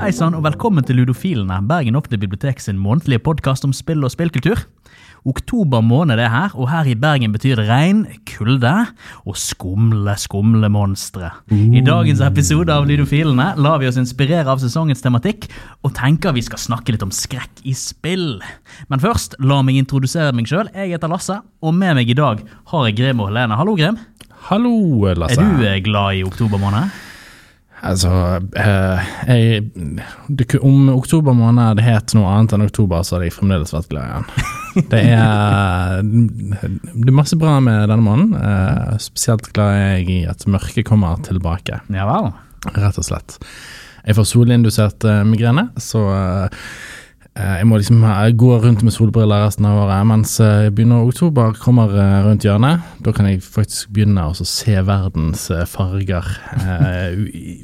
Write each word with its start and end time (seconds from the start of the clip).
Hei 0.00 0.14
sann, 0.16 0.34
og 0.34 0.42
velkommen 0.42 0.82
til 0.82 0.96
Ludofilene, 0.98 1.60
Bergen 1.68 1.94
offentlige 1.94 2.24
bibliotek 2.24 2.58
sin 2.58 2.78
månedlige 2.80 3.20
podkast 3.22 3.62
om 3.62 3.70
spill 3.76 4.02
og 4.02 4.10
spillkultur. 4.10 4.58
Oktober 5.28 5.82
måned 5.84 6.18
er 6.18 6.30
her, 6.32 6.54
og 6.56 6.70
her 6.72 6.88
i 6.88 6.96
Bergen 6.98 7.34
betyr 7.34 7.60
det 7.60 7.66
regn, 7.68 8.00
kulde 8.26 8.72
og 9.28 9.36
skumle, 9.38 10.14
skumle 10.18 10.70
monstre. 10.72 11.28
I 11.52 11.82
dagens 11.84 12.22
episode 12.24 12.72
av 12.72 12.88
Ludofilene 12.88 13.50
lar 13.60 13.82
vi 13.82 13.90
oss 13.90 14.00
inspirere 14.00 14.48
av 14.48 14.62
sesongens 14.64 15.04
tematikk, 15.04 15.46
og 15.84 15.92
tenker 15.98 16.34
vi 16.34 16.46
skal 16.48 16.62
snakke 16.64 16.96
litt 16.96 17.04
om 17.04 17.12
skrekk 17.14 17.60
i 17.68 17.76
spill. 17.76 18.40
Men 18.88 19.04
først, 19.04 19.36
la 19.44 19.60
meg 19.62 19.78
introdusere 19.82 20.32
meg 20.34 20.48
sjøl. 20.50 20.72
Jeg 20.72 20.96
heter 20.96 21.12
Lasse, 21.12 21.38
og 21.60 21.76
med 21.76 22.00
meg 22.00 22.08
i 22.10 22.16
dag 22.18 22.40
har 22.72 22.88
jeg 22.88 22.98
Grim 23.02 23.20
og 23.20 23.30
Helene. 23.30 23.60
Hallo, 23.60 23.76
Grim. 23.76 24.00
Hallo, 24.48 24.74
Lasse. 25.12 25.36
Er 25.36 25.44
du 25.44 25.68
eh, 25.68 25.78
glad 25.84 26.18
i 26.18 26.26
oktober 26.26 26.58
måned? 26.58 27.09
Altså, 27.80 28.10
eh, 28.60 29.10
jeg, 29.30 29.62
om 30.60 30.90
oktober 30.92 31.32
måned 31.36 31.70
hadde 31.70 31.84
het 31.86 32.12
noe 32.16 32.28
annet 32.28 32.52
enn 32.56 32.66
oktober, 32.66 33.00
så 33.06 33.16
hadde 33.16 33.30
jeg 33.30 33.36
fremdeles 33.38 33.72
vært 33.72 33.88
glad 33.92 34.04
i 34.04 34.18
den. 34.18 34.86
Det 34.92 35.00
er, 35.16 36.02
det 36.04 37.08
er 37.08 37.16
masse 37.16 37.38
bra 37.40 37.56
med 37.64 37.88
denne 37.88 38.04
måneden. 38.04 38.36
Eh, 38.36 38.98
spesielt 39.02 39.48
glad 39.56 39.78
er 39.78 39.94
jeg 39.98 40.10
i 40.12 40.18
at 40.30 40.44
mørket 40.50 40.86
kommer 40.90 41.20
tilbake, 41.26 41.80
Ja 41.94 42.04
vel. 42.10 42.30
rett 42.76 43.00
og 43.00 43.06
slett. 43.08 43.38
Jeg 44.04 44.16
får 44.16 44.28
solindusert 44.28 45.04
eh, 45.08 45.22
migrene, 45.28 45.70
så 45.80 46.04
jeg 47.38 47.66
må 47.70 47.78
liksom 47.78 48.02
eh, 48.02 48.32
gå 48.34 48.48
rundt 48.58 48.82
med 48.82 48.92
solbriller 48.94 49.44
resten 49.44 49.68
av 49.68 49.84
året, 49.84 50.06
mens 50.10 50.32
eh, 50.42 50.64
jeg 50.66 50.74
begynner 50.74 51.06
oktober 51.06 51.54
kommer 51.62 51.92
eh, 51.94 52.16
rundt 52.26 52.44
hjørnet. 52.44 52.82
Da 53.06 53.14
kan 53.14 53.28
jeg 53.30 53.44
faktisk 53.44 53.92
begynne 53.94 54.24
å 54.26 54.34
se 54.34 54.74
verdens 54.86 55.46
eh, 55.54 55.62
farger 55.70 56.26
eh, 56.58 57.14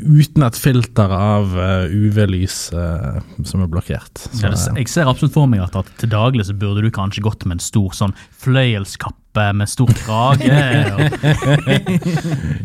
uten 0.06 0.47
et 0.47 0.61
filter 0.61 1.11
av 1.11 1.59
eh, 1.59 1.91
UV-lys 1.91 2.61
eh, 2.79 3.20
som 3.42 3.66
er 3.66 3.73
blokkert. 3.73 4.23
Så, 4.31 4.47
eh, 4.53 4.81
jeg 4.84 4.92
ser 4.92 5.11
absolutt 5.11 5.34
for 5.34 5.50
meg 5.50 5.67
at, 5.67 5.77
at 5.83 5.91
til 5.98 6.14
daglig 6.14 6.47
så 6.47 6.55
burde 6.56 6.86
du 6.86 6.92
kanskje 6.95 7.27
gått 7.27 7.42
med 7.45 7.58
en 7.58 7.67
stor 7.67 7.91
sånn 7.98 8.14
fløyelskappe 8.39 9.25
med 9.56 9.69
stor 9.69 9.87
krage. 9.97 10.47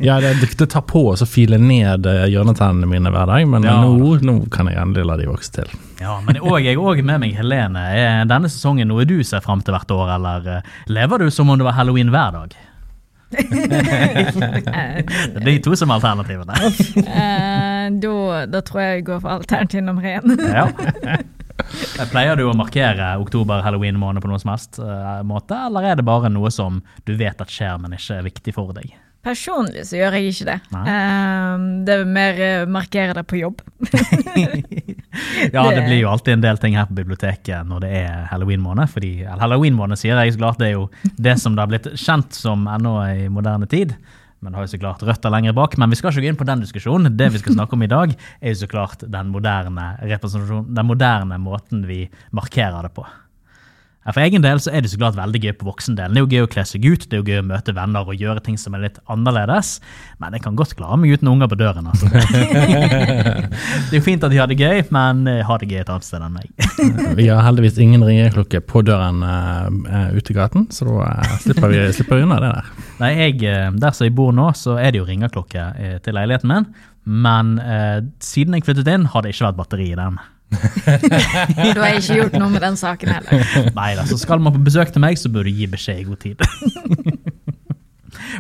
ja, 0.08 0.20
det, 0.22 0.34
det 0.58 0.68
tar 0.72 0.82
på 0.88 1.04
å 1.12 1.16
så 1.20 1.26
file 1.30 1.58
ned 1.62 2.06
eh, 2.10 2.26
hjørnetennene 2.32 2.88
mine 2.90 3.10
hver 3.14 3.26
dag, 3.30 3.46
men 3.48 3.64
Ja. 3.68 3.78
nå, 3.86 4.18
nå 4.26 4.34
kan 4.54 4.68
jeg 4.72 4.78
endelig 4.82 5.06
la 5.10 5.16
de 5.22 5.28
vokse 5.30 5.52
til. 5.60 5.70
ja, 6.02 6.18
men 6.26 6.40
også, 6.42 6.60
jeg 6.64 6.74
er 6.76 6.82
òg 6.82 7.04
med 7.06 7.20
meg 7.24 7.32
Helene. 7.38 7.84
Er 7.96 8.26
denne 8.30 8.50
sesongen 8.52 8.88
noe 8.92 9.06
du 9.06 9.20
ser 9.28 9.42
fram 9.46 9.62
til 9.62 9.74
hvert 9.76 9.92
år, 9.92 10.16
eller 10.18 10.40
eh, 10.58 10.62
lever 10.92 11.18
du 11.26 11.30
som 11.32 11.50
om 11.50 11.58
det 11.62 11.66
var 11.68 11.78
halloween 11.78 12.10
hver 12.14 12.32
dag? 12.40 12.52
det 13.32 13.40
er 15.40 15.46
de 15.46 15.54
to 15.64 15.72
som 15.80 15.88
er 15.94 16.02
alternativene. 16.02 16.52
uh, 16.52 17.86
da, 18.04 18.12
da 18.52 18.60
tror 18.68 18.80
jeg 18.84 18.92
jeg 18.98 19.06
går 19.08 19.20
for 19.24 19.32
alternativ 19.38 19.80
nummer 19.88 20.04
én. 20.04 20.26
Ja. 20.52 20.66
Pleier 22.10 22.40
du 22.40 22.48
å 22.50 22.56
markere 22.58 23.14
oktober-halloween-måned 23.22 24.24
på 24.24 24.32
noen 24.32 24.42
som 24.42 24.52
helst 24.54 24.80
uh, 24.82 25.22
måte, 25.28 25.58
eller 25.68 25.92
er 25.92 26.00
det 26.00 26.08
bare 26.08 26.32
noe 26.34 26.50
som 26.54 26.82
du 27.06 27.14
vet 27.20 27.42
at 27.44 27.52
skjer, 27.54 27.78
men 27.82 27.94
ikke 27.98 28.18
er 28.18 28.28
viktig 28.28 28.56
for 28.56 28.74
deg? 28.76 28.96
Personlig 29.22 29.84
så 29.86 30.00
gjør 30.00 30.16
jeg 30.18 30.32
ikke 30.32 30.46
det. 30.48 30.56
Eh, 30.74 31.66
det 31.86 31.94
er 31.94 32.08
mer 32.10 32.40
uh, 32.42 32.70
markere 32.74 33.14
det 33.20 33.26
på 33.30 33.42
jobb. 33.44 33.62
Ja, 35.52 35.66
det 35.74 35.82
blir 35.84 35.98
jo 35.98 36.08
alltid 36.08 36.38
en 36.38 36.44
del 36.44 36.60
ting 36.62 36.78
her 36.78 36.86
på 36.88 36.96
biblioteket 36.96 37.68
når 37.68 37.82
det 37.84 37.90
er 38.00 38.22
halloween-måned. 38.30 38.88
fordi 38.90 39.26
Halloween-måned 39.28 40.00
sier 40.00 40.16
jeg 40.16 40.38
så 40.38 40.40
klart, 40.40 40.62
det 40.62 40.70
er 40.70 40.78
jo 40.78 40.86
det 41.20 41.34
som 41.42 41.58
det 41.58 41.66
har 41.66 41.72
blitt 41.72 41.90
kjent 42.00 42.38
som 42.38 42.64
ennå 42.72 42.94
i 43.10 43.28
moderne 43.34 43.68
tid. 43.68 43.92
Men 44.42 44.56
har 44.58 44.66
jo 44.66 44.74
så 44.74 44.82
klart 44.82 45.04
røtter 45.06 45.34
lenger 45.34 45.54
bak. 45.58 45.78
Men 45.78 45.92
vi 45.92 46.00
skal 46.00 46.12
ikke 46.12 46.26
gå 46.26 46.32
inn 46.34 46.40
på 46.40 46.48
den 46.50 46.64
diskusjonen. 46.66 47.18
Det 47.18 47.30
vi 47.34 47.42
skal 47.42 47.58
snakke 47.60 47.78
om 47.78 47.86
i 47.86 47.92
dag, 47.92 48.16
er 48.42 48.56
jo 48.56 48.62
så 48.64 48.70
klart 48.72 49.06
den 49.06 49.34
moderne 49.34 49.88
den 50.02 50.88
moderne 50.88 51.38
måten 51.42 51.86
vi 51.88 52.04
markerer 52.34 52.88
det 52.88 52.94
på. 52.98 53.06
For 54.10 54.18
egen 54.24 54.42
del 54.42 54.58
så 54.58 54.72
er 54.74 54.82
det 54.82 54.90
så 54.90 54.98
klart 54.98 55.18
veldig 55.18 55.40
gøy 55.44 55.52
på 55.60 55.68
voksendelen. 55.68 56.16
Det 56.16 56.22
er 56.22 56.24
jo 56.26 56.30
gøy 56.32 56.48
å 56.48 56.50
kle 56.50 56.64
seg 56.66 56.86
ut, 56.88 57.04
det 57.06 57.18
er 57.18 57.20
jo 57.22 57.28
gøy 57.28 57.42
å 57.44 57.46
møte 57.46 57.76
venner 57.78 58.08
og 58.10 58.18
gjøre 58.18 58.42
ting 58.42 58.58
som 58.58 58.74
er 58.74 58.88
litt 58.88 58.98
annerledes. 59.14 59.76
Men 60.24 60.34
jeg 60.34 60.42
kan 60.48 60.58
godt 60.58 60.74
klare 60.80 60.98
meg 60.98 61.14
uten 61.14 61.30
unger 61.30 61.52
på 61.52 61.60
døren. 61.60 61.92
altså. 61.92 62.10
det 63.92 63.94
er 63.94 64.00
jo 64.00 64.04
fint 64.08 64.26
at 64.26 64.34
de 64.34 64.42
har 64.42 64.50
det 64.50 64.58
gøy, 64.58 64.82
men 64.96 65.22
eh, 65.30 65.44
ha 65.46 65.60
det 65.62 65.70
gøy 65.70 65.84
et 65.84 65.94
annet 65.94 66.08
sted 66.08 66.26
enn 66.26 66.34
meg. 66.34 66.50
Vi 67.20 67.30
har 67.30 67.46
heldigvis 67.46 67.78
ingen 67.84 68.02
ringeklokke 68.08 68.64
på 68.66 68.82
døren 68.88 69.22
uh, 69.22 70.10
ute 70.18 70.34
i 70.34 70.38
gaten, 70.40 70.66
så 70.74 70.90
da 70.90 71.12
uh, 71.22 71.38
slipper, 71.46 71.70
vi, 71.70 71.86
slipper 72.00 72.26
unna 72.26 72.42
det 72.42 72.52
der. 72.56 72.74
Nei, 73.04 73.14
jeg, 73.20 73.40
Der 73.82 73.94
som 73.94 74.08
jeg 74.08 74.18
bor 74.18 74.34
nå, 74.34 74.50
så 74.58 74.80
er 74.82 74.96
det 74.96 75.04
jo 75.04 75.06
ringeklokke 75.06 75.68
til 76.02 76.18
leiligheten 76.18 76.50
min. 76.50 76.70
Men 77.06 77.58
uh, 77.62 78.02
siden 78.24 78.58
jeg 78.58 78.66
flyttet 78.66 78.90
inn, 78.90 79.10
har 79.14 79.22
det 79.22 79.36
ikke 79.36 79.52
vært 79.52 79.62
batteri 79.62 79.92
i 79.94 79.98
den. 80.00 80.18
Da 81.72 81.80
har 81.80 81.98
ikke 81.98 82.18
gjort 82.18 82.38
noe 82.40 82.52
med 82.52 82.64
den 82.64 82.78
saken 82.80 83.14
heller. 83.16 83.46
Nei 83.78 83.92
da, 83.98 84.06
så 84.10 84.18
skal 84.20 84.42
man 84.44 84.56
på 84.56 84.64
besøk 84.66 84.92
til 84.94 85.04
meg, 85.04 85.20
så 85.20 85.32
bør 85.32 85.48
du 85.48 85.56
gi 85.56 85.70
beskjed 85.72 86.04
i 86.04 86.08
god 86.10 86.22
tid. 86.26 86.42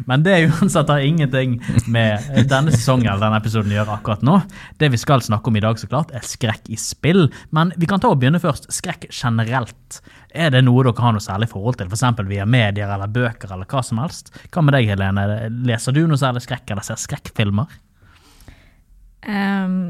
Men 0.05 0.23
det 0.23 0.37
uansett 0.47 0.89
har 0.89 1.03
ingenting 1.03 1.57
med 1.91 2.23
denne 2.49 2.71
sesongen 2.73 3.09
eller 3.09 3.25
denne 3.25 3.39
episoden 3.41 3.73
å 3.73 3.77
gjøre 3.79 3.95
akkurat 3.97 4.23
nå. 4.25 4.37
Det 4.79 4.91
vi 4.93 4.99
skal 4.99 5.23
snakke 5.25 5.51
om 5.51 5.57
i 5.57 5.63
dag, 5.63 5.79
så 5.79 5.89
klart, 5.91 6.13
er 6.15 6.25
skrekk 6.27 6.69
i 6.71 6.77
spill. 6.79 7.25
Men 7.55 7.73
vi 7.79 7.89
kan 7.89 8.01
ta 8.01 8.11
og 8.11 8.21
begynne 8.21 8.41
først. 8.41 8.69
Skrekk 8.73 9.09
generelt. 9.11 10.01
Er 10.31 10.53
det 10.53 10.63
noe 10.63 10.85
dere 10.87 11.03
har 11.03 11.15
noe 11.15 11.23
særlig 11.23 11.49
forhold 11.51 11.79
til, 11.81 11.91
f.eks. 11.91 12.23
via 12.29 12.47
medier 12.47 12.91
eller 12.91 13.11
bøker 13.11 13.51
eller 13.51 13.67
hva 13.69 13.83
som 13.85 13.99
helst? 14.03 14.31
Hva 14.51 14.63
med 14.65 14.77
deg, 14.77 14.91
Helene? 14.93 15.27
Leser 15.67 15.95
du 15.95 16.05
noe 16.07 16.19
særlig 16.19 16.45
skrekk, 16.45 16.69
eller 16.71 16.87
ser 16.87 17.01
skrekkfilmer? 17.01 17.75
Ehm, 19.27 19.81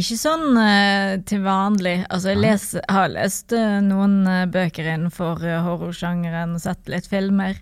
ikke 0.00 0.18
sånn 0.18 0.58
eh, 0.60 1.12
til 1.28 1.42
vanlig. 1.44 2.00
Altså, 2.08 2.32
jeg 2.32 2.40
les, 2.42 2.66
har 2.90 3.10
lest 3.12 3.54
eh, 3.56 3.78
noen 3.84 4.20
eh, 4.28 4.46
bøker 4.50 4.86
innenfor 4.86 5.42
horrorsjangeren 5.64 6.56
og 6.56 6.62
sett 6.62 6.90
litt 6.90 7.08
filmer. 7.10 7.58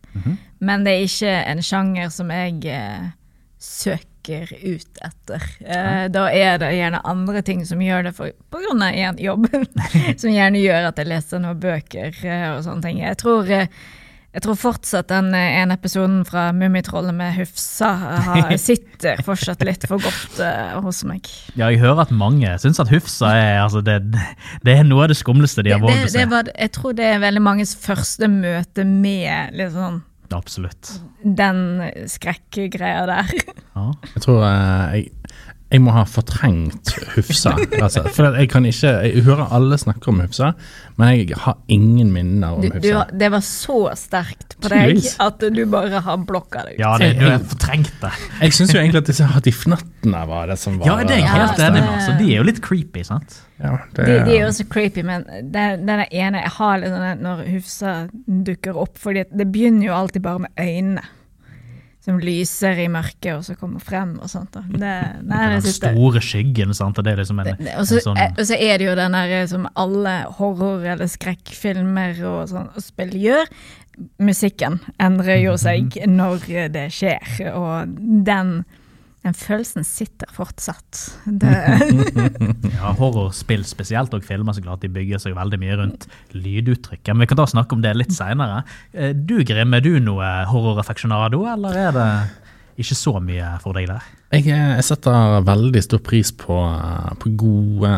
Men 0.58 0.86
det 0.86 0.94
er 0.94 1.06
ikke 1.06 1.36
en 1.52 1.62
sjanger 1.64 2.12
som 2.14 2.32
jeg 2.32 2.76
søker 3.60 4.50
ut 4.62 5.02
etter. 5.06 5.44
Da 6.12 6.24
er 6.34 6.56
det 6.58 6.72
gjerne 6.74 7.02
andre 7.06 7.42
ting 7.46 7.60
som 7.68 7.82
gjør 7.82 8.08
det 8.08 8.14
for, 8.16 8.32
på 8.50 8.62
grunn 8.62 8.82
av 8.82 8.96
en 8.96 9.20
jobb, 9.22 9.46
som 10.20 10.32
gjerne 10.32 10.62
gjør 10.62 10.88
at 10.88 10.98
jeg 10.98 11.10
leser 11.12 11.42
noen 11.44 11.60
bøker 11.62 12.16
og 12.54 12.64
sånne 12.66 12.88
ting. 12.88 13.04
Jeg 13.04 13.20
tror 13.22 13.52
jeg 14.36 14.44
tror 14.44 14.56
fortsatt 14.60 15.08
den 15.08 15.30
eh, 15.32 15.54
ene 15.62 15.78
episoden 15.78 16.18
fra 16.28 16.50
Mummitrollet 16.52 17.14
med 17.16 17.38
Hufsa 17.38 17.92
sitter 18.60 19.22
fortsatt 19.24 19.64
litt 19.64 19.86
for 19.88 20.02
godt 20.02 20.40
uh, 20.44 20.76
hos 20.84 21.00
meg. 21.08 21.24
Ja, 21.54 21.70
jeg 21.72 21.80
hører 21.80 22.04
at 22.04 22.12
mange 22.12 22.50
syns 22.60 22.80
at 22.82 22.92
Hufsa 22.92 23.32
er, 23.32 23.62
altså 23.62 23.80
det, 23.84 24.02
det 24.66 24.74
er 24.74 24.84
noe 24.84 25.06
av 25.06 25.14
det 25.14 25.16
skumleste 25.16 25.64
de 25.64 25.72
har 25.72 25.80
det, 25.80 25.88
våget 25.88 26.10
å 26.10 26.12
se. 26.12 26.18
det 26.20 26.28
var, 26.34 26.52
jeg 26.52 26.74
tror 26.76 26.98
det 26.98 27.08
er 27.14 27.24
veldig 27.24 27.42
manges 27.48 27.72
første 27.80 28.28
møte 28.28 28.84
med 28.84 29.56
litt 29.56 29.72
sånn 29.72 30.02
Absolutt. 30.34 30.90
den 31.22 31.60
skrekkgreia 32.10 33.06
der. 33.08 33.32
Ja. 33.76 33.90
Jeg 34.16 34.24
tror 34.24 34.42
eh, 34.42 34.96
jeg, 34.96 35.25
jeg 35.66 35.80
må 35.82 35.90
ha 35.96 36.04
fortrengt 36.06 36.92
Hufsa. 37.16 37.56
Altså, 37.82 38.04
for 38.14 38.36
jeg 38.38 38.46
kan 38.52 38.62
ikke 38.68 38.90
Jeg 39.08 39.24
hører 39.26 39.48
alle 39.56 39.74
snakke 39.82 40.12
om 40.12 40.20
Hufsa, 40.22 40.52
men 40.96 41.08
jeg 41.18 41.34
har 41.42 41.56
ingen 41.68 42.12
minner 42.14 42.54
om 42.54 42.62
Du, 42.62 42.68
du, 42.68 42.76
Hufsa. 42.76 43.00
det 43.10 43.30
var 43.34 43.42
så 43.42 43.78
sterkt 43.98 44.54
på 44.62 44.70
deg 44.70 44.92
Tydeligvis. 44.92 45.16
at 45.26 45.42
du 45.56 45.62
bare 45.72 46.00
har 46.06 46.20
blokka 46.28 46.62
det 46.68 46.76
ut. 46.76 46.78
Ja, 46.84 46.92
det, 47.02 47.08
du 47.18 47.24
har 47.26 47.42
fortrengt 47.50 47.90
det. 48.04 48.12
Jeg 48.44 48.54
syns 48.60 48.74
jo 48.76 48.78
egentlig 48.80 49.02
at 49.02 49.10
disse 49.10 49.26
Hattifnattene 49.34 50.22
var 50.30 50.46
det 50.52 50.58
som 50.62 50.78
var 50.78 50.86
Ja, 50.92 50.96
det 51.02 51.18
er 51.18 51.24
jeg 51.24 51.34
helt 51.34 51.64
enig 51.66 51.82
med. 51.82 51.90
Altså, 51.96 52.14
de 52.22 52.30
er 52.30 52.36
jo 52.38 52.46
litt 52.46 52.62
creepy, 52.62 53.02
sant? 53.10 53.36
Ja, 53.58 53.74
det, 53.96 54.06
De, 54.06 54.16
de 54.28 54.38
er 54.38 54.42
jo 54.46 54.54
så 54.54 54.68
creepy, 54.70 55.02
men 55.08 55.26
den, 55.50 55.82
den 55.88 56.06
ene 56.12 56.42
Jeg 56.46 56.54
har 56.60 56.78
litt 56.78 56.94
sånn 56.94 57.22
når 57.26 57.44
Hufsa 57.56 57.98
dukker 58.46 58.78
opp, 58.86 58.98
for 59.02 59.16
det 59.18 59.50
begynner 59.50 59.90
jo 59.90 59.98
alltid 59.98 60.22
bare 60.22 60.46
med 60.46 60.62
øynene. 60.62 61.02
Som 62.06 62.20
lyser 62.22 62.78
i 62.78 62.86
mørket, 62.86 63.32
og 63.34 63.42
så 63.42 63.56
kommer 63.58 63.82
frem 63.82 64.12
og 64.22 64.28
sånt. 64.30 64.52
da. 64.54 64.60
Det, 64.62 64.90
nei, 65.26 65.40
Den 65.58 65.64
store 65.74 66.20
skyggen, 66.22 66.70
sant? 66.78 67.00
Og 67.00 67.04
er 67.16 67.16
liksom 67.18 67.40
en, 67.42 67.48
Det- 67.58 67.72
Og 67.80 67.88
så 67.90 67.98
sånn 68.04 68.20
eh, 68.22 68.30
og 68.38 68.46
så 68.46 68.54
er 68.62 68.78
det 68.78 68.86
jo 68.86 68.94
den 68.94 69.16
der 69.18 69.32
eh, 69.40 69.46
som 69.50 69.66
alle 69.74 70.12
horror- 70.38 70.86
eller 70.86 71.10
skrekkfilmer 71.10 72.22
og 72.30 72.48
sånn 72.52 72.70
og 72.76 72.84
spill 72.84 73.10
gjør. 73.18 73.50
Musikken 74.22 74.78
endrer 75.02 75.40
jo 75.42 75.56
seg 75.66 75.98
når 76.06 76.46
det 76.72 76.86
skjer, 76.94 77.50
og 77.56 77.96
den, 78.28 78.60
den 79.26 79.36
følelsen 79.36 79.86
sitter 79.86 80.30
fortsatt. 80.34 81.02
Det, 81.26 81.52
ja, 82.76 82.92
horrorspill 82.98 83.64
spesielt, 83.68 84.14
og 84.14 84.26
filmer 84.26 84.56
så 84.56 84.64
klart 84.64 84.84
de 84.86 84.92
bygger 84.92 85.22
seg 85.22 85.36
veldig 85.36 85.60
mye 85.62 85.78
rundt 85.82 86.08
lyduttrykket. 86.36 87.12
Men 87.12 87.24
vi 87.24 87.30
kan 87.32 87.42
da 87.42 87.48
snakke 87.50 87.76
om 87.76 87.84
det 87.84 87.96
litt 87.98 88.14
seinere. 88.16 88.62
Du 89.26 89.38
Grim, 89.46 89.74
er 89.76 89.84
du 89.84 89.96
noe 90.02 90.30
horror-affectionado, 90.50 91.42
eller 91.52 91.80
er 91.86 91.96
det 91.96 92.10
ikke 92.82 92.98
så 92.98 93.18
mye 93.24 93.56
for 93.62 93.76
deg 93.76 93.90
der? 93.90 94.06
jeg, 94.34 94.46
jeg 94.50 94.84
setter 94.84 95.44
veldig 95.46 95.82
stor 95.84 96.02
pris 96.04 96.32
på, 96.34 96.56
på 97.22 97.32
gode 97.38 97.92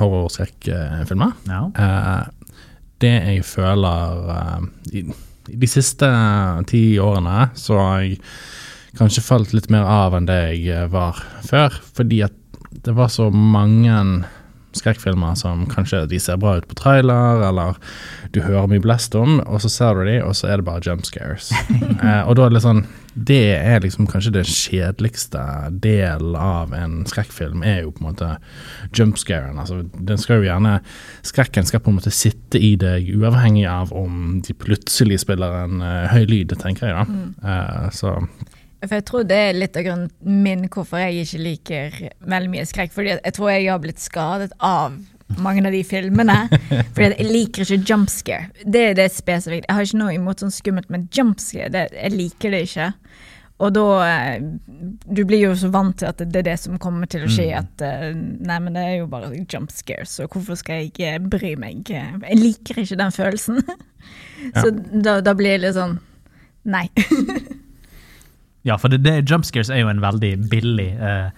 horrorskrekkfilmer. 0.00 1.36
Ja. 1.50 1.66
Eh, 1.76 2.56
det 3.02 3.12
jeg 3.12 3.44
føler 3.46 4.32
eh, 4.36 4.64
i, 4.98 5.04
i 5.52 5.60
de 5.60 5.70
siste 5.70 6.08
ti 6.70 6.82
årene, 7.02 7.50
så 7.58 7.78
har 7.80 8.02
jeg 8.06 8.18
kanskje 9.02 9.24
falt 9.26 9.56
litt 9.56 9.70
mer 9.72 9.88
av 9.88 10.14
enn 10.16 10.28
det 10.30 10.42
jeg 10.54 10.70
eh, 10.70 10.86
var 10.92 11.18
før. 11.48 11.74
Fordi 11.96 12.22
at 12.28 12.38
det 12.82 12.94
var 12.96 13.10
så 13.12 13.28
mange 13.30 13.98
skrekkfilmer 14.76 15.34
som 15.36 15.66
kanskje 15.70 16.06
de 16.06 16.18
ser 16.20 16.38
bra 16.40 16.56
ut 16.58 16.68
på 16.68 16.76
trailer, 16.78 17.42
eller 17.48 17.76
du 18.32 18.40
hører 18.44 18.70
mye 18.70 18.82
blest 18.82 19.14
om, 19.18 19.38
og 19.44 19.60
så 19.64 19.70
ser 19.72 19.98
du 19.98 20.06
de, 20.08 20.16
og 20.24 20.34
så 20.36 20.48
er 20.48 20.60
det 20.60 20.66
bare 20.68 20.82
jump 20.86 21.04
scares. 21.06 21.50
eh, 22.04 22.22
og 22.24 22.36
da 22.36 22.46
er 22.46 22.52
det 22.52 22.56
litt 22.56 22.66
sånn 22.66 22.84
Det 23.12 23.40
er 23.58 23.82
liksom 23.84 24.06
kanskje 24.08 24.32
det 24.32 24.46
kjedeligste 24.48 25.42
delen 25.84 26.36
av 26.38 26.72
en 26.72 27.02
skrekkfilm, 27.08 27.60
er 27.60 27.82
jo 27.82 27.92
på 27.92 28.00
en 28.00 28.08
måte 28.08 28.30
jump 28.96 29.20
scaren. 29.20 29.60
Altså, 29.60 29.82
den 29.92 30.20
skal 30.20 30.40
jo 30.40 30.48
gjerne 30.48 30.78
Skrekken 31.26 31.68
skal 31.68 31.82
på 31.84 31.92
en 31.92 31.98
måte 31.98 32.14
sitte 32.14 32.56
i 32.56 32.72
deg, 32.80 33.10
uavhengig 33.12 33.66
av 33.68 33.92
om 33.92 34.40
de 34.44 34.56
plutselig 34.56 35.20
spiller 35.26 35.58
en 35.66 35.84
uh, 35.84 36.08
høy 36.12 36.24
lyd, 36.30 36.56
tenker 36.62 36.88
jeg, 36.88 37.04
da. 37.04 37.52
Eh, 37.52 37.86
så 37.92 38.16
For 38.82 38.98
jeg 38.98 39.06
tror 39.06 39.26
det 39.30 39.38
er 39.38 39.56
litt 39.56 39.76
av 39.78 39.86
grunnen 39.86 40.38
min 40.42 40.66
hvorfor 40.66 41.02
jeg 41.04 41.22
ikke 41.22 41.42
liker 41.42 41.98
veldig 42.32 42.52
mye 42.52 42.68
skrekk. 42.68 42.94
Fordi 42.94 43.14
jeg 43.14 43.34
tror 43.36 43.52
jeg 43.52 43.68
har 43.70 43.82
blitt 43.82 44.02
skadet 44.02 44.54
av 44.58 44.96
mange 45.42 45.62
av 45.66 45.74
de 45.74 45.82
filmene. 45.86 46.38
Fordi 46.94 47.12
jeg 47.12 47.28
liker 47.28 47.66
ikke 47.66 47.92
jumpscare. 47.92 48.64
Det 48.64 48.86
er 48.90 48.98
det 48.98 49.12
spesifikt. 49.14 49.68
Jeg 49.68 49.78
har 49.78 49.86
ikke 49.86 50.02
noe 50.02 50.16
imot 50.16 50.42
sånn 50.42 50.54
skummelt, 50.54 50.90
men 50.92 51.06
jumpscare, 51.14 51.70
det, 51.72 51.86
jeg 51.94 52.16
liker 52.16 52.54
det 52.54 52.64
ikke. 52.68 52.90
Og 53.62 53.70
da 53.76 53.86
eh, 54.08 54.42
Du 55.06 55.22
blir 55.28 55.44
jo 55.44 55.52
så 55.58 55.70
vant 55.70 55.94
til 56.00 56.08
at 56.10 56.18
det 56.18 56.40
er 56.40 56.48
det 56.50 56.58
som 56.58 56.80
kommer 56.82 57.06
til 57.10 57.26
å 57.26 57.30
skje, 57.30 57.48
at 57.60 57.84
eh, 57.86 58.10
nei, 58.16 58.58
men 58.64 58.74
det 58.74 58.82
er 58.82 58.96
jo 58.96 59.08
bare 59.12 59.30
jump 59.44 59.70
scare, 59.70 60.08
så 60.08 60.26
hvorfor 60.26 60.58
skal 60.58 60.80
jeg 60.82 60.90
ikke 60.90 61.12
bry 61.36 61.54
meg? 61.60 61.86
Jeg 61.92 62.40
liker 62.40 62.82
ikke 62.82 62.98
den 62.98 63.14
følelsen. 63.14 63.62
Så 64.58 64.72
da, 64.74 65.20
da 65.22 65.36
blir 65.38 65.52
det 65.54 65.68
litt 65.68 65.76
sånn 65.76 66.00
Nei. 66.66 66.88
Ja, 68.64 68.76
for 68.78 68.92
det, 68.92 69.02
det, 69.02 69.30
jump 69.30 69.46
scares 69.46 69.70
er 69.70 69.82
jo 69.82 69.90
en 69.90 70.02
veldig 70.02 70.36
billig 70.50 70.92
eh, 70.94 71.30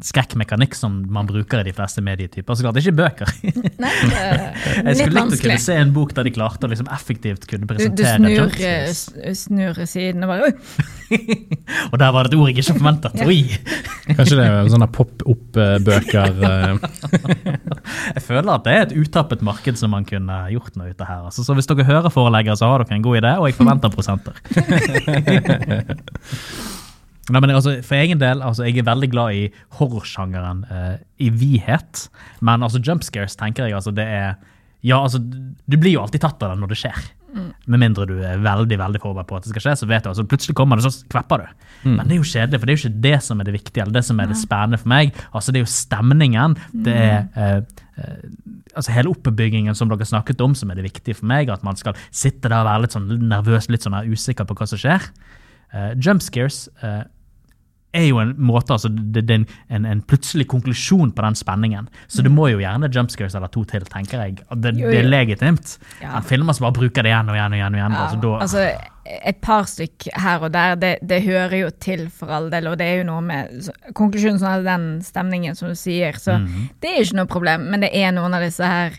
skrekkmekanikk 0.00 0.72
som 0.76 0.94
man 1.12 1.26
bruker 1.28 1.60
i 1.60 1.66
de 1.66 1.74
fleste 1.76 2.00
medietyper. 2.04 2.56
Så 2.56 2.64
klart 2.64 2.78
ikke 2.80 2.94
bøker. 2.96 3.32
nei 3.82 3.90
eh, 4.16 4.46
Jeg 4.88 4.96
skulle 4.96 5.24
likt 5.26 5.36
å 5.36 5.40
kunne 5.42 5.58
se 5.60 5.76
en 5.76 5.92
bok 5.92 6.14
der 6.16 6.28
de 6.28 6.32
klarte 6.32 6.64
å 6.64 6.70
liksom 6.72 6.88
effektivt 6.94 7.44
kunne 7.50 7.68
Du, 7.68 7.84
du 7.92 8.04
snur, 8.06 8.54
eh, 8.64 8.88
snur 9.36 9.82
siden 9.88 10.24
og 10.24 10.32
bare 10.32 10.48
Oi! 10.48 10.54
Og 11.92 11.96
der 12.00 12.12
var 12.12 12.26
det 12.26 12.32
et 12.32 12.38
ord 12.40 12.48
jeg 12.50 12.56
ikke 12.58 12.78
forventet. 12.78 13.20
Oi! 13.28 13.40
kanskje 14.16 14.38
det 14.40 14.46
er 14.48 14.72
sånne 14.72 14.88
pop-opp-bøker. 14.96 16.40
eh, 16.48 16.74
Jeg 18.16 18.24
føler 18.24 18.50
at 18.54 18.64
det 18.64 18.72
er 18.74 18.82
et 18.86 18.96
utappet 18.96 19.44
marked 19.44 19.80
som 19.80 19.92
man 19.92 20.08
kunne 20.08 20.40
gjort 20.54 20.80
noe 20.80 20.92
ut 20.92 21.04
av 21.04 21.12
her. 21.12 21.22
Altså, 21.28 21.44
så 21.44 21.56
hvis 21.58 21.68
dere 21.68 21.88
hører 21.88 22.12
forelegger, 22.12 22.56
så 22.56 22.72
har 22.72 22.84
dere 22.84 22.96
en 22.98 23.04
god 23.04 23.20
idé, 23.20 23.36
og 23.36 23.48
jeg 23.50 23.58
forventer 23.60 23.92
prosenter. 23.92 24.34
Nei, 27.28 27.42
men 27.44 27.52
altså, 27.52 27.78
For 27.84 27.98
egen 28.00 28.20
del, 28.22 28.42
altså, 28.44 28.66
jeg 28.68 28.80
er 28.80 28.88
veldig 28.88 29.10
glad 29.12 29.36
i 29.36 29.44
horrorsjangeren 29.78 30.64
eh, 30.72 30.94
i 31.24 31.30
vidhet. 31.34 32.06
Men 32.40 32.64
altså, 32.64 32.80
jump 32.80 33.04
scares 33.06 33.36
tenker 33.38 33.68
jeg 33.68 33.76
altså, 33.78 33.94
det 33.94 34.06
er 34.06 34.34
Ja, 34.86 35.02
altså, 35.02 35.18
du 35.18 35.76
blir 35.76 35.96
jo 35.96 36.04
alltid 36.04 36.22
tatt 36.22 36.42
av 36.42 36.54
det 36.54 36.62
når 36.62 36.72
det 36.72 36.82
skjer. 36.84 37.06
Med 37.68 37.82
mindre 37.82 38.06
du 38.08 38.14
er 38.24 38.40
veldig 38.40 38.78
veldig 38.80 39.00
forberedt 39.02 39.28
på 39.28 39.36
at 39.36 39.44
det 39.44 39.52
skal 39.52 39.64
skje, 39.66 39.74
så 39.82 39.88
vet 39.90 40.06
du, 40.06 40.08
altså 40.10 40.24
plutselig 40.26 40.54
kommer 40.56 40.78
det, 40.78 40.88
så 40.88 41.10
kvepper 41.12 41.42
du. 41.42 41.66
Men 41.84 42.06
det 42.06 42.16
er 42.16 42.20
jo 42.22 42.28
kjedelig, 42.30 42.60
for 42.60 42.66
det 42.66 42.72
er 42.72 42.78
jo 42.78 42.82
ikke 42.84 43.02
det 43.04 43.18
som 43.26 43.40
er 43.40 43.48
det 43.48 43.54
viktige, 43.58 43.82
eller 43.84 43.96
det 43.98 44.04
som 44.06 44.22
er 44.22 44.30
det 44.30 44.38
spennende 44.40 44.80
for 44.80 44.92
meg. 44.94 45.18
Altså 45.36 45.52
Det 45.52 45.60
er 45.60 45.66
jo 45.66 45.72
stemningen. 45.74 46.56
Det 46.86 46.94
er 46.94 47.18
eh, 47.36 47.58
eh, 48.00 48.22
altså 48.74 48.94
hele 48.94 49.12
oppbyggingen 49.12 49.76
som 49.76 49.92
dere 49.92 50.08
snakket 50.08 50.40
om, 50.44 50.56
som 50.58 50.72
er 50.72 50.80
det 50.80 50.88
viktige 50.88 51.18
for 51.18 51.28
meg. 51.30 51.52
At 51.52 51.66
man 51.66 51.78
skal 51.78 51.98
sitte 52.08 52.48
der 52.48 52.62
og 52.62 52.70
være 52.70 52.86
litt 52.86 52.96
sånn 52.96 53.12
nervøs, 53.28 53.68
litt 53.72 53.86
sånn 53.86 53.98
usikker 54.08 54.48
på 54.48 54.56
hva 54.58 54.70
som 54.70 54.80
skjer. 54.80 55.10
Uh, 55.68 55.92
jump 56.00 56.24
scares 56.24 56.62
eh, 56.80 57.02
er 57.98 58.06
jo 58.08 58.18
en 58.22 58.34
måte, 58.38 58.72
altså 58.76 58.88
det, 58.88 59.24
det 59.28 59.34
er 59.34 59.40
en, 59.42 59.46
en, 59.78 59.86
en 59.92 60.02
plutselig 60.02 60.46
konklusjon 60.50 61.10
på 61.16 61.24
den 61.26 61.36
spenningen. 61.38 61.88
Så 62.08 62.22
det 62.24 62.32
må 62.34 62.48
jo 62.52 62.58
gjerne 62.62 62.88
jumpscares 62.94 63.34
eller 63.38 63.50
to 63.54 63.64
til, 63.68 63.84
tenker 63.90 64.22
jeg. 64.24 64.38
Det, 64.54 64.74
Jo, 64.78 64.90
det 64.92 65.02
er 65.02 65.08
legitimt. 65.10 65.74
Ja. 66.02 66.14
Men 66.16 66.22
filmer 66.30 66.56
som 66.56 66.68
bare 66.68 66.78
bruker 66.78 67.02
det 67.06 67.12
igjen 67.12 67.28
og 67.32 67.36
igjen 67.38 67.52
og 67.52 67.58
igjen. 67.60 67.74
og 67.74 67.82
igjen 67.82 67.98
Ja, 67.98 68.06
altså, 68.06 68.20
da, 68.22 68.32
altså, 68.46 68.94
et 69.32 69.38
par 69.40 69.64
stykk 69.64 70.08
her 70.20 70.42
og 70.44 70.50
der, 70.52 70.74
det, 70.76 70.94
det 71.08 71.22
hører 71.24 71.54
jo 71.62 71.68
til 71.80 72.06
for 72.12 72.28
all 72.38 72.50
del, 72.52 72.66
og 72.68 72.76
det 72.80 72.84
er 72.90 72.98
jo 73.02 73.06
noe 73.08 73.22
med 73.24 73.70
Konklusjonen 73.96 74.40
sånn 74.42 74.66
den 74.66 74.88
stemningen 75.06 75.56
som 75.56 75.70
du 75.72 75.78
sier, 75.80 76.12
så 76.20 76.36
Mhm. 76.38 76.66
det 76.82 76.90
er 76.90 77.04
ikke 77.06 77.16
noe 77.22 77.30
problem, 77.30 77.70
men 77.72 77.80
det 77.86 77.88
er 77.96 78.12
noen 78.12 78.34
av 78.36 78.42
disse 78.44 78.64
her 78.68 78.98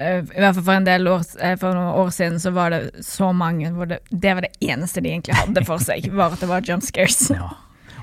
eh, 0.00 0.22
I 0.24 0.40
hvert 0.40 0.54
fall 0.56 0.64
for 0.64 0.72
en 0.78 0.86
del 0.88 1.04
år, 1.12 1.24
eh, 1.44 1.56
for 1.60 1.76
noen 1.76 1.98
år 2.00 2.08
siden 2.16 2.40
så 2.40 2.52
var 2.56 2.70
det 2.72 2.80
så 3.04 3.28
mange 3.36 3.68
hvor 3.76 3.90
det, 3.90 3.98
det 4.10 4.32
var 4.38 4.46
det 4.46 4.54
eneste 4.64 5.02
de 5.04 5.10
egentlig 5.12 5.36
hadde 5.36 5.64
for 5.68 5.82
seg, 5.84 6.08
var 6.16 6.32
at 6.32 6.40
det 6.40 6.48
var 6.48 6.64
jump 6.64 6.82
scares. 6.86 7.26
Ja. 7.34 7.50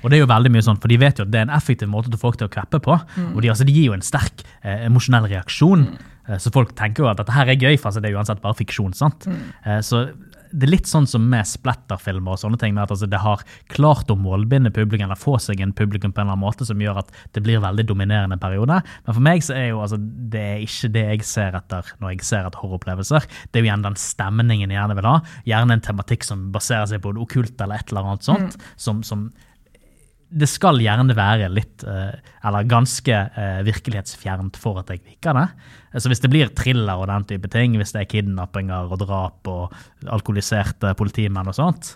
Og 0.01 0.09
det 0.09 0.19
er 0.19 0.23
jo 0.23 0.29
veldig 0.33 0.53
mye 0.53 0.65
sånn, 0.65 0.79
for 0.81 0.91
de 0.91 0.99
vet 1.01 1.19
jo 1.19 1.27
at 1.27 1.33
det 1.33 1.41
er 1.41 1.49
en 1.49 1.55
effektiv 1.57 1.91
måte 1.91 2.11
til 2.13 2.21
folk 2.21 2.39
til 2.39 2.49
å 2.49 2.53
kveppe 2.53 2.81
på. 2.83 2.99
Og 3.33 3.41
de, 3.43 3.51
altså, 3.53 3.67
de 3.67 3.75
gir 3.75 3.89
jo 3.91 3.97
en 3.97 4.05
sterk 4.05 4.45
eh, 4.61 4.85
emosjonell 4.87 5.29
reaksjon. 5.31 5.87
Eh, 6.27 6.39
så 6.43 6.53
folk 6.53 6.75
tenker 6.77 7.05
jo 7.05 7.11
at 7.11 7.21
dette 7.21 7.35
her 7.35 7.51
er 7.51 7.59
gøy, 7.59 7.75
for 7.77 7.91
altså, 7.91 8.03
det 8.03 8.11
er 8.11 8.19
uansett 8.19 8.43
bare 8.43 8.57
fiksjon. 8.59 8.95
sant? 8.97 9.29
Eh, 9.65 9.81
så 9.85 10.07
det 10.51 10.67
er 10.67 10.71
litt 10.71 10.87
sånn 10.87 11.07
som 11.09 11.25
med 11.27 11.47
splatterfilmer 11.47 12.35
og 12.35 12.39
sånne 12.41 12.59
ting, 12.61 12.75
med 12.75 12.85
at 12.85 12.93
altså, 12.95 13.09
det 13.09 13.19
har 13.23 13.43
klart 13.73 14.11
å 14.11 14.17
målbinde 14.19 14.71
publikum, 14.75 15.07
eller 15.07 15.19
få 15.19 15.37
seg 15.43 15.61
en 15.63 15.73
publikum 15.75 16.13
på 16.13 16.21
en 16.21 16.27
eller 16.27 16.37
annen 16.37 16.45
måte 16.45 16.67
som 16.67 16.81
gjør 16.81 17.01
at 17.01 17.11
det 17.35 17.43
blir 17.45 17.61
veldig 17.63 17.87
dominerende 17.89 18.39
periode. 18.41 18.79
Men 19.07 19.17
for 19.17 19.23
meg 19.27 19.43
så 19.45 19.57
er 19.57 19.69
jo 19.71 19.81
altså, 19.83 19.99
det 19.99 20.45
er 20.53 20.63
ikke 20.63 20.91
det 20.95 21.05
jeg 21.11 21.27
ser 21.27 21.57
etter 21.59 21.91
når 22.01 22.15
jeg 22.15 22.29
ser 22.29 22.47
etter 22.47 22.63
horroropplevelser. 22.63 23.27
Det 23.51 23.59
er 23.59 23.65
jo 23.65 23.71
igjen 23.71 23.87
den 23.87 23.99
stemningen 23.99 24.71
jeg 24.71 24.79
gjerne 24.79 24.97
vil 24.99 25.09
ha. 25.09 25.17
Gjerne 25.49 25.77
en 25.77 25.85
tematikk 25.89 26.27
som 26.27 26.47
baserer 26.55 26.87
seg 26.93 27.03
på 27.03 27.13
det 27.15 27.23
okkulte 27.27 27.67
eller 27.67 27.83
et 27.83 27.93
eller 27.93 28.13
annet 28.13 28.27
sånt. 28.27 28.57
som, 28.79 29.03
som 29.05 29.29
det 30.27 30.47
skal 30.51 30.81
gjerne 30.83 31.15
være 31.15 31.47
litt, 31.51 31.83
eh, 31.87 32.15
eller 32.47 32.67
ganske 32.67 33.15
eh, 33.15 33.59
virkelighetsfjernt 33.63 34.57
for 34.59 34.81
at 34.81 34.89
jeg 34.91 34.99
liker 35.05 35.37
det. 35.37 35.45
Eh, 35.93 36.01
Så 36.03 36.11
hvis 36.11 36.19
det 36.19 36.29
blir 36.33 36.51
thriller 36.51 36.99
og 36.99 37.07
den 37.07 37.23
type 37.29 37.47
ting, 37.49 37.77
hvis 37.79 37.93
det 37.95 38.01
er 38.01 38.09
kidnappinger 38.11 38.91
og 38.91 38.99
drap 38.99 39.47
og 39.47 39.73
alkoholiserte 40.03 40.91
politimenn 40.99 41.47
og 41.47 41.55
sånt, 41.55 41.93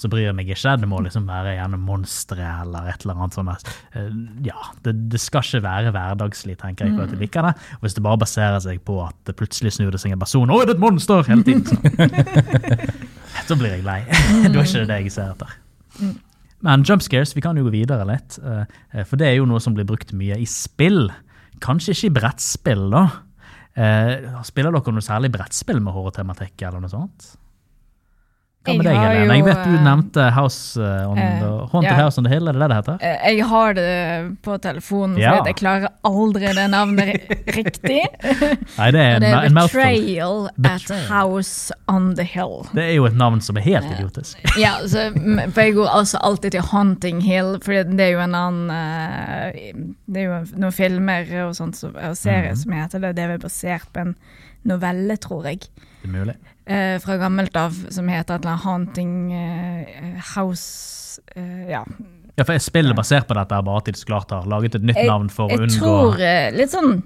så 0.00 0.08
bryr 0.08 0.30
jeg 0.30 0.34
meg 0.38 0.48
ikke. 0.48 0.76
Det 0.80 0.88
må 0.88 1.02
liksom 1.04 1.28
være 1.28 1.58
gjerne 1.58 1.78
monstre 1.78 2.40
eller 2.64 2.88
et 2.88 3.04
eller 3.04 3.20
annet 3.20 3.36
sånt. 3.36 3.70
Ja, 4.48 4.58
det, 4.82 4.96
det 5.12 5.20
skal 5.20 5.44
ikke 5.44 5.62
være 5.68 5.92
hverdagslig, 5.94 6.56
tenker 6.64 6.88
jeg, 6.88 6.96
for 6.96 7.04
at 7.04 7.14
jeg 7.14 7.20
liker 7.20 7.50
det. 7.50 7.54
Og 7.78 7.86
hvis 7.86 7.94
det 8.00 8.06
bare 8.08 8.22
baserer 8.24 8.60
seg 8.64 8.80
på 8.88 8.98
at 9.04 9.16
det 9.28 9.36
plutselig 9.38 9.76
snur 9.76 9.92
det 9.94 10.00
seg 10.02 10.16
en 10.16 10.24
person, 10.24 10.50
å, 10.50 10.60
er 10.64 10.72
det 10.72 10.78
et 10.78 10.84
monster 10.88 11.22
hele 11.28 11.44
tiden, 11.44 11.68
så, 11.68 11.78
så 13.52 13.60
blir 13.60 13.76
jeg 13.76 13.86
lei. 13.86 14.00
da 14.48 14.56
er 14.56 14.62
ikke 14.64 14.82
det 14.82 14.88
det 14.88 15.02
jeg 15.04 15.18
ser 15.20 15.34
etter. 15.36 15.58
Men 16.64 16.84
jump 16.86 17.04
scares, 17.04 17.34
vi 17.36 17.42
kan 17.44 17.58
jo 17.60 17.66
gå 17.66 17.74
videre 17.74 18.06
litt. 18.08 18.38
eh, 18.40 18.64
eh, 18.94 19.04
For 19.04 19.20
det 19.20 19.28
er 19.28 19.36
jo 19.36 19.46
noe 19.48 19.60
som 19.60 19.74
blir 19.76 19.84
brukt 19.88 20.14
mye 20.16 20.38
i 20.40 20.46
spill. 20.48 21.10
Kanskje 21.60 21.92
ikke 21.92 22.08
i 22.08 22.14
brettspill, 22.18 22.86
da. 22.90 23.04
Eh, 23.76 24.42
Spiller 24.46 24.72
dere 24.72 24.94
noe 24.94 25.04
særlig 25.04 25.32
brettspill 25.34 25.80
med 25.82 25.92
horrortematikk 25.92 26.62
eller 26.62 26.80
noe 26.80 26.92
sånt? 26.92 27.34
Hva 28.64 28.74
med 28.78 28.86
deg, 28.88 28.96
Helene? 28.96 29.34
Jeg 29.36 29.44
vet 29.44 29.58
du 29.66 29.74
eh, 29.76 29.82
nevnte 29.84 30.22
House 30.32 30.80
eh, 30.80 31.02
on 31.10 31.18
the, 31.18 31.24
uh, 31.44 31.66
Haunted 31.72 31.90
yeah. 31.90 31.98
House 32.00 32.16
on 32.20 32.24
the 32.24 32.30
Hill, 32.32 32.48
er 32.48 32.56
det 32.56 32.62
det 32.62 32.68
det 32.72 32.76
heter? 32.78 32.96
Eh, 33.04 33.26
Jeg 33.36 33.44
har 33.50 33.74
det 33.76 34.36
på 34.46 34.54
telefonen, 34.64 35.18
Ja. 35.20 35.34
for 35.36 35.50
jeg 35.50 35.56
klarer 35.60 35.88
aldri 36.08 36.52
det 36.56 36.64
navnet 36.72 37.28
riktig. 37.58 37.98
Nei, 38.78 38.88
det 38.96 39.02
er 39.02 39.16
en, 39.18 39.20
det 39.26 39.32
er 39.34 39.48
en 39.50 39.58
Betrayal 39.58 40.48
Betrayal 40.56 41.02
at 41.04 41.10
House 41.10 41.76
on 41.92 42.14
the 42.16 42.24
Hill. 42.24 42.64
Det 42.72 42.86
er 42.88 42.94
jo 42.96 43.04
et 43.10 43.18
navn 43.20 43.42
som 43.44 43.56
er 43.60 43.66
helt 43.68 43.90
idiotisk. 43.98 44.40
Ja, 44.60 44.78
så, 44.88 45.10
for 45.52 45.60
jeg 45.60 45.76
går 45.76 45.92
altså 46.00 46.22
alltid 46.24 46.56
til 46.56 46.64
Haunting 46.72 47.20
Hill, 47.26 47.58
for 47.60 47.76
det 47.84 48.00
er 48.08 48.14
jo 48.16 48.22
en 48.24 48.34
annen 48.34 48.72
eh, 48.72 49.74
Det 50.08 50.24
er 50.24 50.30
jo 50.30 50.40
noen 50.56 50.72
filmer 50.72 51.28
og 51.44 51.52
sånt 51.60 51.76
og 51.84 52.16
serier 52.16 52.54
Mhm. 52.54 52.62
som 52.64 52.72
heter 52.72 53.00
det. 53.04 53.12
Det 53.16 53.22
er 53.24 53.28
vel 53.34 53.44
basert 53.44 53.92
på 53.92 54.00
en 54.08 54.16
novelle, 54.64 55.16
tror 55.20 55.44
jeg, 55.50 55.60
Det 56.02 56.08
er 56.08 56.12
mulig. 56.14 56.34
eh, 56.66 56.98
fra 57.04 57.16
gammelt 57.20 57.56
av, 57.56 57.76
som 57.90 58.08
heter 58.08 58.34
et 58.36 58.44
eller 58.44 58.52
annet 58.52 58.64
Haunting 58.64 59.32
eh, 59.32 60.20
House 60.34 61.20
eh, 61.36 61.70
Ja. 61.70 61.84
Ja, 62.36 62.42
for 62.42 62.50
er 62.58 62.64
spillet 62.66 62.96
basert 62.98 63.28
på 63.28 63.34
dette, 63.38 63.60
bare 63.62 63.82
de 63.86 63.92
klart 64.08 64.30
har 64.34 64.46
laget 64.50 64.74
et 64.74 64.82
nytt 64.82 64.98
navn 65.06 65.28
for 65.30 65.46
å 65.46 65.50
Jeg 65.54 65.60
unngå 65.68 65.78
tror 65.78 66.20
eh, 66.20 66.50
litt 66.56 66.72
sånn 66.74 67.02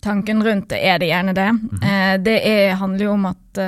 Tanken 0.00 0.40
rundt 0.46 0.68
det 0.70 0.78
er 0.86 0.98
det 1.02 1.08
gjerne 1.10 1.34
det. 1.34 1.48
Mhm. 1.52 1.82
Eh, 1.82 2.16
det 2.24 2.36
er, 2.46 2.74
handler 2.78 3.04
jo 3.04 3.12
om 3.18 3.26
at 3.26 3.58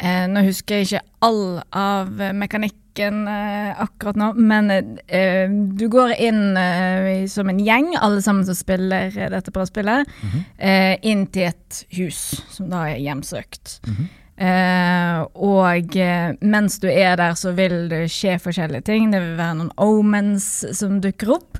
eh, 0.00 0.26
Nå 0.28 0.42
husker 0.46 0.80
jeg 0.80 0.86
ikke 0.88 1.02
all 1.26 1.60
av 1.76 2.08
mekanikken 2.34 3.26
eh, 3.30 3.74
akkurat 3.84 4.16
nå, 4.18 4.30
men 4.36 4.70
eh, 4.72 5.48
du 5.50 5.86
går 5.92 6.14
inn 6.18 6.56
eh, 6.58 7.26
som 7.30 7.48
en 7.52 7.60
gjeng, 7.62 7.92
alle 8.00 8.20
sammen 8.24 8.44
som 8.48 8.56
spiller 8.58 9.10
dette 9.30 9.52
brettspillet, 9.54 10.08
Mhm. 10.22 10.40
eh, 10.58 10.96
inn 11.02 11.26
til 11.32 11.48
et 11.52 11.84
hus 11.96 12.40
som 12.50 12.68
da 12.72 12.86
er 12.90 12.98
hjemsøkt. 13.04 13.78
Mhm. 13.86 14.08
Eh, 14.40 15.20
og 15.36 15.96
mens 16.40 16.78
du 16.80 16.88
er 16.88 17.16
der, 17.20 17.34
så 17.36 17.52
vil 17.54 17.88
det 17.90 18.06
skje 18.08 18.38
forskjellige 18.40 18.84
ting. 18.88 19.10
Det 19.12 19.20
vil 19.20 19.36
være 19.36 19.58
noen 19.58 19.72
omens 19.76 20.46
som 20.78 21.00
dukker 21.04 21.34
opp. 21.36 21.58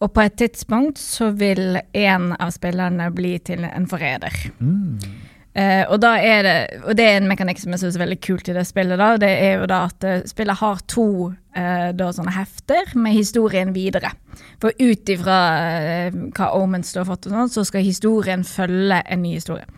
Og 0.00 0.14
på 0.16 0.24
et 0.24 0.34
tidspunkt 0.40 0.96
så 0.98 1.28
vil 1.36 1.76
en 1.94 2.32
av 2.40 2.50
spillerne 2.50 3.10
bli 3.14 3.34
til 3.38 3.62
en 3.68 3.84
forræder. 3.86 4.32
Mm. 4.58 4.96
Eh, 5.52 5.84
og, 5.84 5.98
det, 6.00 6.12
og 6.80 6.94
det 6.96 7.04
er 7.04 7.18
en 7.18 7.28
mekanikk 7.28 7.58
som 7.60 7.74
jeg 7.74 7.82
synes 7.82 7.98
er 7.98 8.04
veldig 8.06 8.18
kult 8.24 8.48
i 8.48 8.54
det 8.56 8.64
spillet. 8.64 8.96
da, 8.96 9.16
Det 9.20 9.28
er 9.30 9.58
jo 9.60 9.68
da 9.68 9.82
at 9.90 10.06
eh, 10.08 10.22
spillet 10.28 10.60
har 10.62 10.80
to 10.88 11.08
uh, 11.28 11.88
da 11.92 12.08
sånne 12.16 12.32
hefter 12.32 12.94
med 12.96 13.12
historien 13.12 13.74
videre. 13.76 14.14
For 14.62 14.72
ut 14.72 15.12
ifra 15.12 15.40
uh, 16.08 16.20
hva 16.32 16.52
Omens 16.56 16.94
står 16.94 17.08
for, 17.08 17.20
og 17.20 17.34
sånn, 17.36 17.52
så 17.52 17.66
skal 17.68 17.84
historien 17.84 18.46
følge 18.48 19.02
en 19.04 19.24
ny 19.24 19.34
historie. 19.36 19.68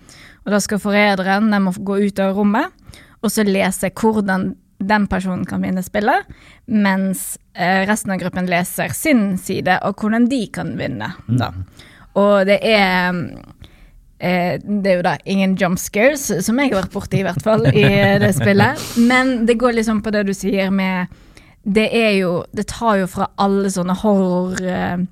Og 0.45 0.53
da 0.55 0.61
skal 0.63 0.83
forræderen 0.83 1.51
gå 1.83 1.99
ut 2.05 2.23
av 2.23 2.37
rommet 2.37 2.71
og 3.25 3.33
så 3.33 3.43
lese 3.47 3.89
hvordan 3.89 4.53
den 4.85 5.07
personen 5.09 5.47
kan 5.49 5.63
vinne 5.65 5.81
spillet, 5.81 6.27
mens 6.69 7.39
resten 7.55 8.13
av 8.13 8.19
gruppen 8.21 8.51
leser 8.51 8.93
sin 8.93 9.39
side, 9.41 9.79
og 9.87 10.03
hvordan 10.03 10.27
de 10.29 10.43
kan 10.53 10.75
vinne. 10.77 11.09
da. 11.25 11.49
Og 12.21 12.45
det 12.45 12.59
er 12.69 13.17
eh, 14.25 14.55
det 14.65 14.91
er 14.91 14.99
jo 14.99 15.05
da 15.07 15.15
ingen 15.29 15.57
jump 15.61 15.81
scares, 15.81 16.27
som 16.47 16.59
jeg 16.61 16.73
har 16.73 16.83
vært 16.83 16.95
borti 16.95 17.21
i 17.21 17.27
hvert 17.27 17.45
fall, 17.45 17.67
i 17.71 17.85
det 18.23 18.33
spillet. 18.37 18.81
Men 19.11 19.37
det 19.49 19.59
går 19.61 19.77
liksom 19.81 20.03
på 20.05 20.15
det 20.15 20.27
du 20.29 20.35
sier 20.37 20.73
med 20.75 21.13
Det 21.65 21.87
er 21.97 22.11
jo 22.19 22.45
Det 22.53 22.67
tar 22.69 22.99
jo 23.01 23.07
fra 23.09 23.31
alle 23.41 23.71
sånne 23.73 23.97
horror... 24.03 24.59
Eh, 24.61 25.05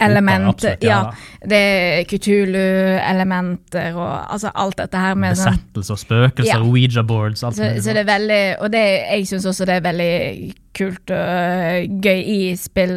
element. 0.00 0.62
Ja, 0.62 0.76
ja 0.80 0.98
det 1.42 1.58
er 1.58 2.04
Kutulu-elementer 2.06 3.96
og 3.98 4.32
altså 4.32 4.52
alt 4.54 4.78
dette 4.78 5.00
her 5.00 5.16
med 5.18 5.34
Besettelser, 5.36 5.98
spøkelser, 5.98 6.52
Ja. 6.52 6.60
Ouija-boards, 6.62 7.42
alt 7.42 7.56
så, 7.56 7.66
mulig. 7.66 7.82
så 7.82 7.96
det 7.96 8.04
er 8.04 8.10
veldig 8.12 8.42
Og 8.60 8.72
det, 8.72 8.84
jeg 9.10 9.26
syns 9.26 9.46
også 9.50 9.66
det 9.68 9.74
er 9.80 9.86
veldig 9.88 10.54
kult 10.78 11.10
og 11.10 11.98
gøy 12.06 12.22
i 12.22 12.40
spill, 12.56 12.94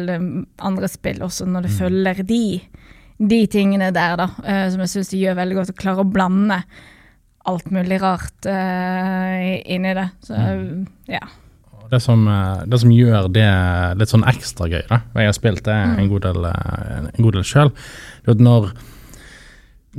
andre 0.58 0.88
spill 0.88 1.22
også, 1.26 1.44
når 1.44 1.66
det 1.66 1.74
følger 1.76 2.22
de, 2.22 2.60
de 3.18 3.40
tingene 3.50 3.92
der, 3.94 4.18
da. 4.20 4.28
øh, 4.42 4.66
som 4.72 4.84
jeg 4.84 4.92
syns 4.92 5.12
de 5.12 5.22
gjør 5.24 5.40
veldig 5.40 5.58
godt, 5.60 5.72
å 5.72 5.80
klare 5.80 6.04
å 6.04 6.10
blande 6.10 6.60
alt 7.46 7.70
mulig 7.70 8.00
rart 8.02 8.48
uh, 8.50 9.42
inni 9.70 9.92
det. 9.94 10.08
Så 10.26 10.38
ja. 11.10 11.22
Det 11.90 12.00
som, 12.02 12.24
eh, 12.28 12.64
det 12.66 12.80
som 12.82 12.90
gjør 12.90 13.28
det 13.30 13.50
litt 14.00 14.10
sånn 14.10 14.26
ekstra 14.26 14.66
gøy, 14.66 14.82
da, 14.88 14.96
og 15.12 15.20
jeg 15.22 15.30
har 15.30 15.36
spilt 15.36 15.62
det 15.68 15.76
en 15.76 16.08
god 16.10 16.24
del, 16.24 16.48
eh, 16.48 17.04
en 17.12 17.22
god 17.22 17.36
del 17.38 17.46
sjøl, 17.46 17.70
er 18.24 18.32
at 18.32 18.42
når, 18.42 18.72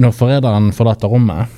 når 0.03 0.17
forræderen 0.17 0.67
forlater 0.75 1.07
rommet 1.07 1.53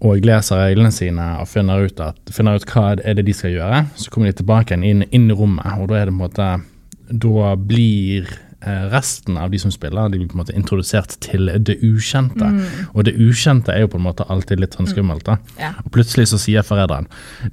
og 0.00 0.24
leser 0.24 0.62
reglene 0.62 0.92
sine 0.92 1.26
og 1.42 1.50
finner 1.50 1.84
ut, 1.84 2.00
at, 2.00 2.16
finner 2.32 2.56
ut 2.56 2.64
hva 2.72 2.94
er 2.96 3.18
det 3.18 3.26
de 3.28 3.36
skal 3.36 3.52
gjøre, 3.52 3.82
så 4.00 4.12
kommer 4.12 4.32
de 4.32 4.38
tilbake 4.40 4.80
inn, 4.80 5.04
inn 5.10 5.28
i 5.28 5.36
rommet, 5.36 5.68
og 5.76 5.92
da 5.92 6.00
er 6.00 6.08
det 6.08 6.14
på 6.14 6.20
en 6.20 6.24
måte 6.24 6.48
Da 7.06 7.52
blir 7.54 8.24
eh, 8.26 8.45
resten 8.64 9.36
av 9.36 9.50
de 9.52 9.58
som 9.60 9.70
spiller, 9.70 10.08
de 10.08 10.18
blir 10.18 10.28
på 10.30 10.36
en 10.38 10.42
måte 10.42 10.54
introdusert 10.56 11.16
til 11.24 11.50
det 11.66 11.78
ukjente. 11.84 12.48
Og 12.94 13.04
det 13.06 13.16
ukjente 13.20 13.74
er 13.74 13.84
jo 13.84 13.90
på 13.92 14.00
en 14.00 14.06
måte 14.06 14.26
alltid 14.32 14.62
litt 14.62 14.76
sånn 14.78 14.88
skummelt. 14.90 15.24
da. 15.26 15.36
Ja. 15.60 15.72
Og 15.84 15.92
plutselig 15.94 16.28
så 16.30 16.38
sier 16.40 16.64
forræderen 16.66 17.06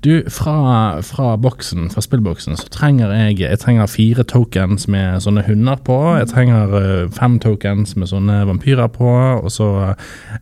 Du, 0.04 0.24
fra, 0.30 1.02
fra 1.06 1.36
boksen, 1.38 1.90
fra 1.94 2.02
spillboksen, 2.02 2.58
så 2.58 2.70
trenger 2.74 3.12
jeg 3.14 3.40
Jeg 3.40 3.60
trenger 3.60 3.88
fire 3.88 4.24
tokens 4.24 4.88
med 4.88 5.22
sånne 5.24 5.44
hunder 5.48 5.76
på. 5.84 5.98
Jeg 6.18 6.30
trenger 6.32 6.76
eh, 6.80 7.10
fem 7.14 7.40
tokens 7.40 7.96
med 7.96 8.10
sånne 8.10 8.44
vampyrer 8.50 8.88
på. 8.94 9.12
Og 9.44 9.52
så 9.52 9.70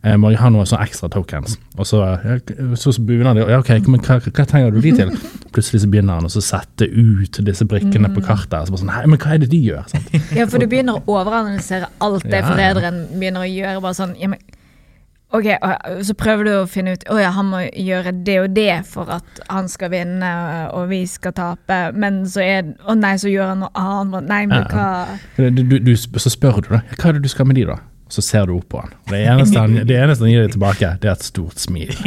eh, 0.02 0.16
må 0.16 0.32
jeg 0.32 0.40
ha 0.42 0.50
noen 0.52 0.68
sånne 0.68 0.86
ekstra 0.86 1.10
tokens. 1.12 1.58
Og 1.78 1.88
så, 1.88 2.02
så, 2.76 2.92
så 2.92 3.00
begynner 3.02 3.34
de 3.36 3.46
Ja, 3.48 3.60
OK, 3.62 3.72
men 3.88 4.02
hva, 4.04 4.18
hva 4.20 4.46
trenger 4.48 4.74
du 4.74 4.80
de 4.84 4.92
til? 4.96 5.12
Plutselig 5.52 5.82
så 5.84 5.90
begynner 5.90 6.20
han 6.20 6.28
å 6.28 6.32
sette 6.32 6.86
ut 6.88 7.40
disse 7.44 7.66
brikkene 7.68 8.10
på 8.12 8.24
kartet. 8.24 8.68
Så 8.68 8.74
bare 8.74 8.82
sånn, 8.82 8.92
Nei, 8.92 9.04
men 9.08 9.20
hva 9.20 9.34
er 9.34 9.42
det 9.42 9.50
de 9.52 9.60
gjør? 9.70 9.86
Sant? 9.90 10.12
ja, 10.38 10.46
for 10.52 10.62
du 10.62 10.68
begynner 10.70 11.00
å 11.00 11.18
overanalysere 11.18 11.88
alt 12.04 12.26
det 12.28 12.40
Ja, 12.42 12.48
forræderen 12.50 13.06
begynner 13.16 13.46
å 13.46 13.48
gjøre. 13.50 13.80
bare 13.84 13.98
sånn, 13.98 14.14
ja, 14.20 14.28
men 14.32 14.38
Ok, 15.32 15.46
og 15.64 16.02
Så 16.04 16.12
prøver 16.20 16.44
du 16.44 16.50
å 16.58 16.66
finne 16.68 16.92
ut 16.92 17.04
Å 17.08 17.16
ja, 17.16 17.30
han 17.32 17.46
må 17.48 17.62
gjøre 17.72 18.12
det 18.24 18.34
og 18.42 18.50
det 18.52 18.82
for 18.84 19.08
at 19.14 19.40
han 19.48 19.68
skal 19.72 19.88
vinne, 19.94 20.32
og 20.76 20.90
vi 20.90 21.06
skal 21.08 21.32
tape. 21.32 21.78
Men 21.96 22.26
så 22.28 22.42
er 22.44 22.74
Å 22.84 22.96
nei, 22.98 23.14
så 23.16 23.32
gjør 23.32 23.54
han 23.54 23.62
noe 23.64 23.72
annet. 23.80 24.28
Nei, 24.28 24.42
men 24.50 24.66
hva 24.68 25.06
Du, 25.38 25.48
du, 25.62 25.78
du, 25.80 25.94
så 25.96 26.28
spør 26.32 26.60
du, 26.60 26.68
da. 26.74 26.82
Hva 26.98 27.08
er 27.08 27.16
det 27.16 27.24
du 27.24 27.32
skal 27.32 27.48
med 27.48 27.56
de, 27.56 27.64
da? 27.72 27.78
Så 28.12 28.20
ser 28.24 28.44
du 28.48 28.52
opp 28.58 28.66
på 28.68 28.80
han. 28.82 28.90
Det 29.08 29.22
eneste 29.24 29.60
han, 29.62 29.76
det 29.88 29.96
eneste 29.96 30.26
han 30.26 30.32
gir 30.34 30.42
deg 30.44 30.52
tilbake, 30.52 30.90
det 31.00 31.08
er 31.08 31.14
et 31.16 31.24
stort 31.24 31.62
smil. 31.62 31.92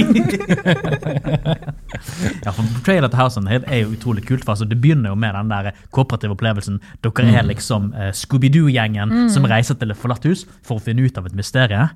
Ja, 2.43 2.51
for 2.51 2.65
Portrayal 2.75 3.07
at 3.07 3.15
House 3.17 3.39
on 3.39 3.47
Hill 3.49 3.63
er 3.71 3.85
jo 3.85 3.93
utrolig 3.95 4.25
kult. 4.27 4.43
for 4.43 4.53
altså, 4.53 4.65
Det 4.69 4.77
begynner 4.81 5.13
jo 5.13 5.15
med 5.17 5.33
den 5.33 5.49
der 5.49 5.71
kooperative 5.95 6.35
opplevelsen. 6.35 6.81
Dere 7.05 7.29
er 7.39 7.47
liksom 7.47 7.87
eh, 7.95 8.11
Scooby-Doo-gjengen 8.13 9.29
som 9.33 9.47
reiser 9.49 9.79
til 9.79 9.93
et 9.93 9.97
forlatt 9.97 10.27
hus 10.27 10.43
for 10.65 10.77
å 10.77 10.83
finne 10.83 11.07
ut 11.07 11.17
av 11.17 11.29
et 11.29 11.37
mysterie. 11.37 11.87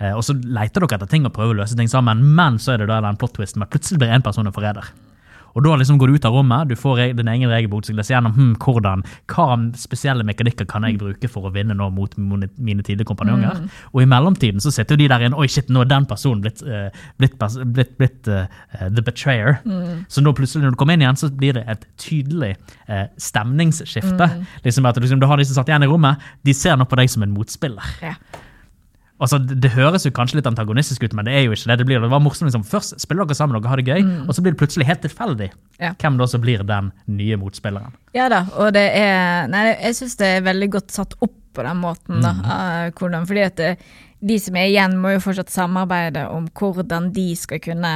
Eh, 0.00 0.12
og 0.12 0.24
så 0.26 0.34
leter 0.34 0.84
dere 0.84 0.98
etter 0.98 1.10
ting 1.14 1.24
og 1.28 1.34
prøver 1.36 1.54
å 1.54 1.60
løse 1.62 1.78
ting 1.78 1.88
sammen, 1.88 2.20
men 2.36 2.58
så 2.60 2.74
er 2.74 2.82
det 2.82 2.90
da 2.90 3.00
den 3.04 3.20
plot-twisten 3.20 3.62
med 3.62 3.70
at 3.70 3.76
plutselig 3.76 4.02
blir 4.02 4.14
en 4.14 4.26
person 4.26 4.46
en 4.50 4.56
forræder. 4.56 4.90
Og 5.54 5.64
da 5.64 5.76
liksom 5.78 5.98
går 6.00 6.10
du 6.10 6.18
ut 6.18 6.28
av 6.28 6.34
rommet, 6.34 6.68
du 6.70 6.76
får 6.78 7.02
din 7.18 7.30
egen 7.30 7.50
regelbok, 7.50 7.86
så 7.86 7.94
leser 7.94 8.16
gjennom 8.16 8.34
hm, 8.36 8.52
hvordan, 8.62 9.04
hva 9.30 9.46
spesielle 9.78 10.26
mekanikker 10.26 10.66
kan 10.70 10.86
jeg 10.86 10.98
bruke 11.00 11.30
for 11.30 11.48
å 11.48 11.52
vinne 11.54 11.76
nå 11.78 11.88
mot 11.94 12.16
mine, 12.18 12.48
tidligere 12.58 13.08
kompanjonger. 13.08 13.64
Og 13.92 14.02
i 14.02 14.08
mellomtiden 14.10 14.62
så 14.62 14.72
sitter 14.74 14.96
jo 14.96 15.04
de 15.04 15.10
der 15.12 15.26
inne, 15.26 15.38
oi 15.38 15.48
shit, 15.50 15.70
nå 15.72 15.84
er 15.84 15.90
den 15.90 16.08
personen 16.10 16.42
blitt, 16.44 16.62
uh, 16.66 16.88
blitt, 17.20 17.36
blitt, 17.38 17.94
blitt 18.00 18.30
eh, 18.30 18.48
eh, 18.78 18.88
the 18.90 19.04
betrayer. 19.04 19.60
Så 20.08 20.24
nå 20.24 20.34
plutselig 20.36 20.66
når 20.66 20.74
du 20.74 20.80
kommer 20.80 20.98
inn 20.98 21.04
igjen, 21.04 21.20
så 21.20 21.30
blir 21.30 21.58
det 21.58 21.66
et 21.70 21.86
tydelig 22.00 22.54
uh, 22.88 23.06
stemningsskifte. 23.20 24.30
Liksom 24.66 24.90
at 24.90 24.98
du, 24.98 25.04
liksom, 25.06 25.22
du 25.22 25.28
har 25.30 25.40
de 25.40 25.46
som 25.48 25.60
satt 25.60 25.70
igjen 25.70 25.86
i 25.86 25.90
rommet, 25.90 26.22
de 26.44 26.56
ser 26.56 26.78
nå 26.78 26.88
på 26.88 26.98
deg 27.00 27.12
som 27.12 27.26
en 27.26 27.36
motspiller. 27.36 27.94
ja. 28.02 28.18
Altså, 29.22 29.38
det, 29.38 29.60
det 29.62 29.70
høres 29.76 30.02
jo 30.04 30.10
kanskje 30.10 30.40
litt 30.40 30.48
antagonistisk 30.50 31.04
ut, 31.06 31.12
men 31.14 31.24
det 31.28 31.34
er 31.38 31.44
jo 31.46 31.52
ikke 31.54 31.68
det. 31.70 31.76
Det, 31.78 31.86
blir, 31.86 32.00
det 32.02 32.10
var 32.10 32.22
morsomt 32.24 32.48
liksom, 32.48 32.64
Først 32.66 32.96
spiller 33.00 33.24
dere 33.28 33.36
sammen 33.38 33.56
og 33.60 33.68
har 33.70 33.78
det 33.78 33.86
gøy, 33.86 34.02
og 34.26 34.34
så 34.34 34.42
blir 34.42 34.56
det 34.56 34.58
plutselig 34.58 34.88
helt 34.88 35.04
tilfeldig 35.06 35.50
Ja. 35.80 35.92
hvem 36.02 36.18
da 36.18 36.26
som 36.26 36.42
blir 36.42 36.64
den 36.66 36.90
nye 37.06 37.36
motspilleren. 37.38 37.94
Ja 38.14 38.26
da, 38.32 38.42
og 38.58 38.72
det 38.74 38.82
er 38.98 39.46
Nei, 39.52 39.68
jeg 39.84 39.94
syns 40.00 40.16
det 40.18 40.26
er 40.40 40.44
veldig 40.48 40.68
godt 40.74 40.90
satt 40.96 41.14
opp 41.22 41.36
på 41.54 41.62
den 41.62 41.78
måten, 41.78 42.18
da. 42.24 42.32
eh, 42.42 42.90
hvordan, 42.98 43.26
fordi 43.30 43.42
at 43.46 43.56
det, 43.60 43.70
de 44.24 44.38
som 44.42 44.56
er 44.58 44.66
igjen, 44.72 44.96
må 44.98 45.12
jo 45.14 45.20
fortsatt 45.22 45.52
samarbeide 45.54 46.24
om 46.34 46.48
hvordan 46.50 47.12
de 47.14 47.28
skal 47.38 47.60
kunne 47.62 47.92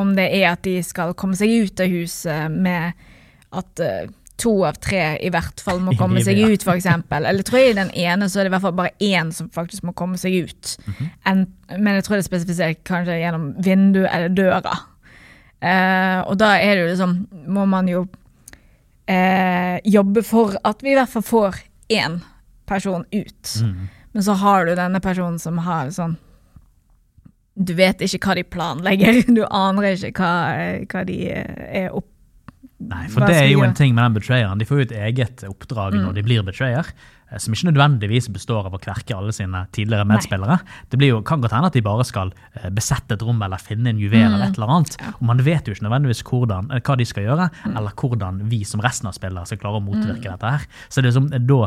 Om 0.00 0.14
det 0.16 0.30
er 0.40 0.52
at 0.54 0.62
de 0.64 0.78
skal 0.86 1.12
komme 1.18 1.36
seg 1.36 1.52
ut 1.66 1.80
av 1.84 1.92
huset 1.92 2.50
med 2.54 2.94
at 3.52 3.80
eh, 3.84 4.06
to 4.44 4.54
av 4.68 4.78
tre 4.84 5.02
i 5.24 5.30
hvert 5.32 5.62
fall 5.64 5.80
må 5.82 5.96
komme 6.00 6.22
seg 6.24 6.38
ut, 6.44 6.66
eksempel. 6.74 7.26
Eller 7.30 7.46
tror 7.46 7.62
jeg 7.62 7.74
i 7.74 7.78
den 7.80 7.92
ene 8.06 8.28
så 8.30 8.40
er 8.40 8.46
det 8.46 8.52
i 8.52 8.56
hvert 8.56 8.66
fall 8.66 8.78
bare 8.78 8.96
én 9.02 9.32
som 9.34 9.50
faktisk 9.54 9.86
må 9.88 9.94
komme 9.96 10.20
seg 10.20 10.44
ut. 10.46 10.74
En, 11.26 11.46
men 11.74 11.96
jeg 11.96 12.06
tror 12.06 12.18
det 12.18 12.24
er 12.24 12.28
spesifisert 12.30 12.84
kanskje 12.88 13.20
gjennom 13.22 13.52
vindu 13.64 14.04
eller 14.04 14.30
døra. 14.34 14.76
Eh, 15.64 16.20
og 16.28 16.36
da 16.40 16.54
er 16.60 16.74
det 16.74 16.80
jo 16.82 16.88
liksom 16.90 17.12
Må 17.54 17.62
man 17.64 17.86
jo 17.88 18.02
eh, 19.08 19.78
jobbe 19.88 20.20
for 20.26 20.58
at 20.60 20.82
vi 20.84 20.92
i 20.92 20.96
hvert 20.98 21.08
fall 21.08 21.24
får 21.24 21.62
én 21.94 22.18
person 22.68 23.04
ut. 23.10 23.54
Men 24.12 24.24
så 24.24 24.32
har 24.32 24.66
du 24.66 24.74
denne 24.74 25.00
personen 25.00 25.38
som 25.38 25.58
har 25.64 25.90
sånn 25.90 26.16
Du 27.54 27.74
vet 27.78 28.00
ikke 28.02 28.28
hva 28.28 28.34
de 28.38 28.44
planlegger, 28.44 29.22
du 29.36 29.44
aner 29.46 29.94
ikke 29.94 30.12
hva, 30.18 30.82
hva 30.90 31.04
de 31.08 31.18
er 31.30 31.92
opp... 31.94 32.10
Nei, 32.90 33.06
for 33.12 33.24
det 33.24 33.36
er 33.38 33.50
jo 33.52 33.64
en 33.64 33.74
ting 33.76 33.94
med 33.96 34.04
den 34.06 34.16
betrayeren. 34.18 34.60
De 34.60 34.66
får 34.68 34.80
jo 34.80 34.86
et 34.88 34.96
eget 35.08 35.44
oppdrag 35.48 35.96
når 35.96 36.16
de 36.16 36.24
blir 36.26 36.44
betrayer, 36.46 36.88
eh, 37.30 37.38
som 37.40 37.54
ikke 37.54 37.70
nødvendigvis 37.70 38.28
består 38.34 38.68
av 38.68 38.76
å 38.76 38.80
kverke 38.82 39.16
alle 39.16 39.32
sine 39.36 39.64
tidligere 39.74 40.06
medspillere. 40.08 40.58
Det 40.92 41.00
blir 41.00 41.14
jo, 41.14 41.22
kan 41.26 41.42
godt 41.42 41.54
hende 41.56 41.70
at 41.72 41.78
de 41.78 41.84
bare 41.84 42.04
skal 42.08 42.34
eh, 42.54 42.68
besette 42.74 43.16
et 43.16 43.24
rom 43.24 43.40
eller 43.46 43.62
finne 43.62 43.92
en 43.92 44.02
juvel 44.02 44.26
eller 44.26 44.50
et 44.50 44.60
eller 44.60 44.74
annet. 44.76 44.98
Og 45.14 45.24
man 45.30 45.42
vet 45.46 45.66
jo 45.68 45.76
ikke 45.76 45.86
nødvendigvis 45.88 46.24
hvordan, 46.28 46.70
eh, 46.74 46.84
hva 46.84 46.98
de 47.00 47.08
skal 47.08 47.28
gjøre, 47.28 47.48
eller 47.72 47.96
hvordan 48.04 48.44
vi 48.52 48.62
som 48.68 48.84
resten 48.84 49.10
av 49.10 49.16
spillere 49.16 49.48
skal 49.48 49.62
klare 49.64 49.80
å 49.80 49.86
motvirke 49.86 50.28
dette 50.28 50.54
her. 50.56 50.68
Så 50.92 51.04
det 51.04 51.12
er 51.12 51.18
som, 51.18 51.30
da, 51.32 51.60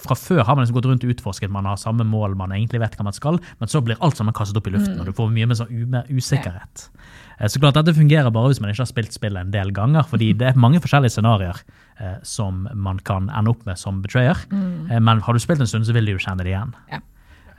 fra 0.00 0.18
før 0.18 0.44
har 0.44 0.56
man 0.56 0.64
liksom 0.64 0.80
gått 0.80 0.90
rundt 0.90 1.06
og 1.06 1.14
utforsket, 1.14 1.52
man 1.52 1.68
har 1.68 1.78
samme 1.80 2.06
mål, 2.08 2.34
man 2.38 2.54
egentlig 2.56 2.82
vet 2.82 2.96
hva 2.98 3.06
man 3.06 3.16
skal, 3.16 3.38
men 3.60 3.70
så 3.70 3.82
blir 3.84 4.00
alt 4.02 4.18
sammen 4.18 4.34
kastet 4.36 4.58
opp 4.58 4.66
i 4.70 4.74
luften, 4.74 4.98
og 4.98 5.06
du 5.06 5.14
får 5.14 5.30
mye 5.30 5.50
mer, 5.50 5.58
sånn, 5.58 6.00
usikkerhet. 6.10 6.88
Eh, 6.90 7.19
Så 7.48 7.60
klart 7.62 7.78
Dette 7.78 7.94
fungerer 7.96 8.28
bare 8.34 8.50
hvis 8.50 8.58
man 8.60 8.68
ikke 8.72 8.82
har 8.82 8.90
spilt 8.90 9.14
spillet 9.16 9.40
en 9.40 9.52
del 9.54 9.70
ganger. 9.72 10.04
fordi 10.04 10.32
det 10.36 10.50
er 10.50 10.58
mange 10.60 10.80
forskjellige 10.80 11.14
scenarioer 11.14 11.62
eh, 12.00 12.18
som 12.22 12.66
man 12.74 12.98
kan 12.98 13.30
ende 13.30 13.54
opp 13.54 13.64
med 13.64 13.78
som 13.80 14.02
betrayer. 14.02 14.36
Mm. 14.50 15.00
men 15.00 15.22
har 15.24 15.32
du 15.32 15.40
spilt 15.40 15.60
en 15.60 15.66
stund, 15.70 15.86
så 15.86 15.96
vil 15.96 16.04
du 16.04 16.12
jo 16.12 16.20
kjenne 16.20 16.44
det 16.44 16.52
igjen. 16.52 16.74
Ja. 16.92 17.00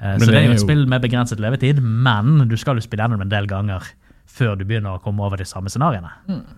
Eh, 0.02 0.18
så 0.18 0.32
det 0.32 0.40
er 0.40 0.48
jo 0.50 0.56
et 0.56 0.64
spill 0.64 0.86
med 0.90 1.04
begrenset 1.04 1.42
levetid, 1.42 1.82
men 1.82 2.48
du 2.50 2.58
skal 2.60 2.80
jo 2.80 2.86
spille 2.86 3.06
gjennom 3.06 3.22
en 3.22 3.32
del 3.32 3.50
ganger 3.50 3.86
før 4.32 4.56
du 4.56 4.64
begynner 4.66 4.96
å 4.96 5.02
komme 5.04 5.26
over 5.26 5.42
de 5.42 5.46
samme 5.46 5.70
scenarioene. 5.70 6.12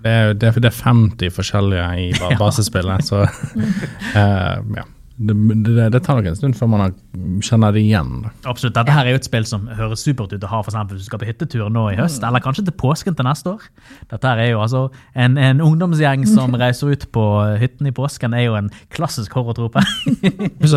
Det 0.04 0.12
er, 0.12 0.34
det 0.38 0.50
er, 0.52 0.60
det 0.62 0.70
er 0.70 0.78
50 0.78 1.34
forskjellige 1.34 1.88
i 2.04 2.10
basespillet, 2.42 3.08
så 3.08 3.24
eh, 4.20 4.60
ja. 4.78 4.86
Det, 5.16 5.34
det, 5.66 5.90
det 5.94 6.00
tar 6.02 6.18
nok 6.18 6.28
en 6.32 6.38
stund 6.38 6.56
før 6.58 6.70
man 6.72 6.94
kjenner 7.46 7.76
det 7.76 7.84
igjen. 7.84 8.24
Absolutt. 8.50 8.74
Dette 8.74 8.96
her 8.96 9.06
er 9.06 9.14
jo 9.14 9.20
et 9.22 9.28
spill 9.28 9.46
som 9.46 9.68
høres 9.70 10.02
supert 10.02 10.34
ut 10.34 10.48
å 10.48 10.50
ha 10.50 10.62
for 10.64 10.74
eksempel 10.74 10.98
hvis 10.98 11.06
du 11.06 11.10
skal 11.12 11.22
på 11.22 11.28
hyttetur 11.30 11.70
nå 11.70 11.84
i 11.92 12.00
høst, 12.00 12.26
eller 12.26 12.42
kanskje 12.42 12.66
til 12.66 12.76
påsken 12.82 13.18
til 13.20 13.28
neste 13.28 13.54
år. 13.54 13.68
Dette 14.10 14.32
her 14.32 14.42
er 14.42 14.50
jo 14.56 14.64
altså 14.64 14.88
en, 15.14 15.38
en 15.38 15.62
ungdomsgjeng 15.62 16.26
som 16.30 16.58
reiser 16.64 16.96
ut 16.96 17.06
på 17.14 17.28
hytten 17.62 17.92
i 17.92 17.94
påsken, 17.94 18.34
er 18.34 18.48
jo 18.48 18.58
en 18.58 18.72
klassisk 18.94 19.38
horrortrope. 19.38 19.86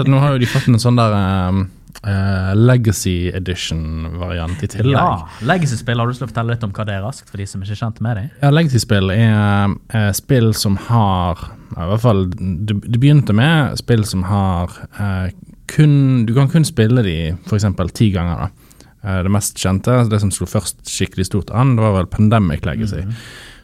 Nå 0.06 0.20
har 0.20 0.36
jo 0.36 0.44
de 0.44 0.52
fått 0.52 0.68
en 0.68 0.80
sånn 0.84 1.00
der 1.00 1.16
eh, 1.16 1.64
eh, 2.02 2.52
Legacy 2.58 3.30
Edition-variant 3.36 4.62
i 4.62 4.70
tillegg. 4.74 4.96
Ja, 4.96 5.28
Legacy-spill, 5.46 5.98
har 6.00 6.08
du 6.08 6.14
lyst 6.14 6.22
til 6.24 6.28
å 6.28 6.32
fortelle 6.32 6.56
litt 6.56 6.66
om 6.66 6.74
hva 6.76 6.86
det 6.88 6.98
er 6.98 7.04
raskt, 7.06 7.30
for 7.30 7.40
de 7.40 7.48
som 7.48 7.62
ikke 7.64 7.76
er 7.76 7.82
kjent 7.82 8.02
med 8.04 8.20
det? 8.20 8.26
Ja, 8.42 8.52
Legacy-spill 8.54 9.12
er 9.14 9.26
er, 9.26 10.12
spill 10.16 10.52
som 10.54 10.76
har 10.88 11.40
ja, 11.74 11.82
I 11.84 11.88
hvert 11.90 12.04
fall 12.04 12.22
du, 12.36 12.76
du, 12.78 12.98
begynte 12.98 13.34
med 13.36 13.76
spill 13.80 14.04
som 14.06 14.22
har 14.28 14.72
uh, 15.00 15.26
kun 15.70 16.24
Du 16.28 16.34
kan 16.36 16.50
kun 16.50 16.64
spille 16.66 17.02
de 17.02 17.16
f.eks. 17.48 17.66
ti 17.96 18.12
ganger. 18.14 18.46
da. 18.46 18.76
Uh, 19.02 19.20
det 19.26 19.32
mest 19.34 19.58
kjente, 19.58 19.98
det 20.10 20.20
som 20.22 20.32
slo 20.34 20.46
først 20.50 20.86
skikkelig 20.90 21.28
stort 21.30 21.50
an, 21.50 21.74
det 21.76 21.84
var 21.84 21.98
vel 22.00 22.10
Pandemic 22.10 22.66
Legacy. 22.66 23.04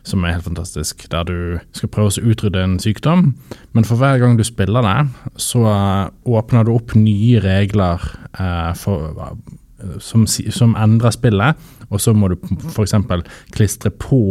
Som 0.02 0.24
er 0.24 0.34
helt 0.34 0.48
fantastisk, 0.48 1.04
der 1.12 1.26
du 1.28 1.36
skal 1.76 1.90
prøve 1.94 2.10
å 2.10 2.30
utrydde 2.32 2.62
en 2.62 2.78
sykdom. 2.82 3.28
Men 3.72 3.86
for 3.86 4.00
hver 4.00 4.18
gang 4.18 4.34
du 4.38 4.42
spiller 4.46 4.82
det, 4.82 4.96
så 5.38 5.62
åpner 6.26 6.66
du 6.66 6.72
opp 6.74 6.96
nye 6.98 7.42
regler 7.44 8.02
eh, 8.34 8.72
for, 8.78 9.12
eh, 9.14 10.00
som, 10.02 10.26
som 10.26 10.74
endrer 10.74 11.14
spillet. 11.14 11.70
Og 11.92 12.02
så 12.02 12.16
må 12.16 12.32
du 12.32 12.38
f.eks. 12.72 12.96
klistre 13.54 13.92
på 13.94 14.22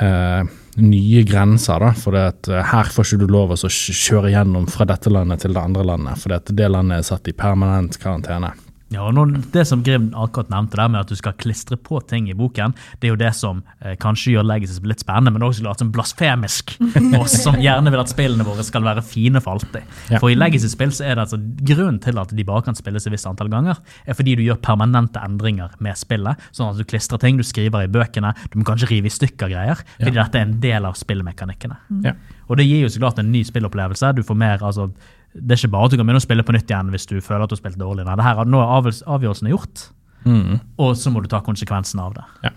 eh, 0.00 0.42
nye 0.82 1.22
grenser. 1.22 1.78
da, 1.80 1.92
for 1.92 2.16
at 2.18 2.48
eh, 2.48 2.64
Her 2.72 2.90
får 2.90 3.12
ikke 3.12 3.22
du 3.22 3.32
lov 3.32 3.54
å 3.54 3.60
kjøre 3.68 4.32
gjennom 4.32 4.66
fra 4.70 4.88
dette 4.88 5.12
landet 5.12 5.44
til 5.44 5.54
det 5.54 5.62
andre 5.62 5.86
landet, 5.86 6.22
for 6.22 6.34
det 6.34 6.68
landet 6.70 6.98
er 6.98 7.08
satt 7.12 7.28
i 7.28 7.36
permanent 7.36 7.98
karantene. 8.00 8.52
Ja, 8.92 9.06
og 9.08 9.14
når, 9.16 9.34
Det 9.54 9.64
som 9.68 9.82
Grim 9.84 10.10
akkurat 10.18 10.50
nevnte 10.52 10.78
der 10.78 10.90
med 10.92 11.02
at 11.02 11.12
du 11.12 11.18
skal 11.18 11.36
klistre 11.40 11.78
på 11.80 12.00
ting 12.08 12.28
i 12.30 12.36
boken, 12.36 12.74
det 13.00 13.08
er 13.08 13.14
jo 13.14 13.20
det 13.20 13.32
som 13.36 13.62
eh, 13.80 13.96
kanskje 14.00 14.36
gjør 14.36 14.46
Legacy 14.48 14.78
litt 14.88 15.04
spennende, 15.04 15.32
men 15.34 15.46
også 15.46 15.64
litt 15.64 15.82
sånn 15.82 15.92
blasfemisk 15.94 16.74
og 17.18 17.26
som 17.30 17.58
gjerne 17.60 17.92
vil 17.92 18.02
at 18.02 18.12
spillene 18.12 18.46
våre 18.46 18.64
skal 18.66 18.84
være 18.86 19.04
fine 19.06 19.42
for 19.42 19.56
alltid. 19.56 19.88
Ja. 20.12 20.20
For 20.22 20.32
i 20.32 20.38
Legacy-spill 20.38 20.94
så 20.94 21.06
er 21.08 21.16
det 21.16 21.26
altså 21.26 21.40
grunnen 21.40 22.00
til 22.02 22.20
at 22.20 22.34
de 22.36 22.46
bare 22.48 22.66
kan 22.68 22.78
spilles 22.78 23.06
et 23.08 23.14
visst 23.14 23.28
antall 23.28 23.50
ganger, 23.52 23.80
er 24.04 24.18
fordi 24.18 24.36
du 24.38 24.44
gjør 24.46 24.60
permanente 24.64 25.22
endringer 25.22 25.74
med 25.82 25.98
spillet. 25.98 26.50
Sånn 26.52 26.72
at 26.72 26.80
du 26.80 26.86
klistrer 26.88 27.22
ting, 27.22 27.40
du 27.40 27.46
skriver 27.46 27.86
i 27.86 27.90
bøkene, 27.92 28.34
du 28.52 28.60
må 28.60 28.68
kanskje 28.68 28.90
rive 28.92 29.10
i 29.10 29.14
stykker 29.14 29.52
greier. 29.52 29.82
Fordi 29.96 30.16
dette 30.18 30.38
er 30.38 30.46
en 30.46 30.58
del 30.62 30.88
av 30.88 30.98
spillmekanikkene. 30.98 31.78
Ja. 32.06 32.14
Og 32.50 32.58
det 32.60 32.66
gir 32.68 32.84
jo 32.84 32.92
så 32.92 33.00
klart 33.00 33.20
en 33.22 33.32
ny 33.32 33.42
spillopplevelse. 33.48 34.12
Du 34.18 34.22
får 34.26 34.38
mer, 34.38 34.62
altså, 34.66 34.90
det 35.34 35.54
er 35.56 35.60
ikke 35.62 35.72
bare 35.72 35.84
at 35.88 35.90
du 35.94 35.96
kan 35.96 36.06
begynne 36.06 36.20
å 36.20 36.26
spille 36.26 36.44
på 36.44 36.52
nytt 36.56 36.68
igjen 36.70 36.90
hvis 36.92 37.06
du 37.08 37.16
føler 37.24 37.44
at 37.46 37.50
du 37.52 37.56
har 37.56 37.62
spilt 37.62 37.78
dårlig. 37.80 38.04
Nei, 38.04 38.16
det 38.20 38.24
her, 38.26 38.44
nå 38.44 38.60
er 38.60 38.74
avgjørelsen- 38.76 39.46
er 39.48 39.56
gjort, 39.56 39.88
Mm. 40.24 40.60
og 40.78 40.92
så 40.94 41.10
må 41.10 41.18
du 41.22 41.26
ta 41.26 41.40
konsekvensen 41.42 41.98
av 41.98 42.12
det. 42.14 42.22
Ja. 42.44 42.50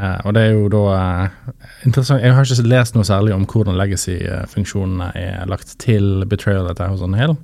Uh, 0.00 0.18
og 0.26 0.32
det 0.34 0.42
er 0.42 0.52
jo 0.56 0.68
da 0.72 0.80
uh, 0.88 1.52
interessant 1.84 2.22
Jeg 2.24 2.32
har 2.34 2.42
ikke 2.48 2.64
lest 2.66 2.94
noe 2.96 3.04
særlig 3.04 3.34
om 3.36 3.44
hvordan 3.46 3.76
legacy-funksjonene 3.76 5.10
er 5.14 5.46
lagt 5.50 5.76
til 5.78 6.24
Betrayal 6.26 6.70
at 6.72 6.78
Thousand 6.80 7.14
Hill, 7.20 7.36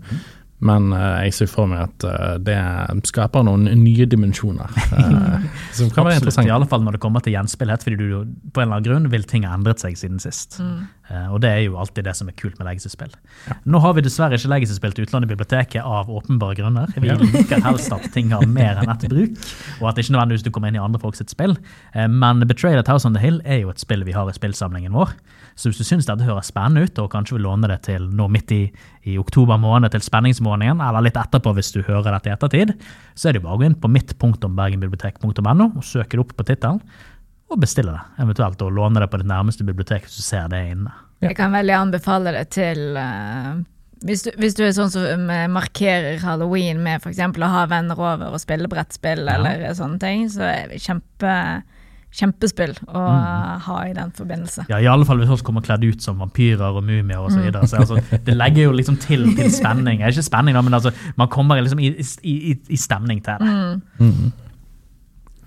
men 0.64 0.88
uh, 0.92 1.20
jeg 1.22 1.34
ser 1.36 1.46
for 1.52 1.68
meg 1.70 1.84
at 1.84 2.04
eh, 2.08 2.32
det 2.42 2.56
skaper 3.06 3.44
noen 3.46 3.68
nye 3.78 4.06
dimensjoner. 4.10 4.72
eh, 4.98 5.44
som 5.76 5.90
kan 5.94 6.08
være 6.08 6.16
interessant. 6.18 6.48
I 6.48 6.54
alle 6.56 6.66
fall 6.66 6.82
når 6.82 6.96
det 6.96 7.00
kommer 7.04 7.22
til 7.22 7.36
gjenspillhet, 7.36 7.84
fordi 7.86 7.96
du 8.00 8.08
på 8.50 8.58
en 8.64 8.66
eller 8.66 8.80
annen 8.80 8.88
grunn 8.88 9.06
vil 9.12 9.22
ting 9.28 9.46
ha 9.46 9.54
endret 9.54 9.78
seg 9.84 9.94
siden 10.00 10.18
sist. 10.18 10.58
Eh, 10.58 10.80
og 11.08 11.40
det 11.40 11.50
er 11.50 11.62
jo 11.64 11.78
alltid 11.80 12.04
det 12.04 12.14
som 12.18 12.28
er 12.28 12.36
kult 12.36 12.58
med 12.58 12.68
legacy-spill. 12.68 13.14
Nå 13.64 13.80
har 13.80 13.94
vi 13.96 14.04
dessverre 14.04 14.36
ikke 14.36 14.50
legacy-spill 14.52 14.96
til 14.96 15.06
utlandet 15.06 15.30
i 15.30 15.32
biblioteket 15.32 15.80
av 15.80 16.10
åpenbare 16.12 16.58
grunner. 16.58 16.92
Vi 16.96 17.08
liker 17.08 17.62
helst 17.64 17.94
at 17.94 18.10
ting 18.14 18.34
har 18.34 18.44
mer 18.48 18.80
enn 18.82 18.92
ett 18.92 19.08
bruk, 19.08 19.38
og 19.80 19.88
at 19.88 19.96
det 19.96 20.04
ikke 20.04 20.16
nødvendigvis 20.18 20.44
du 20.44 20.52
kommer 20.52 20.72
inn 20.72 20.78
i 20.78 20.84
andre 20.84 21.00
folks 21.02 21.24
spill. 21.32 21.56
Eh, 21.94 22.08
men 22.08 22.44
Betrayed 22.48 22.80
at 22.80 22.90
House 22.92 23.08
on 23.08 23.16
the 23.16 23.22
Hill 23.22 23.40
er 23.44 23.62
jo 23.62 23.72
et 23.72 23.80
spill 23.80 24.04
vi 24.04 24.16
har 24.16 24.28
i 24.28 24.36
spillsamlingen 24.36 24.96
vår. 24.96 25.16
Så 25.58 25.70
hvis 25.70 25.80
du 25.80 25.86
syns 25.86 26.06
dette 26.06 26.26
høres 26.26 26.52
spennende 26.52 26.86
ut, 26.86 27.00
og 27.02 27.10
kanskje 27.10 27.34
vil 27.34 27.48
låne 27.48 27.70
det 27.70 27.80
til 27.88 28.04
nå 28.14 28.28
midt 28.30 28.52
i, 28.54 28.60
i 29.10 29.16
oktober 29.18 29.58
måned 29.58 29.90
til 29.90 30.04
spenningsmåneden, 30.04 30.82
eller 30.84 31.02
litt 31.02 31.18
etterpå 31.18 31.54
hvis 31.56 31.72
du 31.74 31.80
hører 31.82 32.12
dette 32.14 32.30
i 32.30 32.34
ettertid, 32.36 32.74
så 33.18 33.30
er 33.30 33.36
det 33.36 33.42
bare 33.42 33.56
å 33.56 33.62
gå 33.62 33.66
inn 33.66 33.78
på 33.80 33.90
mitt.bergenbibliotek.no 33.90 35.70
og 35.72 35.82
søke 35.86 36.14
det 36.14 36.22
opp 36.22 36.36
på 36.38 36.46
tittelen, 36.46 36.78
og 37.48 37.60
bestille 37.62 37.92
det. 37.94 38.02
Eventuelt 38.24 38.60
å 38.62 38.68
låne 38.70 39.00
det 39.00 39.08
på 39.12 39.18
ditt 39.22 39.28
nærmeste 39.30 39.64
bibliotek 39.64 40.04
hvis 40.06 40.16
du 40.20 40.22
ser 40.26 40.48
det 40.52 40.60
inne. 40.74 40.92
Ja. 41.20 41.30
Jeg 41.30 41.36
kan 41.40 41.52
veldig 41.56 41.74
anbefale 41.74 42.30
det 42.36 42.44
til 42.54 42.94
uh, 42.94 43.56
hvis, 44.06 44.22
du, 44.22 44.30
hvis 44.38 44.54
du 44.54 44.62
er 44.62 44.74
sånn 44.76 44.92
som 44.92 45.24
eh, 45.34 45.48
markerer 45.50 46.20
halloween 46.22 46.78
med 46.84 47.00
f.eks. 47.02 47.18
å 47.18 47.48
ha 47.50 47.64
venner 47.66 47.98
over 47.98 48.36
og 48.36 48.38
spille 48.38 48.68
brettspill 48.70 49.24
Ja. 49.26 49.34
eller 49.40 49.74
sånne 49.74 49.98
ting, 49.98 50.28
så 50.30 50.44
er 50.46 50.68
det 50.70 50.78
kjempe, 50.84 51.32
kjempespill 52.14 52.76
å 52.86 53.02
Mm. 53.08 53.60
ha 53.66 53.78
i 53.88 53.92
den 53.96 54.12
forbindelse. 54.14 54.68
Ja, 54.70 54.78
I 54.78 54.86
alle 54.86 55.04
fall 55.04 55.18
hvis 55.18 55.28
folk 55.32 55.42
kommer 55.42 55.66
kledd 55.66 55.82
ut 55.84 56.00
som 56.04 56.18
vampyrer 56.22 56.78
og 56.78 56.84
mumier 56.86 57.18
osv. 57.18 57.34
Så 57.34 57.42
videre. 57.48 57.66
så 57.66 57.76
altså, 57.82 57.98
det 58.24 58.36
legger 58.38 58.68
jo 58.68 58.72
liksom 58.78 58.96
til, 59.02 59.26
til 59.34 59.50
spenning. 59.50 60.00
Ikke 60.06 60.22
spenning, 60.22 60.54
da, 60.54 60.62
men 60.62 60.78
altså, 60.78 60.92
man 61.16 61.28
kommer 61.28 61.58
liksom 61.60 61.80
i, 61.82 61.90
i, 61.98 62.36
i, 62.52 62.58
i 62.68 62.76
stemning 62.78 63.20
til 63.26 63.34
det. 63.42 63.50
Mm. 63.98 64.32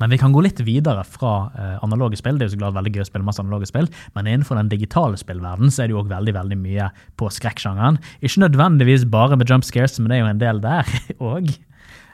Men 0.02 0.10
vi 0.10 0.18
kan 0.18 0.34
gå 0.34 0.42
litt 0.42 0.60
videre 0.66 1.04
fra 1.06 1.34
eh, 1.54 1.78
analoge 1.86 2.18
spill. 2.20 2.40
Det 2.40 2.48
er 2.48 2.52
jo 2.52 2.56
så 2.56 2.62
klart 2.64 2.78
veldig 2.80 2.96
gøy 2.96 3.06
å 3.06 3.10
spille 3.12 3.28
masse 3.28 3.44
analoge 3.44 3.70
spill, 3.70 3.90
men 4.18 4.30
innenfor 4.30 4.58
den 4.58 4.72
digitale 4.72 5.20
spillverdenen 5.22 5.74
så 5.74 5.84
er 5.84 5.92
det 5.92 5.96
jo 5.96 6.02
også 6.02 6.16
veldig 6.16 6.36
veldig 6.40 6.60
mye 6.64 6.90
på 7.22 7.30
skrekksjangeren. 7.38 8.02
Ikke 8.20 8.44
nødvendigvis 8.48 9.06
bare 9.14 9.38
med 9.38 9.52
jump 9.52 9.68
scares, 9.68 10.00
men 10.02 10.10
det 10.10 10.18
er 10.18 10.24
jo 10.26 10.32
en 10.34 10.42
del 10.42 10.64
der 10.64 10.94
òg. 11.32 11.52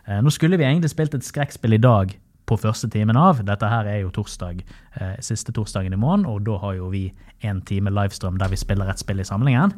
Eh, 0.07 0.21
nå 0.23 0.33
skulle 0.35 0.59
vi 0.59 0.67
egentlig 0.67 0.91
spilt 0.93 1.15
et 1.15 1.27
skrekkspill 1.27 1.77
i 1.79 1.83
dag 1.83 2.15
på 2.47 2.59
første 2.59 2.89
timen 2.91 3.19
av. 3.19 3.41
Dette 3.47 3.69
her 3.71 3.87
er 3.91 4.01
jo 4.01 4.13
torsdag, 4.15 4.63
eh, 4.99 5.15
siste 5.23 5.55
torsdagen 5.55 5.93
i 5.95 5.99
måneden, 5.99 6.27
og 6.31 6.45
da 6.47 6.57
har 6.63 6.77
jo 6.77 6.89
vi 6.91 7.09
en 7.43 7.61
time 7.61 7.91
livestrøm 7.91 8.39
der 8.39 8.51
vi 8.51 8.59
spiller 8.59 8.89
et 8.89 8.99
spill 8.99 9.19
i 9.19 9.27
samlingen. 9.27 9.75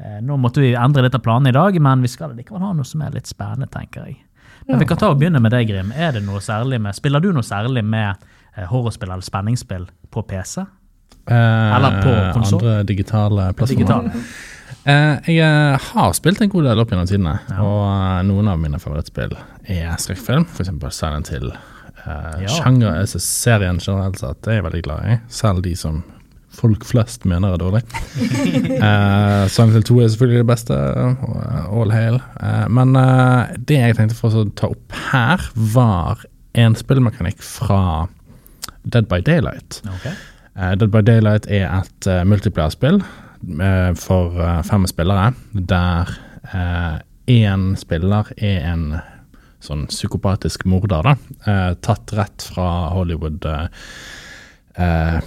Eh, 0.00 0.20
nå 0.24 0.36
måtte 0.40 0.62
vi 0.62 0.74
endre 0.74 1.04
litt 1.04 1.16
av 1.16 1.24
planen 1.24 1.48
i 1.48 1.56
dag, 1.56 1.76
men 1.80 2.00
vi 2.00 2.08
skal 2.08 2.32
likevel 2.36 2.62
ha 2.64 2.72
noe 2.72 2.88
som 2.88 3.02
er 3.04 3.12
litt 3.16 3.28
spennende, 3.28 3.68
tenker 3.72 4.06
jeg. 4.06 4.20
Men 4.68 4.78
vi 4.78 4.86
kan 4.86 4.96
ta 5.00 5.08
og 5.10 5.18
begynne 5.18 5.40
med 5.42 5.50
deg, 5.54 5.68
Grim. 5.70 5.92
Er 5.96 6.12
det 6.12 6.22
noe 6.26 6.40
særlig 6.44 6.80
med, 6.80 6.94
Spiller 6.94 7.20
du 7.20 7.32
noe 7.32 7.42
særlig 7.46 7.82
med 7.84 8.14
eh, 8.56 8.66
horrorspill 8.70 9.10
eller 9.10 9.24
spenningsspill 9.26 9.86
på 10.10 10.22
PC? 10.28 10.60
Eh, 11.30 11.76
Eller 11.76 12.00
på 12.02 12.14
konsol? 12.36 12.60
Andre 12.62 12.82
digitale 12.88 13.50
plattformer. 13.54 14.12
Eh, 14.84 15.32
jeg 15.34 15.80
har 15.90 16.12
spilt 16.16 16.40
en 16.40 16.48
god 16.52 16.64
del 16.70 16.80
opp 16.80 16.90
gjennom 16.94 17.06
tidene, 17.10 17.34
Ja. 17.50 17.58
og 17.62 18.24
noen 18.30 18.48
av 18.48 18.58
mine 18.62 18.78
favorittspill 18.80 19.34
er 19.68 19.96
skrekkfilm, 20.00 20.46
f.eks. 20.48 20.70
Silent 20.96 21.28
Hill. 21.34 21.50
Uh, 22.00 22.40
Ja. 22.40 22.48
Sjanger, 22.48 22.94
altså 23.02 23.18
serien 23.20 23.78
generelt 23.78 24.16
sett, 24.18 24.46
er 24.48 24.52
jeg 24.60 24.64
veldig 24.64 24.82
glad 24.86 25.04
i, 25.04 25.18
selv 25.28 25.60
de 25.66 25.74
som 25.76 26.02
folk 26.60 26.84
flest 26.88 27.24
mener 27.28 27.54
er 27.56 27.62
dårlig. 27.62 27.82
uh, 28.76 29.46
Silent 29.50 29.74
Hill 29.76 29.86
2 29.88 29.98
er 30.04 30.12
selvfølgelig 30.12 30.42
det 30.42 30.50
beste, 30.50 30.76
og 30.76 31.80
all 31.82 31.94
hail. 31.94 32.20
Uh, 32.40 32.66
men 32.72 32.94
uh, 32.98 33.48
det 33.68 33.80
jeg 33.80 33.96
tenkte 33.98 34.18
for 34.18 34.36
å 34.36 34.46
ta 34.58 34.70
opp 34.72 34.98
her, 35.10 35.48
var 35.74 36.26
en 36.60 36.76
spillmekanikk 36.78 37.42
fra 37.44 37.80
Dead 38.84 39.08
by 39.10 39.20
Daylight. 39.24 39.80
Okay. 39.98 40.14
Uh, 40.54 40.74
Dead 40.76 40.90
by 40.92 41.02
Daylight 41.06 41.48
er 41.50 41.66
et 41.80 42.10
uh, 42.10 42.22
multiplayer-spill 42.28 43.00
eh, 43.60 43.92
for 43.96 44.36
eh, 44.36 44.58
fem 44.68 44.84
spillere, 44.90 45.30
der 45.54 46.10
én 47.30 47.76
spiller 47.78 48.28
er 48.36 48.64
en 48.72 48.84
sånn 49.62 49.86
psykopatisk 49.90 50.64
morder, 50.68 51.04
da. 51.04 51.14
eh, 51.46 51.72
tatt 51.84 52.14
rett 52.16 52.46
fra 52.50 52.90
Hollywood 52.94 53.44
eh, 53.46 55.20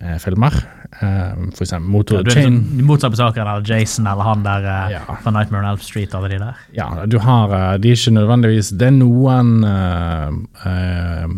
eh, 0.00 0.12
eh, 0.14 0.18
filmer. 0.22 0.54
Eh, 1.00 1.34
for 1.54 1.64
eksempel 1.64 1.90
Motor 1.90 2.22
ja, 2.22 2.30
Chain. 2.30 2.58
liksom 2.60 2.86
motsatt 2.86 3.10
på 3.12 3.16
saken 3.16 3.42
eller 3.46 3.64
Jason 3.70 4.06
eller 4.06 4.22
han 4.22 4.42
der 4.44 4.64
eh, 4.64 4.92
Ja. 4.92 5.16
fra 5.22 5.30
Nightmare 5.30 5.64
on 5.64 5.70
Elf 5.70 5.82
Street. 5.82 6.14
alle 6.14 6.28
de 6.28 6.38
der. 6.38 6.54
Ja, 6.72 7.06
du 7.06 7.18
har 7.18 7.50
eh, 7.50 7.78
De 7.78 7.90
er 7.90 7.96
ikke 7.98 8.14
nødvendigvis 8.14 8.70
Det 8.78 8.86
er 8.86 8.94
noen 8.94 9.64
uh, 9.64 11.34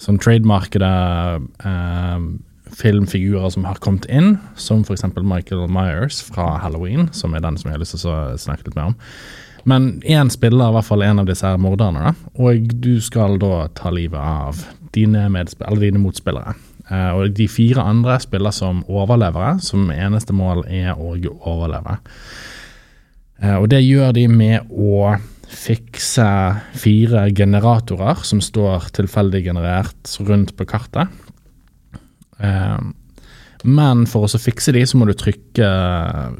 sånn 0.00 0.18
trademarkede 0.22 0.88
eh, 1.64 2.22
filmfigurer 2.80 3.50
som 3.52 3.66
har 3.68 3.80
kommet 3.84 4.06
inn, 4.08 4.38
som 4.56 4.80
f.eks. 4.86 5.04
Michael 5.20 5.66
Myers 5.68 6.22
fra 6.24 6.54
Halloween, 6.62 7.10
som 7.12 7.34
er 7.34 7.44
den 7.44 7.58
som 7.60 7.68
jeg 7.68 7.76
har 7.76 7.82
lyst 7.82 7.98
til 7.98 8.08
å 8.12 8.38
snakke 8.40 8.68
litt 8.68 8.78
mer 8.78 8.92
om. 8.92 8.96
Men 9.68 9.90
én 10.08 10.30
spiller 10.32 10.70
i 10.70 10.76
hvert 10.78 10.88
fall 10.88 11.04
en 11.04 11.20
av 11.20 11.28
disse 11.28 11.44
her 11.44 11.60
morderne, 11.60 12.14
og 12.40 12.70
du 12.80 12.94
skal 13.04 13.36
da 13.42 13.66
ta 13.76 13.92
livet 13.92 14.16
av 14.20 14.62
dine, 14.96 15.26
dine 15.28 16.00
motspillere. 16.00 16.56
Eh, 16.90 17.10
og 17.14 17.34
de 17.38 17.46
fire 17.50 17.84
andre 17.86 18.18
spiller 18.22 18.54
som 18.54 18.82
overlevere, 18.90 19.60
som 19.62 19.90
eneste 19.94 20.34
mål 20.34 20.64
er 20.66 20.94
å 20.98 21.14
overleve. 21.38 21.98
Eh, 23.40 23.56
Og 23.56 23.68
det 23.70 23.84
gjør 23.84 24.12
de 24.16 24.26
med 24.28 24.70
å 24.70 25.16
fikse 25.50 26.26
fire 26.78 27.28
generatorer 27.34 28.24
som 28.26 28.40
står 28.42 28.90
tilfeldig 28.94 29.44
generert 29.44 30.16
rundt 30.26 30.56
på 30.56 30.66
kartet. 30.66 31.08
Eh, 32.40 32.78
Men 33.62 34.06
for 34.06 34.24
å 34.24 34.38
fikse 34.40 34.72
de, 34.72 34.80
så 34.86 34.96
må 34.96 35.04
du 35.04 35.12
trykke 35.12 35.66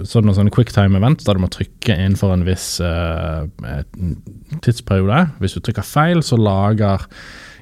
sånn 0.09 0.33
sånn 0.33 0.49
quicktime 0.49 0.97
event, 0.97 1.23
der 1.27 1.35
du 1.35 1.41
må 1.41 1.51
trykke 1.53 1.93
innenfor 1.93 2.33
en 2.33 2.47
viss 2.47 2.81
tidsperiode. 4.65 5.29
Hvis 5.39 5.53
du 5.53 5.61
trykker 5.61 5.85
feil, 5.85 6.23
så 6.23 6.39
lager 6.41 7.05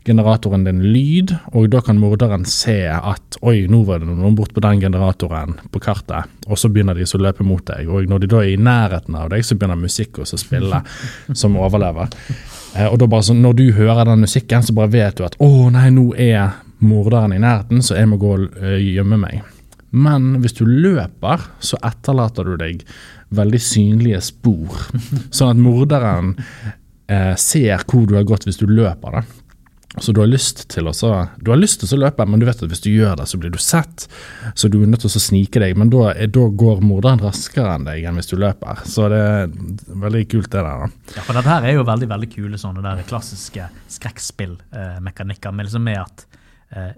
generatoren 0.09 0.64
din 0.66 0.81
lyd, 0.92 1.35
og 1.53 1.68
da 1.73 1.83
kan 1.85 2.01
morderen 2.01 2.47
se 2.49 2.81
at 2.88 3.38
oi, 3.47 3.66
nå 3.71 3.83
var 3.87 4.01
det 4.03 4.09
noen 4.09 4.37
bort 4.38 4.55
på 4.57 4.62
den 4.64 4.81
generatoren 4.83 5.59
på 5.73 5.83
kartet, 5.85 6.31
og 6.49 6.59
så 6.59 6.71
begynner 6.73 6.99
de 6.99 7.07
så 7.09 7.21
å 7.21 7.25
løpe 7.27 7.47
mot 7.47 7.64
deg. 7.68 7.90
Og 7.92 8.09
når 8.11 8.25
de 8.25 8.31
da 8.33 8.40
er 8.42 8.55
i 8.55 8.61
nærheten 8.61 9.18
av 9.18 9.31
deg, 9.33 9.44
så 9.47 9.59
begynner 9.59 9.81
musikk 9.81 10.23
å 10.23 10.29
spille 10.29 10.83
som 11.40 11.59
overlever. 11.61 12.11
Eh, 12.75 12.88
og 12.88 12.99
da 13.01 13.11
bare 13.11 13.29
så, 13.29 13.37
når 13.37 13.61
du 13.61 13.66
hører 13.77 14.09
den 14.09 14.25
musikken, 14.25 14.64
så 14.64 14.75
bare 14.77 14.94
vet 14.97 15.21
du 15.21 15.27
at 15.29 15.38
å 15.44 15.68
nei, 15.75 15.88
nå 15.94 16.11
er 16.16 16.59
morderen 16.85 17.35
i 17.35 17.42
nærheten, 17.42 17.83
så 17.85 17.99
jeg 17.99 18.11
må 18.11 18.18
gå 18.21 18.35
og 18.37 18.59
eh, 18.62 18.81
gjemme 18.94 19.21
meg. 19.21 19.42
Men 19.90 20.35
hvis 20.42 20.59
du 20.59 20.66
løper, 20.68 21.47
så 21.64 21.79
etterlater 21.87 22.44
du 22.44 22.59
deg 22.61 22.85
veldig 23.35 23.61
synlige 23.62 24.21
spor. 24.25 24.88
Sånn 25.37 25.55
at 25.55 25.62
morderen 25.62 26.35
eh, 27.09 27.35
ser 27.40 27.85
hvor 27.88 28.07
du 28.09 28.16
har 28.18 28.27
gått 28.29 28.47
hvis 28.49 28.61
du 28.61 28.66
løper. 28.68 29.21
da. 29.21 29.47
Så 29.96 30.12
du 30.12 30.20
har 30.20 30.29
lyst 30.29 30.66
til 30.68 30.88
å 30.90 30.92
du 31.40 31.51
har 31.51 31.59
lyst 31.59 31.81
til 31.81 31.96
å 31.96 32.01
løpe, 32.05 32.27
men 32.29 32.40
du 32.40 32.44
vet 32.46 32.61
at 32.61 32.68
hvis 32.68 32.83
du 32.85 32.90
gjør 32.92 33.16
det, 33.16 33.24
så 33.31 33.38
blir 33.40 33.53
du 33.55 33.59
sett. 33.62 34.05
Så 34.55 34.68
du 34.68 34.83
er 34.83 34.90
nødt 34.90 35.01
til 35.01 35.09
å 35.09 35.22
snike 35.22 35.62
deg, 35.62 35.77
men 35.81 35.88
da, 35.92 36.12
da 36.29 36.44
går 36.62 36.83
morderen 36.85 37.22
raskere 37.24 37.72
enn 37.79 37.88
deg 37.88 38.05
enn 38.05 38.20
hvis 38.20 38.29
du 38.31 38.37
løper. 38.38 38.85
Så 38.88 39.09
det 39.12 39.20
er 39.24 39.48
veldig 40.05 40.24
kult, 40.29 40.51
det 40.53 40.61
der. 40.61 40.85
da. 40.85 41.14
Ja, 41.16 41.24
for 41.24 41.38
dette 41.38 41.55
her 41.55 41.68
er 41.70 41.79
jo 41.79 41.87
veldig 41.88 42.11
veldig 42.12 42.31
kule 42.35 42.61
sånne 42.61 42.85
der 42.85 43.01
klassiske 43.09 43.70
skrekkspillmekanikker. 43.96 45.57
med 45.57 45.70
liksom 45.70 45.88
med 45.88 46.03
at 46.05 46.27
eh, 46.27 46.38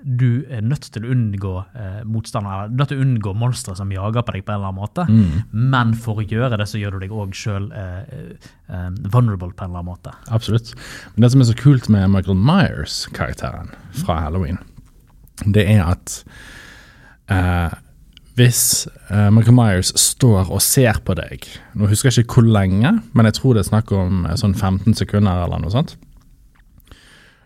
du 0.02 0.42
er 0.50 0.64
nødt 0.66 0.88
til 0.90 1.04
å 1.06 1.10
unngå 1.14 1.52
eh, 1.78 2.00
motstandere, 2.02 2.66
du 2.68 2.74
er 2.74 2.80
nødt 2.80 2.90
til 2.90 2.98
å 2.98 3.04
unngå 3.04 3.34
monstre 3.38 3.76
som 3.78 3.92
jager 3.94 4.24
på 4.26 4.34
deg 4.34 4.46
på 4.46 4.50
en 4.50 4.58
eller 4.58 4.72
annen 4.72 4.80
måte. 4.80 5.04
Mm. 5.06 5.68
Men 5.74 5.92
for 5.94 6.18
å 6.18 6.26
gjøre 6.26 6.58
det, 6.58 6.66
så 6.66 6.80
gjør 6.80 6.96
du 6.96 7.04
deg 7.04 7.14
òg 7.14 7.36
sjøl 7.38 7.68
eh, 7.78 8.32
eh, 8.66 8.88
vulnerable 9.14 9.52
på 9.54 9.66
en 9.66 9.70
eller 9.70 9.84
annen 9.84 9.92
måte. 9.92 10.14
Absolutt. 10.34 10.72
Men 11.14 11.26
det 11.26 11.30
som 11.34 11.44
er 11.44 11.50
så 11.52 11.58
kult 11.60 11.86
med 11.92 12.10
Michael 12.10 12.40
Myers-karakteren 12.40 13.70
fra 14.02 14.18
Halloween, 14.24 14.58
det 15.46 15.68
er 15.70 15.84
at 15.86 16.18
eh, 17.30 17.78
hvis 18.40 18.88
eh, 19.10 19.30
Michael 19.30 19.56
Myers 19.56 19.94
står 20.00 20.50
og 20.50 20.62
ser 20.64 21.00
på 21.04 21.16
deg 21.18 21.44
Nå 21.76 21.88
husker 21.90 22.10
jeg 22.10 22.24
ikke 22.24 22.40
hvor 22.40 22.46
lenge, 22.48 22.92
men 23.12 23.28
jeg 23.28 23.36
tror 23.38 23.56
det 23.56 23.64
er 23.64 23.70
snakk 23.72 23.92
om 23.94 24.24
eh, 24.26 24.38
sånn 24.40 24.54
15 24.56 24.96
sekunder 24.98 25.44
eller 25.44 25.62
noe 25.62 25.72
sånt. 25.74 25.96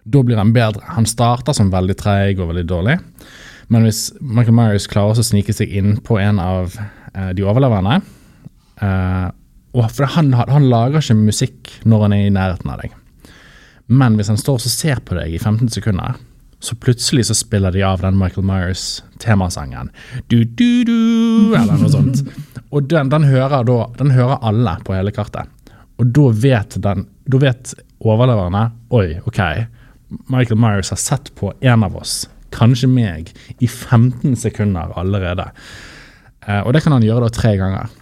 Da 0.05 0.23
blir 0.23 0.37
han 0.41 0.53
bedre. 0.53 0.85
Han 0.97 1.09
starter 1.09 1.57
som 1.57 1.73
veldig 1.73 1.97
treig 2.01 2.41
og 2.41 2.51
veldig 2.53 2.67
dårlig. 2.69 2.99
Men 3.73 3.87
hvis 3.87 4.11
Michael 4.21 4.57
Myers 4.57 4.89
klarer 4.91 5.17
å 5.17 5.25
snike 5.25 5.55
seg 5.57 5.73
inn 5.73 5.97
på 6.05 6.19
en 6.21 6.41
av 6.43 6.77
eh, 6.77 7.31
de 7.37 7.47
overlevende 7.47 8.03
eh, 8.85 9.31
for 9.75 10.07
han, 10.15 10.31
han 10.37 10.69
lager 10.71 11.01
ikke 11.01 11.17
musikk 11.19 11.73
når 11.89 12.05
han 12.05 12.15
er 12.15 12.27
i 12.29 12.35
nærheten 12.35 12.71
av 12.71 12.85
deg. 12.85 12.93
Men 13.91 14.15
hvis 14.15 14.31
han 14.31 14.39
står 14.39 14.61
og 14.61 14.71
ser 14.71 15.01
på 15.05 15.17
deg 15.19 15.35
i 15.35 15.41
15 15.41 15.73
sekunder, 15.75 16.15
så 16.65 16.77
plutselig 16.81 17.27
så 17.29 17.35
spiller 17.37 17.75
de 17.75 17.83
av 17.85 18.01
den 18.01 18.17
Michael 18.17 18.47
Myers-temasangen. 18.49 19.91
Eller 21.59 21.81
noe 21.81 21.91
sånt. 21.93 22.23
Og 22.71 22.87
den, 22.89 23.11
den, 23.13 23.27
hører 23.29 23.67
da, 23.67 23.79
den 23.99 24.15
hører 24.15 24.41
alle 24.47 24.79
på 24.87 24.95
hele 24.97 25.13
kartet. 25.15 25.51
Og 26.01 26.09
da 26.15 26.31
vet, 26.47 26.79
den, 26.83 27.05
da 27.31 27.41
vet 27.43 27.75
overleverne 28.05 28.65
Oi, 28.95 29.19
OK. 29.29 29.43
Michael 30.33 30.61
Myers 30.61 30.93
har 30.95 31.01
sett 31.01 31.33
på 31.39 31.53
en 31.61 31.85
av 31.87 31.97
oss, 31.97 32.25
kanskje 32.55 32.89
meg, 32.91 33.33
i 33.59 33.69
15 33.69 34.37
sekunder 34.39 34.95
allerede. 34.99 35.49
Eh, 36.47 36.61
og 36.61 36.75
det 36.75 36.85
kan 36.85 36.95
han 36.97 37.07
gjøre 37.07 37.27
da 37.27 37.35
tre 37.35 37.55
ganger. 37.61 37.95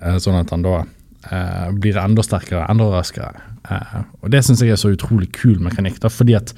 Eh, 0.00 0.18
sånn 0.22 0.40
at 0.40 0.52
han 0.54 0.66
da 0.66 0.80
eh, 0.82 1.68
blir 1.76 2.00
enda 2.02 2.24
sterkere, 2.26 2.66
enda 2.70 2.90
raskere. 2.92 3.48
Og 4.22 4.32
det 4.34 4.42
syns 4.42 4.60
jeg 4.64 4.74
er 4.74 4.80
så 4.80 4.90
utrolig 4.90 5.30
kul 5.36 5.60
mekanikk, 5.62 6.00
da, 6.02 6.10
fordi 6.10 6.34
at 6.34 6.50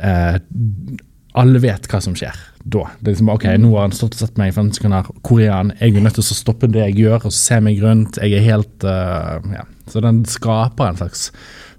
alle 0.00 1.60
vet 1.60 1.86
hva 1.88 1.98
som 2.04 2.14
skjer 2.16 2.36
da. 2.64 2.84
Det 3.00 3.08
er 3.08 3.14
liksom, 3.14 3.30
ok, 3.32 3.46
Nå 3.60 3.70
har 3.74 3.86
han 3.86 3.94
stått 3.96 4.16
og 4.16 4.22
sett 4.24 4.38
meg 4.40 4.52
i 4.52 4.54
15 4.54 4.76
sekunder. 4.78 5.08
Hvor 5.24 5.40
er 5.40 5.52
han? 5.54 5.72
Jeg 5.80 5.94
er 5.94 6.04
nødt 6.04 6.16
til 6.18 6.24
å 6.24 6.36
stoppe 6.36 6.68
det 6.70 6.82
jeg 6.84 6.98
gjør, 7.04 7.26
og 7.28 7.36
se 7.36 7.60
meg 7.64 7.80
rundt. 7.84 8.20
Jeg 8.20 8.36
er 8.36 8.46
helt 8.46 8.86
uh, 8.86 9.40
ja. 9.54 9.64
Så 9.90 10.02
den 10.04 10.22
skaper 10.28 10.90
en 10.90 11.00
slags 11.00 11.30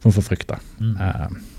form 0.02 0.16
for 0.16 0.26
frykt. 0.26 0.50
da. 0.50 0.58
Mm. 0.82 0.96
Og 0.98 1.51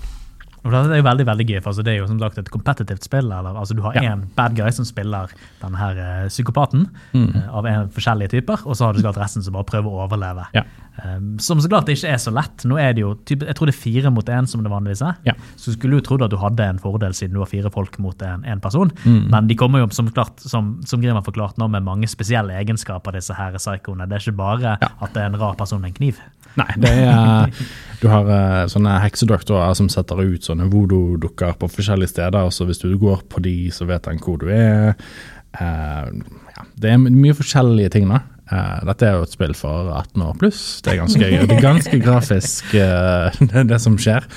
Det 0.63 0.79
er 0.95 1.01
jo 1.01 1.05
veldig 1.05 1.25
veldig 1.27 1.45
gøy, 1.49 1.57
for 1.59 1.73
altså, 1.73 1.83
det 1.83 1.91
er 1.93 1.97
jo 1.99 2.05
som 2.07 2.19
sagt 2.21 2.37
et 2.39 2.51
kompetitivt 2.53 3.03
spill. 3.03 3.27
Eller, 3.27 3.57
altså, 3.59 3.75
du 3.75 3.81
har 3.83 3.97
én 3.99 4.03
Ja. 4.03 4.15
bad 4.37 4.55
guy 4.55 4.69
som 4.71 4.85
spiller 4.87 5.31
denne 5.61 5.77
her 5.77 5.99
uh, 5.99 6.27
psykopaten 6.29 6.87
eh, 7.13 7.49
av 7.49 7.67
en, 7.67 7.89
forskjellige 7.89 8.29
typer, 8.37 8.63
og 8.65 8.77
så 8.77 8.85
har 8.85 8.93
du 8.93 9.01
så 9.01 9.09
klart 9.09 9.19
resten 9.25 9.43
som 9.43 9.53
bare 9.57 9.67
prøver 9.67 9.91
å 9.91 10.05
overleve. 10.05 10.47
Ja. 10.55 10.63
Um, 10.93 11.39
som 11.41 11.59
så 11.59 11.67
klart 11.67 11.89
ikke 11.89 12.11
er 12.13 12.19
så 12.21 12.31
lett. 12.31 12.63
Nå 12.69 12.77
er 12.77 12.93
det 12.93 13.01
jo, 13.01 13.15
typ, 13.25 13.41
Jeg 13.43 13.55
tror 13.57 13.65
det 13.65 13.73
er 13.73 13.81
fire 13.81 14.11
mot 14.13 14.29
én, 14.29 14.47
som 14.47 14.63
det 14.63 14.71
vanligvis 14.71 15.01
er. 15.01 15.15
Ja. 15.25 15.33
Så 15.57 15.73
skulle 15.73 15.97
du 15.97 16.05
trodd 16.05 16.21
at 16.21 16.31
du 16.31 16.37
hadde 16.37 16.63
en 16.69 16.79
fordel 16.79 17.15
siden 17.17 17.33
du 17.33 17.41
har 17.41 17.49
fire 17.49 17.71
folk 17.73 17.97
mot 17.99 18.21
en, 18.21 18.45
en 18.45 18.61
person. 18.61 18.91
Mm. 19.03 19.27
Men 19.33 19.49
de 19.49 19.57
kommer 19.57 19.83
jo, 19.83 19.89
som, 19.89 20.07
klart, 20.13 20.39
som, 20.39 20.77
som 20.85 21.01
Grim 21.01 21.17
har 21.17 21.25
forklart 21.25 21.57
nå, 21.57 21.67
med 21.67 21.83
mange 21.83 22.07
spesielle 22.07 22.53
egenskaper, 22.61 23.17
disse 23.17 23.33
her 23.33 23.57
psykoene. 23.57 24.07
Det 24.07 24.19
er 24.19 24.27
ikke 24.27 24.37
bare 24.37 24.77
at 24.79 25.15
det 25.15 25.25
er 25.25 25.31
en 25.33 25.39
rar 25.41 25.57
person 25.59 25.81
med 25.81 25.91
en 25.91 25.97
kniv. 25.97 26.21
Nei, 26.59 26.69
det 26.81 26.91
er 26.91 27.53
Du 28.03 28.09
har 28.11 28.27
eh, 28.27 28.65
sånne 28.71 28.97
heksedoktorer 29.05 29.77
som 29.79 29.87
setter 29.91 30.19
ut 30.19 30.43
sånne 30.43 30.67
voodoo-dukker 30.71 31.55
på 31.61 31.69
forskjellige 31.71 32.11
steder. 32.11 32.49
Så 32.51 32.67
hvis 32.67 32.83
du 32.83 32.89
går 32.99 33.23
på 33.31 33.39
de, 33.45 33.55
så 33.71 33.87
vet 33.87 34.09
han 34.11 34.19
hvor 34.23 34.41
du 34.41 34.49
er. 34.51 34.97
Uh, 35.53 36.09
ja, 36.51 36.65
det 36.81 36.91
er 36.91 36.99
mye 36.99 37.35
forskjellige 37.37 37.93
ting, 37.93 38.09
da. 38.11 38.19
Uh, 38.51 38.83
dette 38.89 39.07
er 39.07 39.15
jo 39.15 39.23
et 39.23 39.31
spill 39.37 39.55
for 39.55 39.93
18 39.93 40.25
år 40.25 40.35
pluss. 40.41 40.61
Det 40.83 40.93
er 40.93 40.99
ganske, 40.99 41.31
det 41.47 41.55
er 41.55 41.63
ganske 41.63 41.99
grafisk, 42.03 42.75
uh, 42.75 43.31
det, 43.71 43.79
som 43.79 43.95
skjer. 44.01 44.27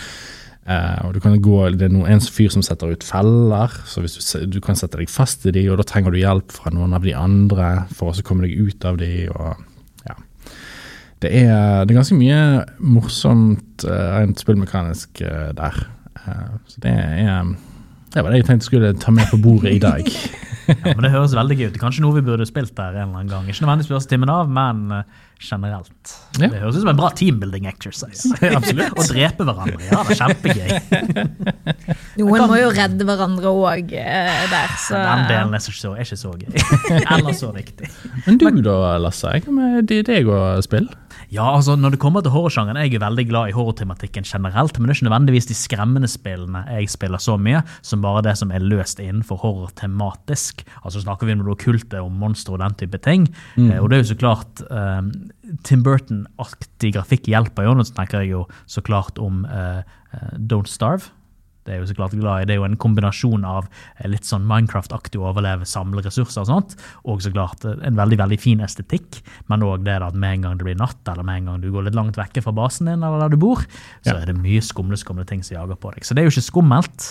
Eh, 0.66 1.07
og 1.07 1.14
du 1.14 1.20
kan 1.22 1.37
gå, 1.38 1.59
Det 1.70 1.87
er 1.87 1.92
noen, 1.94 2.09
en 2.11 2.20
fyr 2.20 2.50
som 2.50 2.62
setter 2.62 2.90
ut 2.90 3.05
feller, 3.07 3.70
så 3.87 4.02
hvis 4.02 4.16
du, 4.18 4.57
du 4.57 4.61
kan 4.61 4.74
sette 4.74 4.98
deg 4.98 5.11
fast 5.11 5.46
i 5.46 5.52
de, 5.55 5.62
og 5.70 5.79
da 5.79 5.87
trenger 5.87 6.11
du 6.11 6.18
hjelp 6.18 6.50
fra 6.50 6.72
noen 6.74 6.96
av 6.96 7.07
de 7.07 7.14
andre 7.14 7.87
for 7.94 8.11
å 8.11 8.26
komme 8.26 8.48
deg 8.48 8.59
ut 8.59 8.87
av 8.88 8.98
de. 8.98 9.29
og. 9.31 9.62
Det 11.24 11.31
er, 11.33 11.85
det 11.87 11.94
er 11.94 12.00
ganske 12.02 12.18
mye 12.18 12.40
morsomt 12.85 13.87
uh, 13.88 14.18
rent 14.18 14.42
spillmekanisk 14.42 15.22
uh, 15.24 15.52
der. 15.57 15.79
Uh, 16.26 16.59
så 16.68 16.83
det 16.85 16.92
er 16.92 17.55
Det 18.12 18.24
var 18.24 18.33
det 18.33 18.42
jeg 18.42 18.48
tenkte 18.50 18.68
skulle 18.68 18.92
ta 19.00 19.14
med 19.14 19.31
på 19.33 19.40
bordet 19.40 19.76
i 19.79 19.83
dag. 19.83 20.05
Ja, 20.66 20.96
men 20.96 21.05
Det 21.05 21.12
høres 21.12 21.31
veldig 21.31 21.55
gøy 21.61 21.68
ut. 21.70 21.76
Kanskje 21.79 22.02
noe 22.02 22.16
vi 22.16 22.24
burde 22.26 22.42
spilt 22.48 22.72
der 22.74 22.96
en 22.96 23.12
eller 23.12 23.20
annen 23.20 23.29
gang. 23.31 23.44
Ikke 23.46 23.62
nødvendigvis 23.62 23.87
spørs 23.87 24.09
timen 24.11 24.33
av, 24.35 24.48
men 24.50 25.05
generelt. 25.38 26.14
Ja. 26.40 26.48
Det 26.50 26.59
høres 26.59 26.74
ut 26.74 26.83
som 26.83 26.90
en 26.90 26.98
bra 26.98 27.11
teambuilding 27.14 27.68
exercise. 27.70 28.33
Absolutt. 28.59 28.96
Å 28.98 29.07
drepe 29.07 29.46
hverandre. 29.46 29.79
Ja, 29.87 30.00
det 30.02 30.16
er 30.16 30.20
kjempegøy. 30.24 30.74
Noen 32.18 32.50
må 32.50 32.59
jo 32.59 32.74
redde 32.74 33.07
hverandre 33.07 33.55
òg 33.55 33.94
der, 33.94 34.74
så 34.88 34.98
Den 34.98 35.26
delen 35.31 35.55
er, 35.55 35.62
så, 35.62 35.76
så- 35.76 35.94
er 35.94 36.02
ikke 36.02 36.18
så 36.24 36.35
gøy. 36.35 36.50
Eller 37.14 37.38
så 37.38 37.55
viktig. 37.55 37.92
Men 38.26 38.42
du 38.42 38.64
da, 38.66 38.96
Lasse? 38.98 39.37
Hva 39.46 39.55
med 39.55 39.87
deg 39.87 40.26
og 40.26 40.66
spill? 40.66 40.90
Ja, 41.32 41.48
altså 41.56 41.74
Når 41.76 41.96
det 41.96 42.00
kommer 42.02 42.22
til 42.22 42.30
horrorsjangeren, 42.34 42.78
jeg 42.84 42.94
er 42.94 43.02
veldig 43.02 43.26
glad 43.28 43.50
i 43.50 43.54
horrortematikken 43.56 44.26
generelt, 44.26 44.78
men 44.78 44.86
det 44.86 44.94
er 44.94 45.00
ikke 45.00 45.08
nødvendigvis 45.08 45.48
de 45.50 45.56
skremmende 45.58 46.10
spillene 46.10 46.62
jeg 46.70 46.90
spiller 46.92 47.18
så 47.22 47.36
mye, 47.40 47.62
som 47.82 48.04
bare 48.04 48.22
det 48.28 48.36
som 48.38 48.52
er 48.54 48.62
løst 48.62 49.00
innenfor 49.02 49.40
horror 49.42 49.72
tematisk. 49.78 50.62
Altså 50.84 51.02
Snakker 51.02 51.26
vi 51.26 51.36
om 51.36 51.44
det 51.44 51.52
okkulte, 51.56 52.00
om 52.02 52.12
monstre 52.22 52.54
og 52.54 52.62
den 52.62 52.74
type 52.78 52.98
ting. 53.02 53.26
Eh, 53.72 53.78
og 53.82 53.90
det 53.90 53.98
er 53.98 54.04
jo 54.04 54.12
så 54.12 54.18
klart 54.20 54.62
eh, 54.70 55.02
Tim 55.66 55.82
Burton-aktig 55.86 56.94
grafikk 56.96 57.26
hjelper 57.30 57.66
jo. 57.66 57.74
Nå 57.78 57.86
snakker 57.86 58.22
jeg 58.24 58.34
jo 58.36 58.46
så 58.66 58.82
klart 58.86 59.18
om 59.18 59.44
eh, 59.46 59.82
eh, 60.12 60.32
Don't 60.38 60.70
Starve. 60.70 61.10
Det 61.66 61.74
er 61.74 61.81
jo 61.83 61.88
så 61.90 61.96
klart 61.98 62.14
glad 62.14 62.42
i. 62.42 62.46
Det 62.46 62.55
er 62.55 62.61
jo 62.61 62.66
en 62.68 62.76
kombinasjon 62.79 63.44
av 63.44 63.66
eh, 63.98 64.07
litt 64.09 64.24
sånn 64.29 64.46
Minecraft-aktig 64.46 65.18
å 65.20 65.29
overleve, 65.33 65.66
samle 65.66 66.05
ressurser 66.07 66.44
og 66.44 66.48
sånt, 66.50 66.76
og 67.05 67.20
så 67.24 67.33
klart 67.35 67.64
eh, 67.66 67.74
en 67.87 67.98
veldig 67.98 68.18
veldig 68.22 68.38
fin 68.40 68.62
estetikk, 68.64 69.20
men 69.50 69.64
òg 69.66 69.85
det 69.87 69.98
at 70.02 70.14
med 70.14 70.38
en 70.38 70.46
gang 70.46 70.61
det 70.61 70.68
blir 70.68 70.79
natt, 70.79 71.02
eller 71.11 71.26
med 71.26 71.42
en 71.42 71.50
gang 71.50 71.61
du 71.64 71.70
går 71.74 71.88
litt 71.88 71.98
langt 71.98 72.16
vekke 72.20 72.42
fra 72.44 72.55
basen 72.57 72.87
din, 72.92 73.02
eller 73.02 73.26
der 73.26 73.35
du 73.35 73.40
bor, 73.42 73.66
så 74.07 74.14
Ja. 74.14 74.20
er 74.22 74.26
det 74.31 74.38
mye 74.38 74.62
skumle 74.62 74.96
skumle 74.96 75.26
ting 75.26 75.42
som 75.42 75.57
jager 75.59 75.76
på 75.76 75.92
deg. 75.94 76.05
Så 76.07 76.14
det 76.14 76.22
er 76.22 76.31
jo 76.31 76.35
ikke 76.37 76.50
skummelt, 76.52 77.09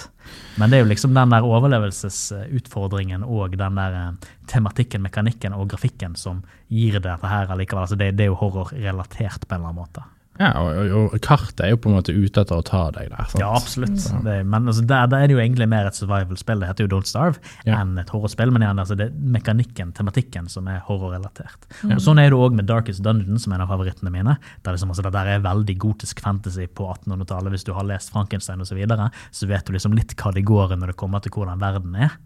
men 0.57 0.69
det 0.71 0.79
er 0.79 0.83
jo 0.85 0.89
liksom 0.93 1.13
den 1.13 1.29
der 1.35 1.45
overlevelsesutfordringen 1.45 3.23
og 3.27 3.57
den 3.59 3.75
der 3.79 3.99
eh, 3.99 4.31
tematikken, 4.47 5.03
mekanikken 5.05 5.53
og 5.53 5.69
grafikken 5.73 6.15
som 6.15 6.43
gir 6.71 6.97
det 6.97 7.03
dette 7.09 7.27
her 7.29 7.51
allikevel. 7.53 7.83
Altså 7.85 7.97
det, 7.99 8.13
det 8.17 8.25
er 8.27 8.31
jo 8.33 8.39
horrorrelatert 8.41 9.47
på 9.47 9.55
en 9.55 9.61
eller 9.61 9.71
annen 9.73 9.81
måte. 9.83 10.05
Ja, 10.39 10.51
og, 10.59 10.77
og, 10.91 11.13
og 11.15 11.21
kartet 11.23 11.61
er 11.63 11.69
jo 11.71 11.77
på 11.79 11.87
en 11.89 11.95
måte 11.95 12.11
ute 12.15 12.41
etter 12.43 12.59
å 12.59 12.63
ta 12.65 12.81
deg 12.91 13.07
der. 13.13 13.23
sant? 13.31 13.39
Ja, 13.39 13.53
absolutt. 13.55 14.03
Det, 14.25 14.35
men 14.45 14.67
altså, 14.67 14.83
der, 14.85 15.07
der 15.11 15.23
er 15.23 15.31
det 15.31 15.37
jo 15.37 15.41
egentlig 15.43 15.67
mer 15.71 15.87
et 15.87 15.95
survival-spill, 15.97 16.59
det 16.61 16.67
heter 16.69 16.87
jo 16.87 16.91
Don't 16.97 17.07
Starve, 17.09 17.39
Ja. 17.65 17.79
enn 17.81 17.95
et 18.01 18.11
horrorspill. 18.11 18.51
Men 18.51 18.65
igjen, 18.65 18.81
altså, 18.83 18.97
det 18.99 19.07
er 19.09 19.15
mekanikken, 19.37 19.93
tematikken, 19.95 20.49
som 20.51 20.67
er 20.71 20.81
horrorrelatert. 20.89 21.69
Og 21.87 22.03
Sånn 22.03 22.19
er 22.21 22.29
det 22.33 22.39
òg 22.39 22.57
med 22.59 22.67
Darkest 22.69 23.01
Dungeon, 23.05 23.39
som 23.39 23.53
er 23.55 23.61
en 23.61 23.65
av 23.67 23.71
favorittene 23.73 24.11
mine. 24.13 24.35
Der 24.67 24.75
liksom, 24.75 24.91
altså, 24.91 25.05
det 25.07 25.13
der 25.15 25.31
er 25.37 25.45
veldig 25.47 25.77
gotisk 25.85 26.19
fantasy 26.25 26.67
på 26.67 26.89
1800-tallet. 26.93 27.55
Hvis 27.55 27.63
du 27.65 27.73
har 27.77 27.87
lest 27.87 28.11
Frankenstein 28.13 28.61
osv., 28.61 28.73
så, 28.75 28.79
videre, 28.81 29.09
så 29.31 29.47
vet 29.47 29.63
du 29.65 29.71
liksom 29.71 29.93
litt 29.95 30.17
hva 30.19 30.33
det 30.35 30.43
går 30.43 30.73
i 30.75 30.79
når 30.81 30.91
det 30.91 30.97
kommer 30.99 31.23
til 31.23 31.31
hvordan 31.31 31.61
verden 31.63 31.95
er. 31.95 32.17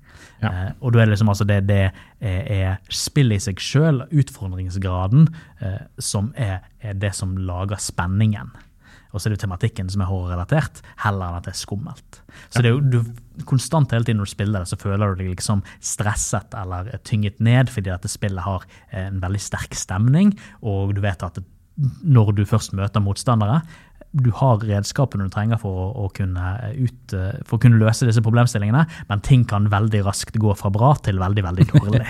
Ja. 0.41 0.49
Eh, 0.49 0.71
og 0.79 0.93
da 0.93 1.01
er 1.01 1.09
det 1.09 1.15
liksom 1.15 1.31
altså 1.33 1.47
det, 1.47 1.59
det 1.69 1.81
er, 1.87 1.91
er 2.21 2.93
spillet 2.93 3.39
i 3.39 3.45
seg 3.49 3.61
sjøl, 3.63 4.03
utfordringsgraden, 4.09 5.27
eh, 5.65 5.83
som 6.01 6.31
er, 6.39 6.65
er 6.81 6.97
det 6.99 7.13
som 7.17 7.37
lager 7.37 7.81
spenningen. 7.81 8.51
og 9.11 9.17
så 9.17 9.27
er 9.27 9.33
det 9.33 9.39
jo 9.39 9.45
tematikken 9.47 9.89
som 9.89 10.03
er 10.03 10.09
horrorrelatert, 10.09 10.83
heller 11.01 11.31
enn 11.31 11.39
at 11.39 11.47
det 11.47 11.55
er 11.55 11.61
skummelt. 11.63 12.21
Så 12.53 12.61
det 12.61 12.69
er 12.69 12.75
jo 12.75 12.81
du, 12.81 12.99
konstant 13.49 13.91
hele 13.91 14.05
tiden 14.05 14.19
når 14.21 14.29
du 14.29 14.35
spiller 14.35 14.59
det, 14.61 14.69
så 14.69 14.77
føler 14.77 15.13
du 15.15 15.23
deg 15.23 15.31
liksom 15.33 15.63
stresset 15.81 16.53
eller 16.53 16.91
tynget 17.07 17.39
ned, 17.41 17.71
fordi 17.73 17.89
dette 17.89 18.11
spillet 18.11 18.45
har 18.45 18.67
en 18.91 19.17
veldig 19.23 19.41
sterk 19.41 19.73
stemning, 19.77 20.35
og 20.61 20.93
du 20.93 21.01
vet 21.01 21.25
at 21.25 21.41
når 22.03 22.33
du 22.35 22.43
først 22.47 22.73
møter 22.75 23.03
motstandere, 23.03 23.61
du 24.11 24.31
har 24.33 24.63
redskapene 24.65 25.27
du 25.27 25.33
trenger 25.33 25.59
for 25.61 25.83
å, 25.83 25.87
å 26.05 26.09
kunne 26.15 26.53
ut, 26.73 27.13
for 27.45 27.57
å 27.57 27.61
kunne 27.61 27.81
løse 27.81 28.07
disse 28.07 28.23
problemstillingene, 28.25 28.85
men 29.11 29.25
ting 29.25 29.45
kan 29.49 29.69
veldig 29.69 30.01
raskt 30.07 30.39
gå 30.41 30.55
fra 30.57 30.71
bra 30.73 30.95
til 31.05 31.21
veldig, 31.21 31.45
veldig 31.45 31.67
dårlig. 31.75 32.05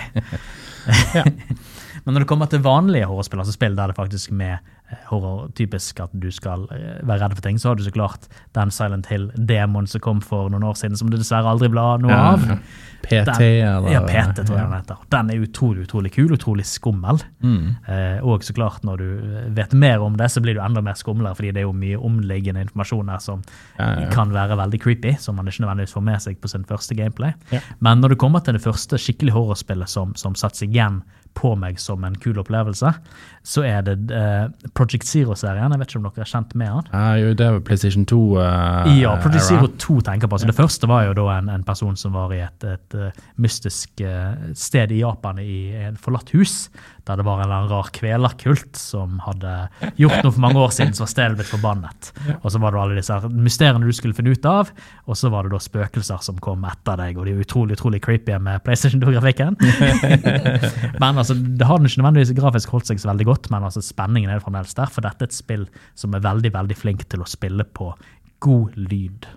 men 2.04 2.14
når 2.14 2.24
det 2.24 2.30
kommer 2.30 2.50
til 2.50 2.62
vanlige 2.64 3.08
horrorspill, 3.08 3.42
altså 3.42 3.56
spill 3.56 3.76
der 3.78 3.90
det 3.90 3.96
faktisk 3.98 4.32
med 4.36 4.58
eh, 4.90 5.00
horror 5.10 5.50
typisk 5.58 6.00
at 6.00 6.12
du 6.12 6.28
skal 6.34 6.66
eh, 6.74 7.00
være 7.06 7.24
redd 7.24 7.36
for 7.38 7.46
ting, 7.46 7.58
så 7.60 7.70
har 7.70 7.80
du 7.80 7.84
så 7.84 7.94
klart 7.94 8.28
den 8.56 8.72
Silent 8.74 9.10
Hill-demoen 9.10 9.88
som 9.90 10.04
kom 10.04 10.22
for 10.24 10.50
noen 10.52 10.66
år 10.66 10.78
siden, 10.80 10.98
som 10.98 11.10
du 11.10 11.18
dessverre 11.18 11.50
aldri 11.50 11.70
ble 11.72 11.86
noe 12.04 12.16
av. 12.16 12.46
Ja, 12.50 12.60
PT, 13.00 13.40
eller? 13.40 13.88
Ja, 13.92 14.00
PT, 14.04 14.42
tror 14.44 14.58
jeg 14.58 14.66
den 14.66 14.76
heter. 14.76 15.04
Den 15.12 15.30
er 15.32 15.44
utrolig 15.44 15.86
utrolig 15.86 16.12
kul, 16.14 16.32
utrolig 16.36 16.66
skummel. 16.68 17.22
Mm. 17.40 17.76
Eh, 17.88 18.18
og 18.26 18.44
så 18.44 18.54
klart, 18.56 18.84
når 18.84 19.00
du 19.00 19.36
vet 19.56 19.72
mer 19.72 20.04
om 20.04 20.18
det, 20.20 20.28
så 20.32 20.42
blir 20.44 20.58
du 20.58 20.62
enda 20.64 20.82
mer 20.84 20.98
skumlere, 21.00 21.36
fordi 21.38 21.54
det 21.56 21.64
er 21.64 21.68
jo 21.68 21.76
mye 21.76 22.00
omliggende 22.10 22.64
informasjon 22.66 23.12
her 23.12 23.22
som 23.24 23.44
ja, 23.78 23.88
ja, 24.04 24.10
kan 24.12 24.34
være 24.34 24.58
veldig 24.60 24.82
creepy, 24.82 25.14
som 25.20 25.38
man 25.40 25.48
ikke 25.48 25.64
nødvendigvis 25.64 25.96
får 25.96 26.06
med 26.10 26.26
seg 26.26 26.40
på 26.40 26.52
sin 26.52 26.66
første 26.68 26.96
gameplay. 26.98 27.32
Men 27.80 28.04
når 28.04 28.14
du 28.14 28.20
kommer 28.20 28.44
til 28.44 28.58
det 28.58 28.64
første 28.64 29.00
skikkelig 29.00 29.34
horrorspillet 29.36 29.90
som, 29.90 30.14
som 30.18 30.36
satte 30.38 30.62
seg 30.62 30.76
igjen 30.76 31.00
på 31.34 31.52
meg 31.58 31.78
som 31.80 32.04
en 32.04 32.16
kul 32.20 32.38
opplevelse, 32.40 32.92
så 33.46 33.62
er 33.64 33.84
det 33.86 33.96
uh, 34.12 34.50
Project 34.76 35.06
Zero-serien. 35.08 35.72
Jeg 35.72 35.80
vet 35.80 35.92
ikke 35.92 36.00
om 36.00 36.08
dere 36.08 36.24
er 36.24 36.30
kjent 36.30 36.54
med 36.58 36.72
den? 36.74 36.90
Ja, 36.92 37.12
jo, 37.20 37.32
det 37.38 37.48
var 37.54 37.62
PlayStation 37.66 38.06
2. 38.08 38.20
Uh, 38.36 38.42
eh, 38.42 39.00
ja, 39.00 39.14
Project 39.22 39.46
Zero 39.46 39.70
2 39.80 40.00
tenker 40.10 40.30
på. 40.30 40.40
Så 40.40 40.48
yeah. 40.48 40.52
Det 40.52 40.58
første 40.60 40.90
var 40.90 41.06
jo 41.08 41.16
da 41.20 41.26
en, 41.38 41.50
en 41.54 41.66
person 41.66 41.96
som 42.00 42.16
var 42.18 42.34
i 42.36 42.42
et, 42.44 42.68
et 42.68 42.98
uh, 42.98 43.24
mystisk 43.40 44.04
sted 44.58 44.92
i 44.92 45.00
Japan, 45.00 45.40
i 45.40 45.60
et 45.88 46.00
forlatt 46.00 46.34
hus, 46.36 46.68
der 47.08 47.20
det 47.20 47.26
var 47.26 47.40
en 47.40 47.46
eller 47.46 47.56
annen 47.58 47.72
rar 47.72 47.90
kvelerkult 47.96 48.78
som 48.78 49.18
hadde 49.24 49.54
gjort 50.00 50.20
noe 50.24 50.34
for 50.34 50.44
mange 50.44 50.60
år 50.62 50.74
siden, 50.74 50.94
som 50.96 51.06
var 51.06 51.12
stedet 51.12 51.38
blitt 51.40 51.50
forbannet. 51.50 52.12
Og 52.40 52.48
så 52.52 52.60
var 52.62 52.74
det 52.74 52.82
alle 52.82 53.00
disse 53.00 53.18
mysteriene 53.32 53.88
du 53.88 53.96
skulle 53.96 54.16
finne 54.16 54.34
ut 54.36 54.48
av, 54.48 54.70
og 55.06 55.18
så 55.18 55.32
var 55.32 55.46
det 55.46 55.54
da 55.54 55.62
spøkelser 55.62 56.22
som 56.24 56.38
kom 56.42 56.64
etter 56.68 57.00
deg, 57.00 57.18
og 57.18 57.26
de 57.26 57.34
er 57.34 57.44
utrolig 57.44 57.78
utrolig 57.80 58.02
creepy 58.04 58.36
med 58.38 58.62
PlayStation 58.66 59.02
2-grafikken. 59.02 59.56
Men 61.02 61.18
altså, 61.18 61.34
det 61.34 61.66
har 61.66 61.80
ikke 61.80 62.02
nødvendigvis 62.02 62.36
grafisk 62.36 62.74
holdt 62.74 62.90
seg 62.90 63.02
så 63.02 63.10
veldig 63.10 63.28
godt, 63.28 63.50
men 63.50 63.64
altså, 63.66 63.82
spenningen 63.84 64.30
er 64.30 64.42
fremdeles 64.42 64.76
der. 64.76 64.90
For 64.92 65.04
dette 65.04 65.24
er 65.24 65.30
et 65.30 65.36
spill 65.36 65.66
som 65.98 66.14
er 66.14 66.24
veldig 66.24 66.52
veldig 66.54 66.76
flink 66.78 67.06
til 67.10 67.24
å 67.24 67.28
spille 67.28 67.64
på 67.64 67.92
god 68.44 68.76
lyd. 68.90 69.28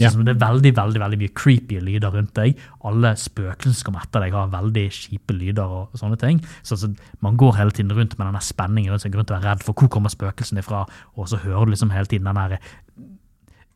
Så. 0.00 0.22
Det 0.24 0.32
er 0.32 0.40
veldig 0.40 0.72
veldig, 0.76 1.00
veldig 1.02 1.18
mye 1.20 1.34
creepy 1.36 1.80
lyder 1.84 2.14
rundt 2.14 2.32
deg. 2.38 2.60
Alle 2.88 3.12
spøkelsene 3.20 3.76
som 3.76 3.90
kommer 3.90 4.06
etter 4.06 4.24
deg, 4.24 4.36
har 4.36 4.52
veldig 4.52 4.86
kjipe 4.96 5.36
lyder. 5.36 5.64
og 5.64 5.98
sånne 6.00 6.16
ting. 6.20 6.40
Så 6.62 6.76
så 6.80 6.94
Man 7.20 7.36
går 7.36 7.56
hele 7.56 7.70
tiden 7.70 7.92
rundt 7.92 8.18
med 8.18 8.26
denne 8.26 8.40
spenningen 8.40 8.92
rundt 8.92 9.02
seg, 9.02 9.14
rundt 9.14 9.30
å 9.30 9.36
være 9.36 9.50
redd 9.50 9.64
for 9.64 9.74
hvor 9.74 9.88
kommer 9.88 10.08
spøkelsene 10.08 10.64
ifra, 10.64 10.86
og 11.16 11.28
så 11.28 11.36
hører 11.36 11.64
du 11.64 11.70
liksom 11.74 11.90
hele 11.90 12.06
tiden 12.06 12.26
den 12.26 12.36
der 12.36 12.58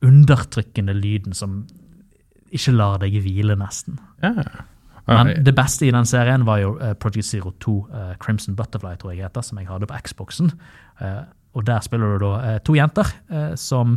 undertrykkende 0.05 0.93
lyden 0.93 1.35
som 1.35 1.67
ikke 2.55 2.73
lar 2.73 2.99
deg 3.03 3.17
hvile, 3.25 3.57
nesten. 3.57 3.99
Ja. 4.23 4.33
Men 5.07 5.45
det 5.45 5.55
beste 5.57 5.87
i 5.87 5.93
den 5.93 6.07
serien 6.09 6.47
var 6.47 6.63
jo 6.63 6.77
uh, 6.81 6.95
Project 6.97 7.29
Zero 7.29 7.53
2 7.61 7.73
uh, 7.73 7.97
eh, 8.01 8.13
Crimson 8.21 8.57
Butterfly, 8.57 8.97
tror 8.97 9.13
jeg 9.13 9.27
heter, 9.27 9.45
som 9.45 9.59
jeg 9.61 9.69
hadde 9.69 9.89
på 9.91 9.99
Xboxen. 10.07 10.53
Uh, 11.01 11.25
og 11.55 11.65
Der 11.67 11.81
spiller 11.87 12.19
du 12.19 12.25
da 12.27 12.59
to 12.67 12.75
jenter 12.75 13.09
som 13.61 13.97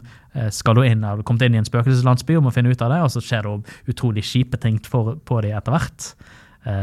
skal 0.54 0.78
da 0.78 0.84
inn, 0.86 1.02
eller 1.02 1.26
kommet 1.26 1.48
inn 1.48 1.56
i 1.58 1.62
en 1.62 1.66
spøkelseslandsby 1.66 2.36
og 2.38 2.44
må 2.46 2.52
finne 2.54 2.70
ut 2.70 2.82
av 2.86 2.92
det, 2.94 3.00
og 3.02 3.10
så 3.10 3.24
skjer 3.24 3.48
det 3.48 3.78
utrolig 3.90 4.22
kjipe 4.28 4.60
ting 4.62 4.78
for, 4.86 5.16
på 5.26 5.40
dem 5.42 5.58
etter 5.58 5.74
hvert. 5.74 6.12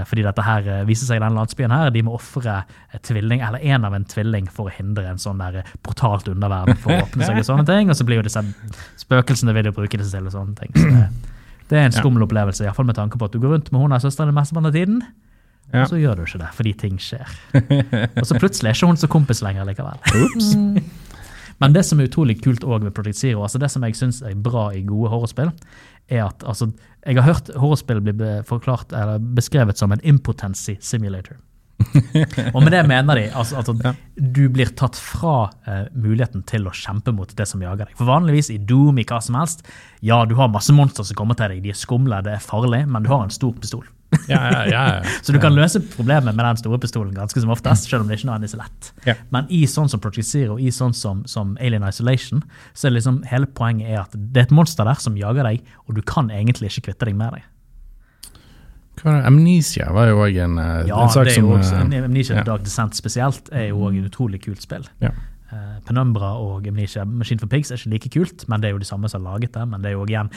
Fordi 0.09 0.25
dette 0.25 0.45
her 0.47 0.69
viser 0.89 1.07
seg 1.07 1.19
i 1.19 1.23
denne 1.23 1.37
landsbyen 1.37 1.73
her, 1.75 1.91
de 1.93 2.03
må 2.07 2.15
ofre 2.17 2.63
tvilling, 3.05 3.43
eller 3.45 3.63
en 3.75 3.85
av 3.85 3.95
en 3.97 4.07
tvilling 4.09 4.47
for 4.51 4.71
å 4.71 4.73
hindre 4.73 5.05
en 5.11 5.21
sånn 5.21 5.43
der 5.43 5.61
brutalt 5.85 6.31
underverden 6.31 6.79
for 6.81 6.95
å 6.95 7.03
åpne 7.05 7.27
seg. 7.27 7.41
og 7.43 7.49
sånne 7.51 7.67
ting, 7.69 7.93
og 7.93 7.99
så 7.99 8.07
blir 8.09 8.23
jo 8.23 8.27
disse 8.27 8.43
spøkelsene 9.03 9.55
vil 9.57 9.69
jo 9.69 9.75
bruke 9.77 10.01
det 10.01 10.09
til 10.09 10.31
og 10.31 10.33
sånne 10.33 10.57
ting. 10.63 10.73
Så 10.79 10.89
det, 10.89 11.05
det 11.69 11.81
er 11.81 11.91
en 11.91 11.97
skummel 11.97 12.25
ja. 12.25 12.29
opplevelse, 12.31 12.65
iallfall 12.65 12.89
med 12.89 12.97
tanke 12.97 13.21
på 13.21 13.29
at 13.29 13.37
du 13.37 13.43
går 13.43 13.59
rundt 13.59 13.71
med 13.75 13.85
hun 13.85 13.97
og 13.97 14.03
søsteren 14.05 14.35
mesteparten 14.37 14.71
av 14.71 14.79
tiden. 14.79 15.05
Og 15.83 15.91
så 15.91 16.01
gjør 16.01 16.21
du 16.21 16.25
ikke 16.27 16.43
det, 16.43 16.51
fordi 16.57 16.75
ting 16.85 17.01
skjer. 17.03 17.35
og 18.21 18.27
så 18.29 18.39
plutselig 18.39 18.71
er 18.71 18.79
ikke 18.79 18.91
hun 18.93 19.01
så 19.01 19.11
kompis 19.11 19.43
lenger 19.45 19.67
likevel. 19.69 20.85
Men 21.63 21.75
det 21.75 21.85
som 21.87 22.01
er 22.01 22.09
utrolig 22.11 22.41
kult 22.43 22.65
også 22.67 22.89
med 22.89 22.95
Project 22.97 23.21
Zero, 23.21 23.45
altså 23.47 23.61
det 23.63 23.71
som 23.71 23.85
jeg 23.87 23.97
syns 23.99 24.21
er 24.27 24.35
bra 24.35 24.69
i 24.75 24.83
gode 24.87 25.13
horrorspill, 25.13 25.53
er 26.11 26.27
at 26.27 26.43
altså, 26.45 26.69
jeg 27.07 27.17
har 27.21 27.29
hørt 27.29 27.51
horrorspill 27.55 28.03
bli 28.05 28.31
forklart, 28.49 28.93
eller 28.93 29.23
beskrevet 29.37 29.79
som 29.79 29.95
en 29.95 30.03
impotency 30.05 30.77
simulator 30.83 31.39
og 32.55 32.63
med 32.63 32.73
det 32.73 32.83
mener 32.87 33.19
de 33.19 33.25
altså, 33.35 33.61
at 33.61 33.71
ja. 33.85 33.93
du 34.15 34.45
blir 34.53 34.71
tatt 34.79 34.97
fra 34.99 35.49
uh, 35.67 35.87
muligheten 35.91 36.45
til 36.49 36.69
å 36.69 36.75
kjempe 36.75 37.13
mot 37.15 37.31
det 37.37 37.47
som 37.51 37.63
jager 37.63 37.89
deg. 37.89 37.97
For 37.99 38.09
vanligvis 38.09 38.51
i 38.55 38.61
Doom, 38.63 39.01
i 39.01 39.07
hva 39.09 39.21
som 39.25 39.39
helst, 39.39 39.65
ja, 40.05 40.23
du 40.29 40.37
har 40.39 40.53
masse 40.53 40.75
monstre 40.75 41.07
som 41.07 41.19
kommer 41.19 41.39
til 41.39 41.55
deg, 41.55 41.65
de 41.65 41.75
er 41.75 41.79
skumle, 41.79 42.23
det 42.27 42.37
er 42.37 42.45
farlig, 42.45 42.85
men 42.91 43.05
du 43.05 43.11
har 43.13 43.27
en 43.27 43.35
stor 43.35 43.55
pistol. 43.59 43.87
Ja, 44.31 44.65
ja, 44.69 44.83
så 45.25 45.35
du 45.35 45.41
kan 45.43 45.55
løse 45.57 45.81
problemet 45.95 46.35
med 46.35 46.45
den 46.45 46.61
store 46.61 46.79
pistolen 46.83 47.15
ganske 47.17 47.41
som 47.43 47.53
oftest, 47.55 47.89
selv 47.91 48.05
om 48.05 48.11
det 48.11 48.21
ikke 48.21 48.37
er 48.37 48.53
så 48.53 48.61
lett. 48.61 48.93
Men 49.35 49.49
i 49.53 49.65
sånn 49.71 49.91
som 49.93 50.03
Project 50.03 50.29
Zero, 50.29 50.59
i 50.59 50.71
sånn 50.75 50.95
som, 50.97 51.25
som, 51.31 51.57
Alien 51.61 51.87
Isolation, 51.89 52.45
så 52.75 52.89
er 52.89 52.97
liksom 52.99 53.23
hele 53.31 53.47
poenget 53.47 53.91
er 53.91 54.05
at 54.05 54.15
det 54.15 54.45
er 54.45 54.49
et 54.49 54.55
monster 54.55 54.87
der 54.89 55.01
som 55.03 55.19
jager 55.19 55.47
deg, 55.47 55.65
og 55.89 55.99
du 55.99 56.03
kan 56.07 56.31
egentlig 56.33 56.73
ikke 56.73 56.91
kvitte 56.91 57.11
deg 57.11 57.19
med 57.19 57.39
deg. 57.39 57.51
Amnesia 59.05 59.91
var 59.93 60.09
jo 60.09 60.23
òg 60.23 60.37
en, 60.41 60.59
eh, 60.59 60.87
ja, 60.89 61.03
en 61.03 61.13
sak 61.13 61.29
som 61.35 61.51
også, 61.51 61.83
Amnesia 61.83 62.39
ja. 62.39 62.45
Dark 62.47 62.65
Descent 62.65 62.97
spesielt 62.97 63.51
er 63.53 63.69
jo 63.73 63.83
òg 63.89 63.99
et 63.99 64.09
utrolig 64.09 64.41
kult 64.45 64.63
spill. 64.63 64.87
Ja. 65.03 65.11
Uh, 65.55 65.77
Penumbra 65.87 66.33
og 66.41 66.65
Amnesia 66.67 67.05
Machine 67.05 67.39
for 67.39 67.51
Pigs 67.51 67.71
er 67.71 67.79
ikke 67.79 67.91
like 67.93 68.11
kult, 68.15 68.47
men 68.49 68.63
det 68.63 68.71
er 68.71 68.73
jo 68.75 68.81
de 68.83 68.89
samme 68.89 69.11
som 69.11 69.23
har 69.23 69.35
laget 69.37 69.53
det. 69.55 69.67
Men 69.69 69.85
det 69.85 69.93
er 69.93 69.99
jo 69.99 70.07
igjen 70.09 70.31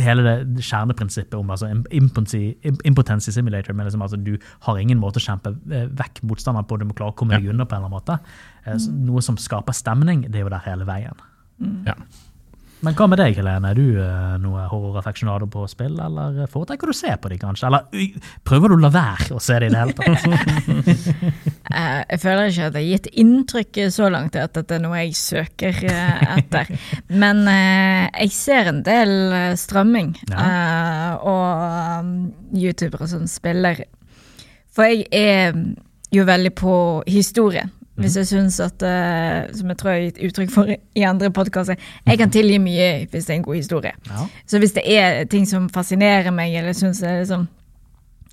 hele 0.00 0.24
det 0.26 0.64
kjerneprinsippet 0.64 1.36
om 1.38 1.50
altså, 1.54 1.70
impotency, 1.94 2.54
impotency 2.84 3.34
simulator. 3.34 3.76
Men 3.76 3.88
liksom, 3.88 4.04
altså, 4.04 4.20
du 4.20 4.34
har 4.66 4.80
ingen 4.80 5.00
måte 5.02 5.22
å 5.22 5.26
kjempe 5.26 5.54
eh, 5.70 5.88
vekk 5.98 6.22
motstanderen 6.28 6.68
på, 6.68 6.80
du 6.80 6.88
må 6.88 6.96
klare 6.96 7.14
å 7.14 7.18
komme 7.18 7.38
deg 7.38 7.50
unna 7.52 7.68
på 7.68 7.76
en 7.76 7.84
eller 7.84 7.90
annen 7.90 7.98
måte. 7.98 8.20
Så, 8.64 8.92
noe 8.96 9.20
som 9.24 9.36
skaper 9.40 9.76
stemning, 9.76 10.24
det 10.28 10.40
er 10.40 10.46
jo 10.46 10.52
der 10.54 10.64
hele 10.64 10.86
veien. 10.88 11.26
Mm. 11.60 11.82
Ja. 11.88 11.98
Men 12.84 12.96
hva 12.98 13.06
med 13.08 13.20
deg, 13.20 13.38
Helene? 13.38 13.70
Er 13.70 13.78
du 13.78 13.96
uh, 13.96 14.34
noe 14.42 14.66
horroraffeksjonado 14.68 15.48
på 15.52 15.64
spill, 15.72 15.94
eller 16.04 16.44
foretrekker 16.52 16.90
du 16.90 16.92
å 16.92 16.96
se 16.96 17.12
på 17.16 17.30
dem, 17.32 17.40
kanskje? 17.40 17.70
Eller 17.70 18.18
prøver 18.44 18.72
du 18.72 18.76
å 18.76 18.82
la 18.82 18.90
være 18.92 19.38
å 19.38 19.42
se 19.42 19.56
dem 19.62 19.70
i 19.70 19.74
det 19.74 19.84
hele 19.84 19.94
tatt? 19.96 21.52
Eh, 21.72 22.00
jeg 22.10 22.20
føler 22.20 22.50
ikke 22.50 22.66
at 22.66 22.74
jeg 22.76 22.84
har 22.84 22.90
gitt 22.90 23.06
inntrykk 23.22 23.78
så 23.94 24.08
langt 24.12 24.36
at 24.36 24.52
dette 24.56 24.76
er 24.76 24.82
noe 24.84 24.98
jeg 25.00 25.14
søker 25.16 25.78
uh, 25.88 26.34
etter. 26.36 26.72
Men 27.22 27.44
uh, 27.48 28.04
jeg 28.20 28.34
ser 28.36 28.68
en 28.68 28.82
del 28.84 29.14
strømming 29.60 30.12
ja. 30.28 31.16
og 31.24 32.04
um, 32.04 32.12
youtubere 32.52 33.08
som 33.08 33.24
spiller. 33.30 33.86
For 34.74 34.90
jeg 34.90 35.06
er 35.14 35.56
jo 36.12 36.26
veldig 36.28 36.52
på 36.58 36.76
historie. 37.08 37.64
Hvis 37.94 38.16
jeg 38.18 38.26
syns 38.26 38.56
at 38.58 38.82
Som 39.54 39.68
jeg 39.70 39.76
tror 39.78 39.92
jeg 39.92 40.00
har 40.00 40.06
gitt 40.08 40.16
uttrykk 40.26 40.48
for 40.50 40.66
i 40.66 41.02
andre 41.06 41.28
podkaster. 41.30 41.78
Jeg 42.02 42.18
kan 42.18 42.32
tilgi 42.34 42.56
mye 42.58 42.88
hvis 43.06 43.28
det 43.28 43.30
er 43.30 43.38
en 43.38 43.44
god 43.46 43.54
historie. 43.54 43.92
Ja. 44.08 44.24
Så 44.50 44.58
hvis 44.58 44.74
det 44.74 44.82
er 44.82 45.28
ting 45.30 45.46
som 45.46 45.68
fascinerer 45.70 46.34
meg, 46.34 46.56
eller 46.58 46.74
syns 46.74 47.04
er 47.06 47.20
liksom, 47.20 47.46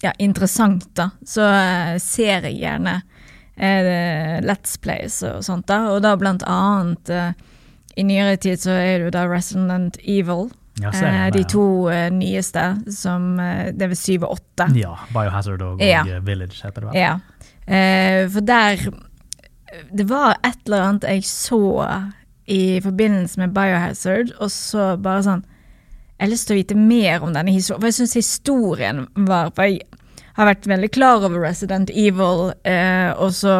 ja, 0.01 0.13
interessant, 0.17 0.87
da, 0.97 1.09
så 1.27 1.45
uh, 1.45 1.97
ser 2.01 2.47
jeg 2.49 2.59
gjerne 2.61 2.97
uh, 3.01 4.37
Let's 4.45 4.77
Plays 4.81 5.21
og 5.27 5.43
sånt, 5.45 5.67
da. 5.69 5.83
Og 5.93 6.01
da 6.05 6.15
blant 6.19 6.45
annet 6.49 7.11
I 7.95 8.07
nyere 8.07 8.39
tid 8.41 8.61
så 8.63 8.73
er 8.73 8.99
det 8.99 9.09
jo 9.09 9.13
da 9.13 9.27
Resident 9.29 9.99
Evil. 10.01 10.49
Ja, 10.81 10.89
det, 10.95 11.35
de 11.35 11.41
to 11.51 11.65
nyeste, 12.15 12.61
som 12.95 13.35
Det 13.35 13.83
er 13.83 13.89
ved 13.91 13.99
syv 13.99 14.23
og 14.23 14.37
åtte. 14.39 14.69
Ja. 14.79 14.95
Biohazard 15.11 15.61
og, 15.61 15.83
og 15.83 16.25
Village 16.25 16.63
heter 16.63 16.85
det 16.85 16.87
vel. 16.87 16.97
Ja. 16.97 17.17
for 18.31 18.47
der 18.47 18.87
det 19.91 20.07
var 20.09 20.39
et 20.43 20.59
eller 20.65 20.87
annet 20.87 21.07
jeg 21.07 21.25
så 21.27 21.61
i 22.51 22.81
forbindelse 22.83 23.39
med 23.39 23.53
Biohazard, 23.55 24.33
og 24.39 24.51
så 24.51 24.95
bare 25.01 25.25
sånn 25.27 25.43
Jeg 26.17 26.27
har 26.27 26.31
lyst 26.35 26.47
til 26.49 26.53
å 26.53 26.59
vite 26.59 26.77
mer 26.77 27.23
om 27.25 27.31
denne 27.33 27.53
historien, 27.53 27.81
for 27.81 27.89
jeg 27.89 27.97
syns 27.97 28.17
historien 28.19 29.05
var 29.27 29.53
For 29.55 29.69
jeg 29.69 29.87
har 30.37 30.47
vært 30.47 30.67
veldig 30.67 30.89
klar 30.95 31.25
over 31.27 31.41
Resident 31.43 31.89
Evil, 31.89 32.51
eh, 32.63 33.11
og 33.17 33.33
så 33.35 33.55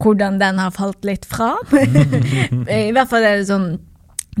hvordan 0.00 0.38
den 0.40 0.58
har 0.58 0.70
falt 0.72 1.04
litt 1.04 1.26
fra. 1.28 1.52
I 1.74 2.92
hvert 2.96 3.10
fall 3.10 3.24
er 3.26 3.40
det 3.42 3.48
sånn 3.50 3.66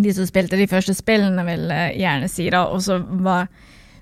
De 0.00 0.12
som 0.16 0.24
spilte 0.24 0.56
de 0.56 0.68
første 0.70 0.94
spillene, 0.96 1.42
vil 1.44 1.66
gjerne 1.98 2.28
si, 2.30 2.46
det. 2.48 2.56
og 2.60 2.80
så 2.80 3.00
var, 3.20 3.48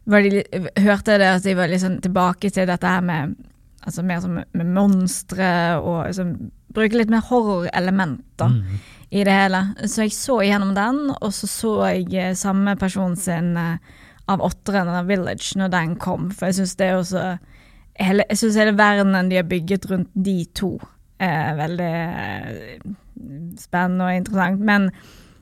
var 0.07 0.23
de, 0.23 0.42
hørte 0.85 1.16
jeg 1.16 1.23
det 1.25 1.31
at 1.33 1.47
de 1.49 1.55
var 1.59 1.73
liksom 1.73 1.97
tilbake 2.05 2.51
til 2.55 2.68
dette 2.68 2.87
her 2.87 3.01
med 3.03 3.35
altså 3.88 4.03
mer 4.05 4.21
som 4.21 4.37
med 4.37 4.71
monstre 4.77 5.49
og 5.81 6.05
liksom 6.11 6.33
bruke 6.77 6.99
litt 6.99 7.11
mer 7.11 7.25
horrorelementer 7.31 8.53
Mm. 8.53 8.79
i 9.11 9.23
det 9.25 9.33
hele. 9.33 9.62
Så 9.88 10.03
jeg 10.05 10.12
så 10.12 10.37
igjennom 10.44 10.75
den, 10.77 10.99
og 11.16 11.33
så 11.33 11.49
så 11.49 11.73
jeg 11.88 12.12
eh, 12.14 12.35
samme 12.37 12.77
person 12.77 13.16
sin 13.16 13.57
eh, 13.57 13.79
av 14.29 14.43
åtteren 14.45 14.91
av 14.93 15.09
Village 15.09 15.57
når 15.59 15.73
den 15.73 15.97
kom, 16.01 16.29
for 16.35 16.49
jeg 16.49 16.61
syns 16.61 16.77
det 16.79 16.88
er 16.88 16.99
også 16.99 17.25
hele, 17.99 18.25
Jeg 18.29 18.41
syns 18.43 18.59
hele 18.61 18.77
verdenen 18.79 19.31
de 19.31 19.41
har 19.41 19.49
bygget 19.49 19.88
rundt 19.91 20.11
de 20.14 20.45
to, 20.55 20.77
er 21.19 21.57
veldig 21.59 21.95
eh, 21.95 22.93
spennende 23.59 24.07
og 24.07 24.21
interessant. 24.21 24.61
Men 24.62 24.91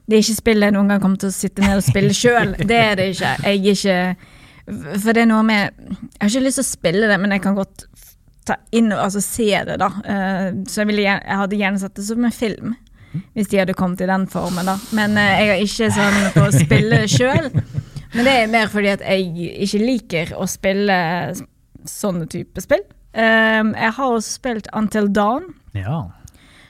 det 0.06 0.16
er 0.16 0.24
ikke 0.24 0.38
spill 0.38 0.64
jeg 0.64 0.74
noen 0.76 0.88
gang 0.92 1.02
kommer 1.02 1.20
til 1.20 1.32
å 1.32 1.36
sitte 1.36 1.64
ned 1.64 1.82
og 1.82 1.84
spille 1.84 2.14
sjøl. 2.16 2.54
Det 2.70 2.78
er 2.78 2.96
det 2.96 3.10
ikke. 3.12 3.34
Jeg 3.44 3.60
er 3.60 3.74
ikke 3.74 4.96
For 5.02 5.12
det 5.12 5.22
er 5.22 5.28
noe 5.30 5.42
med 5.46 5.76
Jeg 5.76 6.22
har 6.22 6.30
ikke 6.30 6.44
lyst 6.46 6.60
til 6.60 6.64
å 6.64 6.70
spille 6.70 7.10
det, 7.10 7.18
men 7.22 7.34
jeg 7.34 7.42
kan 7.44 7.58
godt 7.58 7.86
ta 8.46 8.56
inn 8.70 8.92
og 8.94 9.02
altså, 9.02 9.20
se 9.20 9.50
det, 9.66 9.76
da. 9.82 9.90
Eh, 10.06 10.48
så 10.70 10.82
jeg, 10.82 10.90
ville, 10.92 11.06
jeg 11.08 11.40
hadde 11.42 11.58
gjerne 11.58 11.82
sett 11.82 11.96
det 11.98 12.06
som 12.06 12.24
en 12.24 12.34
film. 12.34 12.76
Hvis 13.34 13.50
de 13.50 13.58
hadde 13.58 13.74
kommet 13.74 14.00
i 14.04 14.08
den 14.08 14.26
formen, 14.30 14.68
da. 14.68 14.76
Men 14.94 15.18
eh, 15.18 15.32
jeg 15.40 15.50
har 15.50 15.64
ikke 15.64 15.90
sånn 15.96 16.18
på 16.36 16.46
å 16.46 16.54
spille 16.54 17.02
sjøl. 17.10 17.50
Men 18.16 18.24
det 18.24 18.34
er 18.40 18.52
mer 18.52 18.70
fordi 18.72 18.92
at 18.96 19.04
jeg 19.04 19.54
ikke 19.66 19.82
liker 19.84 20.34
å 20.40 20.48
spille 20.48 20.98
sånne 21.86 22.26
type 22.32 22.62
spill. 22.64 22.84
Um, 23.16 23.72
jeg 23.76 23.96
har 23.96 24.12
også 24.12 24.38
spilt 24.40 24.68
Until 24.76 25.08
Dawn. 25.12 25.50
Ja. 25.76 26.06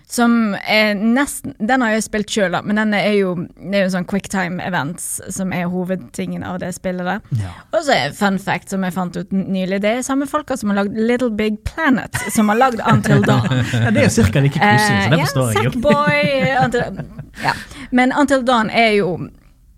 Som 0.06 0.54
er 0.62 0.92
nesten 0.94 1.56
Den 1.58 1.82
har 1.82 1.96
jeg 1.96 2.04
spilt 2.04 2.30
sjøl, 2.30 2.52
da, 2.54 2.60
men 2.62 2.78
den 2.78 2.92
er 2.94 3.08
jo, 3.16 3.32
det 3.58 3.74
er 3.74 3.84
jo 3.88 3.94
sånn 3.96 4.06
quicktime 4.06 4.62
events 4.62 5.16
som 5.34 5.50
er 5.54 5.66
hovedtingen 5.70 6.44
av 6.46 6.60
det 6.62 6.68
spillet 6.76 7.08
der. 7.08 7.24
ja. 7.40 7.54
Og 7.74 7.80
så 7.88 7.96
er 7.96 8.14
fun 8.14 8.38
fact 8.42 8.70
som 8.70 8.86
jeg 8.86 8.94
fant 8.94 9.18
ut 9.18 9.34
nylig, 9.34 9.80
det 9.82 9.96
er 9.96 10.06
samme 10.06 10.28
folka 10.30 10.54
som 10.58 10.70
har 10.70 10.84
lagd 10.84 10.94
Little 10.94 11.32
Big 11.34 11.58
Planet, 11.66 12.14
som 12.34 12.52
har 12.54 12.60
lagd 12.60 12.84
Until 12.86 13.26
Dawn. 13.26 13.50
ja 13.82 13.90
det 13.90 14.04
er 14.04 14.06
jo 14.06 14.28
ca. 14.30 14.44
like 14.46 14.62
koselig, 14.62 15.02
så 15.02 15.10
det 15.10 15.20
forstår 15.24 15.50
jeg 15.50 15.66
jo. 15.66 15.74
Sackboy 15.74 16.54
Until, 16.62 17.02
ja. 17.42 17.56
Men 17.90 18.14
Until 18.14 18.46
Dawn 18.46 18.70
er 18.70 18.94
jo 19.00 19.10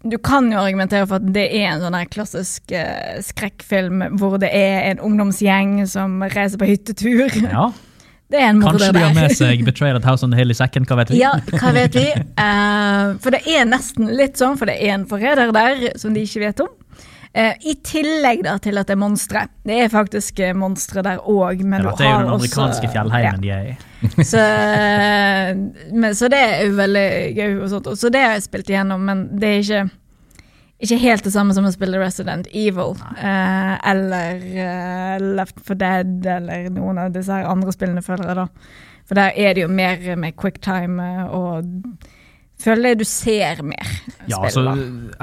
Du 0.03 0.15
kan 0.23 0.47
jo 0.53 0.61
argumentere 0.61 1.07
for 1.11 1.19
at 1.19 1.27
det 1.35 1.49
er 1.59 1.73
en 1.73 1.83
sånn 1.83 1.97
klassisk 2.13 2.71
eh, 2.71 3.19
skrekkfilm 3.25 4.05
hvor 4.21 4.37
det 4.39 4.51
er 4.55 4.93
en 4.93 5.03
ungdomsgjeng 5.03 5.81
som 5.91 6.23
reiser 6.23 6.61
på 6.61 6.71
hyttetur. 6.71 7.29
Ja. 7.49 7.71
Det 8.29 8.37
er 8.37 8.51
en 8.51 8.59
Kanskje 8.61 8.91
de 8.93 9.01
har 9.01 9.15
med 9.17 9.33
seg 9.33 9.63
'Betrayed 9.65 9.97
at 9.97 10.05
House 10.05 10.21
on 10.21 10.35
the 10.35 10.37
Hill 10.37 10.53
i 10.53 10.57
sekken, 10.57 10.85
hva 10.85 10.99
vet 11.01 11.15
vi? 11.15 11.23
Ja, 11.23 11.31
hva 11.49 11.71
vet 11.73 11.95
vi? 11.97 12.11
Uh, 12.37 13.17
for 13.25 13.33
det 13.33 13.41
er 13.49 13.65
nesten 13.65 14.11
litt 14.19 14.37
sånn, 14.37 14.59
for 14.61 14.69
det 14.69 14.75
er 14.85 14.99
en 14.99 15.07
forræder 15.09 15.49
der 15.57 15.97
som 15.97 16.13
de 16.13 16.27
ikke 16.29 16.43
vet 16.45 16.61
om. 16.61 16.69
Eh, 17.35 17.55
I 17.71 17.75
tillegg 17.85 18.41
da 18.47 18.55
til 18.63 18.79
at 18.81 18.89
det 18.89 18.95
er 18.97 19.01
monstre. 19.03 19.43
Det 19.69 19.77
er 19.85 19.91
faktisk 19.93 20.41
uh, 20.41 20.55
monstre 20.57 21.03
der 21.05 21.21
òg, 21.21 21.61
men 21.63 21.85
Ja, 21.85 21.91
du 21.93 22.01
det 22.01 22.07
er 22.07 22.13
jo 22.15 22.19
den 22.25 22.33
også 22.33 22.39
amerikanske 22.41 22.91
fjellheimen 22.95 23.43
de 23.45 23.51
er 23.53 23.69
i. 23.69 23.77
så, 24.25 24.43
eh, 24.43 25.53
men, 25.93 26.15
så 26.17 26.29
det 26.33 26.41
er 26.41 26.67
jo 26.67 26.75
veldig 26.79 27.07
gøy. 27.37 27.55
Og 27.63 27.71
sånt. 27.75 27.93
Så 28.01 28.11
det 28.15 28.23
har 28.25 28.37
jeg 28.39 28.47
spilt 28.49 28.71
igjennom, 28.73 29.05
men 29.05 29.25
det 29.39 29.49
er 29.53 29.63
ikke, 29.65 29.85
ikke 30.89 31.01
helt 31.05 31.25
det 31.29 31.33
samme 31.35 31.55
som 31.57 31.67
å 31.69 31.73
spille 31.75 32.01
Resident 32.01 32.49
Evil. 32.55 32.97
eh, 33.19 33.75
eller 33.93 34.45
uh, 34.49 35.25
Left 35.41 35.61
for 35.67 35.75
Dead, 35.79 36.21
eller 36.39 36.71
noen 36.71 36.99
av 37.05 37.13
disse 37.17 37.35
her 37.35 37.49
andre 37.51 37.75
spillene, 37.75 38.03
føler 38.07 38.31
jeg 38.33 38.41
da. 38.41 38.47
For 39.09 39.17
der 39.17 39.37
er 39.41 39.55
det 39.57 39.63
jo 39.65 39.69
mer 39.73 40.03
med 40.21 40.37
quicktime 40.37 41.03
eh, 41.03 41.27
og 41.33 41.65
føler 42.63 42.91
jeg 42.93 42.99
du 42.99 43.05
ser 43.09 43.63
mer 43.63 43.87
Ja, 44.29 44.41
altså, 44.45 44.65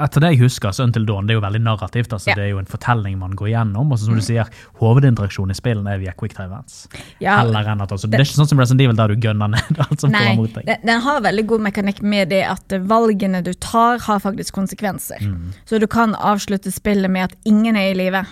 etter 0.02 0.20
det 0.24 0.30
jeg 0.34 0.40
husker, 0.40 0.72
så 0.74 0.82
Until 0.86 1.04
Dawn 1.06 1.26
det 1.28 1.34
er 1.34 1.38
jo 1.40 1.44
veldig 1.44 1.60
narrativt. 1.62 2.12
altså 2.12 2.30
Ja. 2.30 2.34
Mm. 2.34 2.38
Det 2.40 2.44
er 2.44 2.50
jo 2.50 2.58
en 2.58 2.66
fortelling 2.70 3.18
man 3.20 3.36
går 3.38 3.48
gjennom. 3.52 3.92
og 3.92 3.98
så 3.98 4.06
som 4.08 4.14
du 4.18 4.22
sier, 4.24 4.48
Hovedinteraksjonen 4.80 5.50
i 5.54 5.58
spillene 5.58 5.92
er 5.94 5.98
via 6.02 6.12
quicktime 6.18 6.46
events. 6.50 6.88
Ja, 7.20 7.36
Heller 7.42 7.68
enn 7.72 7.80
at, 7.84 7.92
altså, 7.92 8.08
det 8.10 8.18
er 8.18 8.24
ikke 8.24 8.38
sånn 8.40 8.48
som 8.50 8.58
Resident 8.60 8.80
Evil 8.86 8.96
der 8.96 9.08
du 9.14 9.16
gønner 9.16 9.48
ned 9.52 9.78
alt 9.84 10.00
som 10.00 10.10
Nei, 10.10 10.24
kommer 10.32 10.42
mot 10.42 10.54
deg. 10.58 10.72
den 10.84 11.00
har 11.06 11.20
veldig 11.20 11.46
god 11.46 11.60
mekanikk 11.68 12.02
med 12.02 12.28
det 12.30 12.42
at 12.48 12.76
valgene 12.88 13.42
du 13.44 13.52
tar, 13.54 13.98
har 13.98 14.18
faktisk 14.20 14.54
konsekvenser. 14.54 15.20
Mm. 15.22 15.52
Så 15.66 15.78
du 15.80 15.86
kan 15.86 16.14
avslutte 16.14 16.72
spillet 16.72 17.10
med 17.10 17.30
at 17.30 17.36
ingen 17.44 17.76
er 17.76 17.92
i 17.92 17.94
live, 17.94 18.24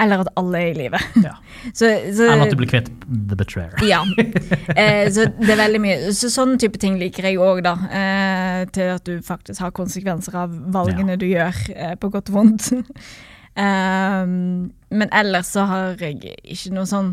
eller 0.00 0.22
at 0.24 0.30
alle 0.40 0.60
er 0.60 0.70
i 0.70 0.76
live. 0.78 1.00
Ja. 1.20 1.34
Eller 1.80 2.44
at 2.46 2.52
du 2.54 2.58
blir 2.58 2.70
kvitt 2.70 2.88
The 3.08 3.36
Betrayer. 3.36 3.74
Ja. 3.84 4.00
Eh, 4.76 5.10
så 5.12 5.26
det 5.36 5.50
er 5.52 5.58
veldig 5.60 5.80
mye. 5.82 5.96
Så 6.16 6.30
sånn 6.32 6.56
type 6.60 6.80
ting 6.80 6.96
liker 7.00 7.26
jeg 7.28 7.40
òg, 7.42 7.60
da. 7.66 7.74
Eh, 7.90 8.62
til 8.74 8.94
at 8.94 9.04
du 9.04 9.20
faktisk 9.24 9.60
har 9.64 9.74
konsekvenser 9.76 10.38
av 10.40 10.54
valgene 10.72 11.18
du 11.20 11.26
gjør, 11.28 11.58
eh, 11.74 11.94
på 12.00 12.10
godt 12.12 12.32
og 12.32 12.38
vondt. 12.38 12.70
Um, 13.58 14.70
men 15.00 15.12
ellers 15.12 15.52
så 15.52 15.66
har 15.68 16.00
jeg 16.00 16.36
ikke 16.38 16.70
noe 16.70 16.86
sånn 16.86 17.08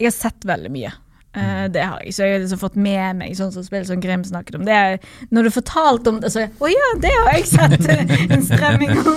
Jeg 0.00 0.08
har 0.08 0.14
sett 0.16 0.46
veldig 0.48 0.72
mye. 0.74 0.90
Eh, 1.34 1.64
det 1.74 1.82
har 1.82 2.02
jeg, 2.04 2.14
så 2.14 2.26
jeg 2.28 2.36
har 2.36 2.44
liksom 2.44 2.60
fått 2.60 2.76
med 2.78 3.18
meg 3.18 3.34
sånn 3.38 3.50
som 3.54 3.64
spill 3.66 3.86
som 3.88 4.02
Grim 4.02 4.22
snakket 4.26 4.60
om. 4.60 4.68
Det 4.68 4.76
er, 4.76 5.00
når 5.34 5.48
du 5.48 5.54
fortalte 5.54 6.12
om 6.12 6.20
det, 6.22 6.30
så 6.30 6.46
Å 6.46 6.70
ja, 6.70 6.92
det 7.02 7.10
har 7.16 7.34
jeg 7.34 7.48
sett! 7.50 7.90
en 8.34 8.46
strømming 8.46 8.94
på, 9.02 9.16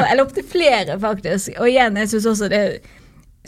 Eller 0.00 0.24
opptil 0.24 0.46
flere, 0.48 0.96
faktisk. 1.02 1.52
Og 1.60 1.68
igjen, 1.68 2.00
jeg 2.00 2.14
syns 2.14 2.30
også 2.32 2.50
det 2.52 2.64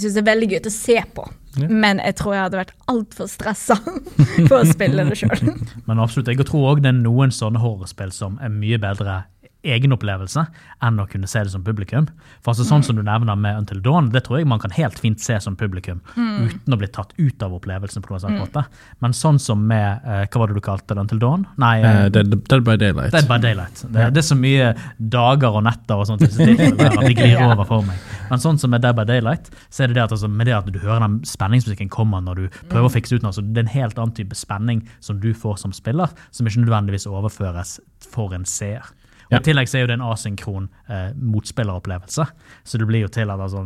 synes 0.00 0.16
det 0.16 0.22
er 0.24 0.30
veldig 0.30 0.48
gøy 0.50 0.60
å 0.60 0.72
se 0.74 0.96
på. 1.16 1.24
Ja. 1.54 1.68
Men 1.70 2.00
jeg 2.02 2.16
tror 2.18 2.34
jeg 2.34 2.46
hadde 2.48 2.58
vært 2.58 2.72
altfor 2.90 3.28
stressa 3.30 3.76
for 4.48 4.56
å 4.60 4.64
spille 4.66 5.06
det 5.06 5.18
sjøl. 5.20 5.52
Men 5.88 6.02
absolutt, 6.02 6.32
jeg 6.32 6.48
tror 6.48 6.72
òg 6.72 6.82
det 6.84 6.90
er 6.90 6.98
noen 6.98 7.34
sånne 7.34 7.62
horrespill 7.62 8.12
som 8.14 8.40
er 8.42 8.52
mye 8.52 8.80
bedre 8.82 9.22
egenopplevelse 9.64 10.44
enn 10.84 11.00
å 11.00 11.06
kunne 11.10 11.28
se 11.30 11.42
det 11.44 11.52
som 11.52 11.64
publikum. 11.64 12.08
For 12.44 12.52
altså 12.52 12.66
Sånn 12.68 12.84
som 12.86 12.96
du 12.96 13.02
nevner 13.04 13.36
med 13.38 13.58
Until 13.60 13.82
Dawn, 13.84 14.10
det 14.14 14.24
tror 14.26 14.40
jeg 14.40 14.48
man 14.48 14.60
kan 14.62 14.72
helt 14.74 14.98
fint 15.00 15.20
se 15.22 15.36
som 15.40 15.56
publikum 15.56 16.00
uten 16.16 16.74
å 16.74 16.78
bli 16.80 16.88
tatt 16.92 17.12
ut 17.18 17.42
av 17.44 17.54
opplevelsen. 17.56 18.02
på 18.02 18.14
noen 18.14 18.22
sånn 18.24 18.38
måte. 18.40 18.64
Men 19.04 19.14
sånn 19.16 19.38
som 19.42 19.66
med 19.68 20.04
eh, 20.04 20.24
Hva 20.28 20.42
var 20.42 20.50
det 20.50 20.58
du 20.58 20.64
kalte 20.64 20.94
det? 20.94 21.00
Until 21.04 21.20
Dawn? 21.22 21.46
Nei, 21.60 21.76
uh, 21.84 22.08
Dead, 22.12 22.32
Dead 22.48 22.64
by 22.64 22.76
Daylight. 22.80 23.12
Dead 23.14 23.28
by 23.28 23.38
Daylight. 23.42 23.84
Det, 23.88 24.08
det 24.14 24.22
er 24.22 24.26
så 24.26 24.38
mye 24.38 24.72
dager 24.98 25.60
og 25.60 25.64
netter 25.66 26.00
og 26.00 26.08
sånt 26.08 26.24
i 26.24 26.30
disse 26.30 26.48
tilfellene 26.48 26.90
at 26.90 27.08
det 27.08 27.16
glir 27.18 27.40
over 27.48 27.64
for 27.68 27.86
meg. 27.86 28.00
Men 28.30 28.42
sånn 28.42 28.58
som 28.60 28.72
med 28.74 28.84
Dead 28.84 28.96
by 28.96 29.06
Daylight, 29.08 29.50
så 29.68 29.84
er 29.84 29.92
det 29.92 29.98
det 29.98 30.06
at 30.06 30.16
altså, 30.16 30.30
med 30.30 30.48
det 30.48 30.56
at 30.56 30.68
du 30.68 30.80
hører 30.80 31.04
den 31.04 31.20
spenningsmusikken 31.28 31.92
kommer 31.92 32.24
når 32.24 32.42
du 32.42 32.60
prøver 32.72 32.88
å 32.88 32.92
fikse 32.92 33.18
ut 33.18 33.26
noe, 33.26 33.34
så 33.36 33.44
det 33.44 33.62
er 33.62 33.66
en 33.68 33.74
helt 33.74 34.00
annen 34.00 34.16
type 34.16 34.36
spenning 34.38 34.84
som 35.04 35.20
du 35.22 35.32
får 35.36 35.60
som 35.64 35.74
spiller, 35.76 36.12
som 36.34 36.48
ikke 36.48 36.64
nødvendigvis 36.64 37.08
overføres 37.10 37.78
for 38.10 38.34
en 38.36 38.46
seer. 38.48 38.92
Og. 39.30 39.38
I 39.38 39.42
tillegg 39.44 39.70
så 39.70 39.78
er 39.78 39.84
jo 39.84 39.90
det 39.90 39.98
en 39.98 40.08
asynkron 40.08 40.66
eh, 40.88 41.10
motspilleropplevelse, 41.16 42.26
så 42.64 42.80
det 42.80 42.88
blir 42.88 43.06
jo 43.06 43.12
til 43.12 43.32
at 43.32 43.40
altså, 43.40 43.64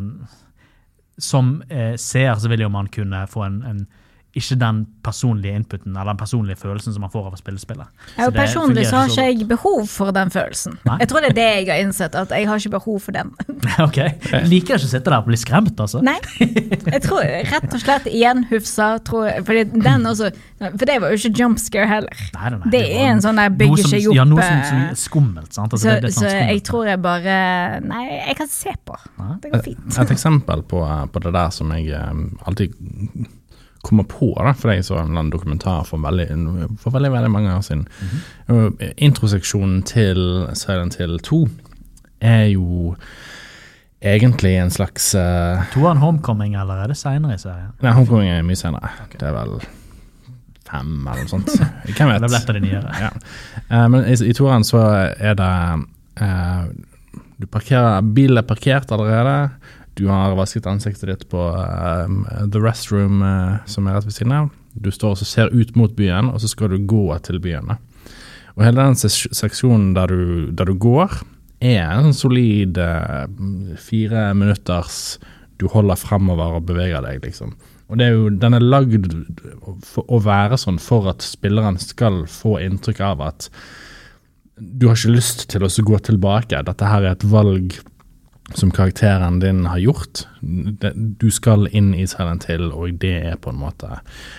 som 1.18 1.57
eh, 1.68 1.97
seer 1.99 2.38
så 2.38 2.51
vil 2.53 2.62
jo 2.66 2.73
man 2.73 2.90
kunne 2.94 3.25
få 3.31 3.47
en, 3.49 3.62
en 3.66 3.87
ikke 4.37 4.59
den 4.61 4.83
personlige 5.03 5.57
inputen 5.57 5.95
eller 5.97 6.12
den 6.12 6.19
personlige 6.21 6.57
følelsen 6.61 6.93
som 6.93 7.01
man 7.01 7.11
får 7.11 7.31
av 7.31 7.33
å 7.33 7.38
spille 7.41 7.59
spillet. 7.59 7.88
Det 8.19 8.27
personlig 8.37 8.85
så 8.87 9.01
har 9.01 9.09
ikke 9.09 9.25
jeg 9.25 9.47
behov 9.49 9.87
for 9.88 10.12
den 10.14 10.31
følelsen. 10.31 10.77
Nei. 10.85 10.99
Jeg 11.01 11.09
tror 11.11 11.25
det 11.25 11.31
er 11.31 11.37
det 11.38 11.47
jeg 11.49 11.69
har 11.71 11.81
innsett, 11.83 12.19
at 12.19 12.35
jeg 12.37 12.49
har 12.51 12.61
ikke 12.61 12.75
behov 12.77 12.99
for 13.07 13.17
den. 13.17 13.33
Ok, 13.88 13.99
Liker 14.49 14.75
ikke 14.75 14.77
å 14.77 14.91
sitte 14.91 15.07
der 15.07 15.17
og 15.21 15.29
bli 15.29 15.37
skremt, 15.38 15.79
altså? 15.81 16.01
Nei. 16.05 16.17
Jeg 16.38 17.01
tror 17.05 17.23
rett 17.25 17.67
og 17.73 17.81
slett 17.83 18.09
gjenhufsa, 18.11 18.88
tror 19.07 19.29
jeg. 19.29 19.45
Fordi 19.49 19.64
den 19.85 20.07
også 20.09 20.31
For 20.59 20.85
det 20.88 20.97
var 21.03 21.12
jo 21.14 21.19
ikke 21.21 21.43
jump 21.43 21.61
scare 21.62 21.88
heller. 21.91 22.23
Nei, 22.35 22.53
nei, 22.55 22.71
Det 22.75 22.83
er 22.99 23.09
en 23.12 23.23
sånn 23.25 23.38
der 23.41 23.55
bygger 23.55 23.91
seg 23.95 24.09
opp 24.11 24.19
Ja, 24.19 24.27
noe 24.29 24.43
som, 24.43 24.59
eh, 24.59 24.69
som 24.69 24.83
er 24.83 24.99
skummelt. 24.99 25.53
sant? 25.55 25.73
Altså, 25.73 25.85
Så, 25.85 25.95
det, 25.95 26.01
det 26.03 26.11
er 26.11 26.17
så 26.17 26.27
skummelt, 26.27 26.53
jeg 26.53 26.64
tror 26.69 26.91
jeg 26.93 27.03
bare 27.07 27.38
Nei, 27.87 28.05
jeg 28.29 28.38
kan 28.43 28.53
se 28.53 28.77
på. 28.85 29.01
Det 29.43 29.53
går 29.55 29.67
fint. 29.71 29.99
Et 30.05 30.14
eksempel 30.19 30.64
på, 30.69 30.85
på 31.14 31.25
det 31.27 31.35
der 31.38 31.55
som 31.55 31.75
jeg 31.77 31.91
eh, 31.97 32.25
alltid 32.51 32.75
kommer 33.87 34.05
på, 34.11 34.33
da, 34.35 34.53
for 34.59 34.73
jeg 34.75 34.85
så 34.88 34.99
en 35.05 35.31
dokumentar 35.31 35.85
for 35.87 36.03
veldig, 36.03 36.27
for 36.83 36.91
veldig, 36.95 37.11
veldig 37.14 37.31
mange 37.31 37.55
år 37.55 37.62
siden. 37.62 37.85
Og 38.51 38.83
Introseksjonen 38.97 39.83
til 39.87 40.21
Silent 40.59 40.99
Hill 40.99 41.19
2 41.23 41.38
er 42.27 42.49
jo 42.51 42.97
egentlig 44.03 44.57
en 44.59 44.71
slags 44.71 45.12
uh, 45.19 45.62
Toeren 45.75 45.99
Homecoming, 46.03 46.55
eller 46.59 46.85
er 46.85 46.93
det 46.93 46.99
seinere 46.99 47.35
i 47.38 47.43
serien? 47.43 47.71
Nei, 47.83 47.93
Homecoming 47.97 48.31
er 48.31 48.45
mye 48.47 48.59
senere. 48.59 48.91
Det 49.14 49.27
er 49.27 49.35
vel 49.35 49.57
fem 50.69 50.93
eller 51.07 51.25
noe 51.25 51.31
sånt. 51.33 51.55
Hvem 51.97 52.12
Det 52.12 52.21
ble 52.21 52.35
vet? 52.35 52.51
av 52.53 52.59
de 52.59 52.62
nyere. 52.67 52.99
Ja. 53.03 53.11
Uh, 53.71 53.87
men 53.95 54.05
i, 54.11 54.19
i 54.29 54.37
toeren 54.37 54.67
så 54.67 54.83
er 55.14 55.38
det 55.38 55.53
uh, 56.23 56.69
Du 57.38 57.47
parkerer 57.51 58.03
Bilen 58.14 58.43
er 58.43 58.47
parkert 58.47 58.91
allerede. 58.95 59.38
Du 59.98 60.06
har 60.06 60.37
vasket 60.38 60.66
ansiktet 60.70 61.11
ditt 61.11 61.24
på 61.32 61.40
um, 61.42 62.22
the 62.52 62.61
restroom 62.62 63.22
uh, 63.24 63.58
som 63.66 63.88
er 63.88 63.98
rett 63.98 64.06
ved 64.06 64.14
siden 64.14 64.34
av. 64.37 64.52
Du 64.78 64.92
står 64.94 65.16
og 65.16 65.26
ser 65.26 65.50
ut 65.50 65.74
mot 65.78 65.94
byen, 65.96 66.30
og 66.30 66.38
så 66.42 66.50
skal 66.50 66.70
du 66.70 66.78
gå 66.87 67.06
til 67.26 67.40
byen. 67.42 67.74
Og 68.54 68.62
hele 68.62 68.84
den 68.84 68.98
seksjonen 68.98 69.90
der 69.96 70.12
du, 70.12 70.22
der 70.54 70.70
du 70.70 70.76
går, 70.78 71.18
er 71.58 71.90
en 71.98 72.14
solid 72.14 72.78
uh, 72.78 73.26
fire 73.82 74.30
minutters 74.38 75.18
Du 75.58 75.66
holder 75.66 75.98
fremover 75.98 76.61
og 76.61 76.68
beveger 76.68 77.03
deg, 77.03 77.18
liksom. 77.24 77.57
Og 77.90 77.99
er 77.99 78.12
jo, 78.14 78.28
Den 78.30 78.55
er 78.55 78.62
lagd 78.62 79.11
å 80.07 80.20
være 80.22 80.59
sånn 80.61 80.78
for 80.78 81.09
at 81.11 81.24
spilleren 81.24 81.80
skal 81.82 82.26
få 82.30 82.61
inntrykk 82.62 83.01
av 83.03 83.24
at 83.26 83.49
du 84.59 84.88
har 84.88 84.99
ikke 84.99 85.16
lyst 85.16 85.49
til 85.51 85.64
å 85.66 85.70
gå 85.70 85.99
tilbake. 86.07 86.62
Dette 86.66 86.86
her 86.86 87.03
er 87.03 87.16
et 87.16 87.26
valg 87.26 87.74
som 88.55 88.70
karakteren 88.70 89.40
din 89.40 89.66
har 89.66 89.78
gjort. 89.78 90.22
Du 91.20 91.30
skal 91.30 91.66
inn 91.76 91.90
i 91.94 92.07
Silent 92.09 92.46
Hill, 92.49 92.70
og 92.72 92.94
det 93.03 93.12
er 93.32 93.36
på 93.42 93.51
en 93.51 93.59
måte 93.59 93.99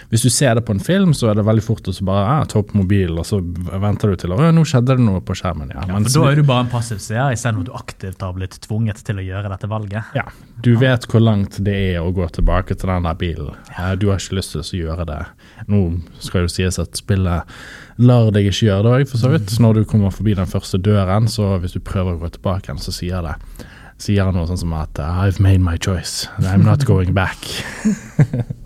Hvis 0.09 0.23
du 0.23 0.29
ser 0.31 0.55
det 0.55 0.63
på 0.65 0.71
en 0.73 0.79
film, 0.79 1.11
så 1.13 1.29
er 1.29 1.35
det 1.37 1.43
veldig 1.45 1.63
fort 1.63 1.89
å 1.91 1.93
bare 2.07 2.23
ah, 2.39 2.45
ta 2.49 2.61
opp 2.63 2.71
mobilen, 2.73 3.19
og 3.19 3.27
så 3.27 3.41
venter 3.43 4.09
du 4.13 4.21
til 4.23 4.33
å 4.33 4.39
nå 4.55 4.63
skjedde 4.65 4.95
det 4.97 5.05
noe 5.05 5.21
på 5.21 5.35
skjermen. 5.37 5.73
Ja, 5.75 5.83
Ja, 5.85 5.93
Mens- 5.93 6.13
for 6.15 6.25
Da 6.25 6.31
er 6.31 6.35
du 6.39 6.43
bare 6.47 6.65
en 6.65 6.71
passiv 6.71 6.99
seer, 7.03 7.33
istedenfor 7.35 7.67
at 7.67 7.69
du 7.69 7.77
aktivt 7.77 8.21
har 8.25 8.33
blitt 8.33 8.57
tvunget 8.65 9.03
til 9.05 9.19
å 9.21 9.25
gjøre 9.25 9.49
dette 9.53 9.69
valget. 9.69 10.03
ja, 10.15 10.25
du 10.61 10.75
vet 10.75 11.05
hvor 11.07 11.21
langt 11.21 11.59
det 11.63 11.75
er 11.95 12.01
å 12.01 12.13
gå 12.13 12.25
tilbake 12.31 12.75
til 12.75 12.89
den 12.89 13.03
der 13.03 13.15
bilen. 13.15 13.55
Ja. 13.77 13.95
Du 13.95 14.09
har 14.09 14.17
ikke 14.17 14.39
lyst 14.39 14.51
til 14.55 14.61
å 14.61 14.81
gjøre 14.87 15.05
det. 15.05 15.21
Nå 15.67 16.01
skal 16.19 16.41
jo 16.47 16.47
sies 16.47 16.79
at 16.79 16.97
spillet 16.97 17.43
lar 17.99 18.31
deg 18.31 18.47
ikke 18.49 18.67
gjøre 18.71 18.83
det 18.83 18.93
òg, 18.95 19.09
for 19.11 19.17
så 19.21 19.29
vidt. 19.33 19.59
Når 19.59 19.73
du 19.73 19.85
kommer 19.85 20.11
forbi 20.11 20.33
den 20.33 20.49
første 20.49 20.79
døren, 20.81 21.27
så 21.27 21.59
hvis 21.59 21.75
du 21.75 21.79
prøver 21.79 22.15
å 22.15 22.19
gå 22.23 22.31
tilbake 22.31 22.69
igjen, 22.69 22.79
så 22.81 22.91
sier 22.95 23.21
det 23.21 23.35
sier 23.99 24.25
han 24.25 24.35
noe 24.35 24.47
sånn 24.49 24.61
som 24.63 24.73
at 24.79 24.99
I've 24.99 25.39
made 25.43 25.59
my 25.59 25.77
choice. 25.77 26.27
and 26.37 26.47
I'm 26.47 26.63
not 26.63 26.85
going 26.87 27.13
back. 27.13 27.37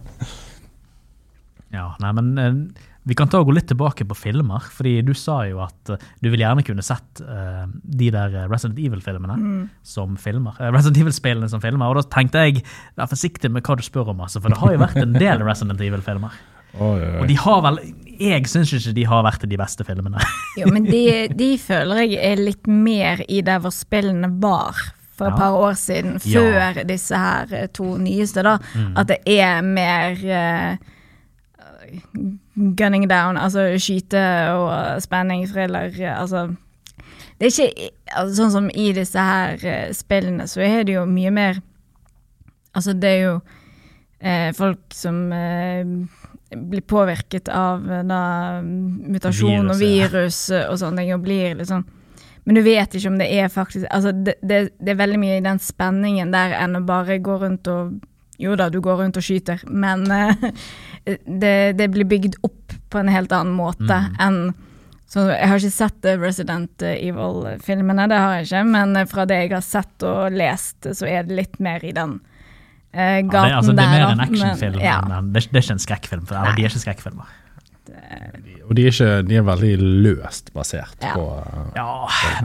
Ja, 1.73 1.87
nei, 2.03 2.11
men 2.13 2.27
eh, 2.37 2.81
Vi 3.03 3.15
kan 3.19 3.27
ta 3.27 3.41
og 3.41 3.49
gå 3.49 3.55
litt 3.57 3.65
tilbake 3.67 4.05
på 4.07 4.15
filmer. 4.15 4.63
fordi 4.71 5.01
Du 5.03 5.13
sa 5.17 5.41
jo 5.49 5.59
at 5.65 5.89
uh, 5.91 5.97
du 6.21 6.29
vil 6.31 6.39
gjerne 6.39 6.63
kunne 6.63 6.85
sett 6.85 7.19
uh, 7.25 7.65
de 7.83 8.11
der 8.13 8.35
eh, 8.43 8.47
Resident 8.47 8.79
Evil-filmene 8.79 9.67
som 9.83 10.15
filmer. 10.15 10.55
Uh, 10.61 10.69
Resident 10.71 11.01
Evil-spillene 11.01 11.49
som 11.51 11.59
filmer. 11.63 11.89
Og 11.89 11.99
da 11.99 12.05
tenkte 12.13 12.45
jeg 12.45 12.63
vær 12.95 13.09
forsiktig 13.11 13.51
med 13.51 13.65
hva 13.65 13.75
du 13.75 13.83
spør 13.83 14.13
om, 14.13 14.23
altså, 14.23 14.39
for 14.39 14.53
det 14.53 14.61
har 14.61 14.77
jo 14.77 14.83
vært 14.85 15.01
en 15.01 15.17
del 15.17 15.43
Resident 15.43 15.81
Evil-filmer. 15.83 16.37
Oi, 16.73 17.01
oi, 17.05 17.17
Og 17.21 17.27
de 17.29 17.35
har 17.37 17.59
vel 17.61 17.75
Jeg 18.17 18.47
syns 18.49 18.71
ikke 18.73 18.95
de 18.97 19.03
har 19.05 19.19
vært 19.27 19.43
de 19.45 19.57
beste 19.61 19.85
filmene. 19.85 20.23
Jo, 20.57 20.71
men 20.73 20.87
de, 20.87 21.03
de 21.29 21.51
føler 21.61 22.05
jeg 22.07 22.17
er 22.31 22.39
litt 22.41 22.69
mer 22.69 23.21
i 23.29 23.43
der 23.45 23.59
hvor 23.61 23.73
spillene 23.75 24.31
var 24.41 24.79
for 25.13 25.29
et 25.29 25.37
par 25.37 25.53
år 25.53 25.77
siden, 25.77 26.19
før 26.19 26.83
disse 26.89 27.17
her 27.17 27.53
eh, 27.53 27.67
to 27.69 27.97
nyeste, 28.01 28.43
da. 28.45 28.57
At 28.97 29.11
det 29.11 29.19
er 29.29 29.61
mer 29.61 30.17
uh, 30.25 30.93
gunning 32.77 33.07
down, 33.09 33.37
altså 33.37 33.65
skyte 33.81 34.21
og 34.53 35.01
spenning, 35.03 35.45
thriller, 35.49 35.93
eh, 35.99 36.21
altså 36.21 36.47
Det 37.39 37.47
er 37.47 37.51
ikke 37.51 37.89
altså, 38.15 38.35
Sånn 38.35 38.51
som 38.53 38.69
i 38.69 38.91
disse 38.95 39.19
her 39.19 39.91
spillene, 39.93 40.47
så 40.47 40.61
er 40.61 40.83
det 40.87 40.97
jo 40.97 41.05
mye 41.09 41.31
mer 41.33 41.61
Altså, 42.73 42.93
det 42.97 43.09
er 43.09 43.19
jo 43.21 43.33
eh, 44.17 44.49
folk 44.57 44.95
som 44.97 45.27
eh, 45.35 45.85
blir 46.53 46.81
påvirket 46.89 47.51
av 47.53 47.83
da, 48.09 48.21
mutasjon 48.63 49.69
og 49.69 49.77
virus 49.77 50.47
og 50.49 50.79
sånne 50.81 51.03
ting, 51.03 51.11
og 51.13 51.21
blir 51.21 51.53
litt 51.59 51.69
sånn 51.69 51.85
Men 52.43 52.57
du 52.57 52.63
vet 52.65 52.95
ikke 52.95 53.11
om 53.11 53.19
det 53.21 53.29
er 53.31 53.51
faktisk 53.51 53.87
Altså, 53.89 54.11
det, 54.11 54.35
det, 54.43 54.65
det 54.79 54.93
er 54.93 54.99
veldig 54.99 55.19
mye 55.21 55.37
i 55.39 55.45
den 55.45 55.61
spenningen 55.63 56.33
der 56.33 56.57
enn 56.59 56.79
å 56.79 56.83
bare 56.85 57.21
gå 57.23 57.37
rundt 57.45 57.69
og 57.71 57.95
Jo 58.41 58.57
da, 58.59 58.67
du 58.73 58.81
går 58.83 58.99
rundt 58.99 59.17
og 59.19 59.23
skyter, 59.23 59.61
men 59.69 60.07
uh, 60.09 60.33
det, 61.43 61.55
det 61.79 61.87
blir 61.93 62.07
bygd 62.09 62.39
opp 62.43 62.73
på 62.91 62.99
en 62.99 63.11
helt 63.13 63.33
annen 63.35 63.55
måte 63.55 63.99
enn 64.21 64.53
så 65.13 65.27
Jeg 65.29 65.45
har 65.45 65.59
ikke 65.61 65.75
sett 65.75 66.05
eh, 66.09 66.15
Resident 66.17 66.83
Evil-filmene, 66.89 68.07
det 68.09 68.17
har 68.17 68.31
jeg 68.39 68.47
ikke, 68.47 68.61
men 68.73 68.95
eh, 68.97 69.03
fra 69.05 69.27
det 69.29 69.35
jeg 69.43 69.51
har 69.51 69.61
sett 69.61 70.05
og 70.09 70.33
lest, 70.33 70.87
så 70.97 71.05
er 71.05 71.27
det 71.27 71.37
litt 71.37 71.59
mer 71.61 71.85
i 71.85 71.91
den 71.93 72.15
Ja, 72.93 73.19
gaten 73.21 73.29
det, 73.29 73.59
altså, 73.59 73.75
det 73.77 73.83
er 73.83 73.91
mer 73.91 74.05
en 74.07 74.23
actionfilm. 74.25 74.79
Men, 74.79 74.87
ja. 74.87 75.19
det 75.21 75.43
er 75.43 75.61
ikke 75.61 75.75
en 75.75 75.83
skrekkfilm. 75.85 76.25
For, 76.25 76.39
eller, 76.39 76.57
de 76.57 76.65
er 76.65 76.73
ikke 76.73 76.81
skrekkfilmer. 76.87 77.29
Og 78.63 78.75
de 78.77 78.85
er, 78.87 78.93
ikke, 78.93 79.07
de 79.27 79.35
er 79.37 79.43
veldig 79.45 79.71
løst 80.05 80.51
basert 80.55 80.95
Ja. 81.03 81.11
på 81.17 81.23
uh, 81.35 81.73
Ja, 81.75 81.87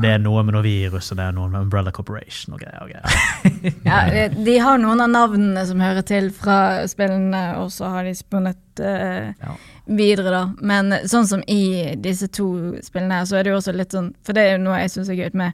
det 0.03 0.11
er 0.16 0.18
noe 0.22 0.42
med 0.44 0.57
noe 0.57 0.64
virus, 0.64 1.11
og 1.12 1.18
det 1.20 1.24
er 1.28 1.32
noe 1.36 1.49
med 1.53 1.61
Umbrella 1.66 1.92
Corporation 1.94 2.57
og 2.57 2.61
greier. 2.61 2.82
Og 2.82 2.90
greier. 2.90 3.74
Ja, 3.88 4.01
de- 4.11 4.44
de 4.44 4.57
har 4.59 4.78
noen 4.82 5.01
av 5.05 5.11
navnene 5.12 5.62
som 5.68 5.80
hører 5.80 6.03
til 6.09 6.30
fra 6.34 6.59
spillene, 6.90 7.42
og 7.62 7.70
så 7.72 7.90
har 7.94 8.05
de 8.09 8.14
spunnet 8.18 8.82
uh, 8.82 9.30
Ja. 9.38 9.55
videre, 9.86 10.30
da. 10.34 10.42
Men 10.61 10.90
sånn 11.09 11.26
som 11.30 11.42
i 11.46 11.94
disse 12.03 12.28
to 12.34 12.49
spillene 12.84 13.20
her, 13.22 13.28
så 13.30 13.38
er 13.38 13.46
det 13.46 13.55
jo 13.55 13.61
også 13.62 13.76
litt 13.78 13.94
sånn 13.94 14.11
For 14.26 14.36
det 14.36 14.42
er 14.49 14.57
jo 14.59 14.64
noe 14.66 14.82
jeg 14.82 14.90
syns 14.96 15.09
er 15.14 15.20
gøy 15.22 15.30
med 15.38 15.53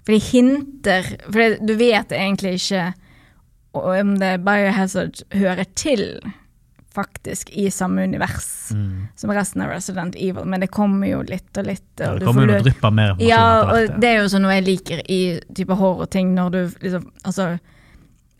For 0.00 0.14
de 0.16 0.18
hinter 0.32 1.12
For 1.28 1.38
det, 1.42 1.60
du 1.68 1.74
vet 1.78 2.10
egentlig 2.16 2.56
ikke 2.62 2.86
om 3.76 4.14
det 4.18 4.38
Biohazard 4.40 5.20
hører 5.36 5.68
til 5.76 6.06
faktisk 6.96 7.52
i 7.52 7.68
samme 7.70 8.02
univers 8.08 8.48
Mm. 8.74 9.06
som 9.14 9.30
resten 9.30 9.62
av 9.62 9.70
Resident 9.70 10.16
Evil, 10.16 10.44
men 10.48 10.60
det 10.64 10.70
kommer 10.74 11.06
jo 11.06 11.20
litt 11.22 11.56
og 11.60 11.68
litt. 11.68 11.84
Ja, 12.00 12.08
Og 12.10 12.18
det 12.18 12.24
du 12.24 12.26
kommer 12.26 12.42
får 12.42 12.48
jo 12.48 12.52
lø- 12.52 12.58
noe 12.58 12.66
drypp 12.70 12.92
mer 12.96 13.14
ja, 13.22 13.44
og 13.62 14.00
det 14.00 14.08
er 14.10 14.18
jo 14.22 14.28
sånn 14.32 14.42
noe 14.42 14.56
jeg 14.58 14.64
liker 14.66 15.02
i 15.08 15.20
type 15.54 15.76
horrorting, 15.78 16.34
når 16.34 16.50
du 16.56 16.60
liksom 16.82 17.06
Altså 17.24 17.58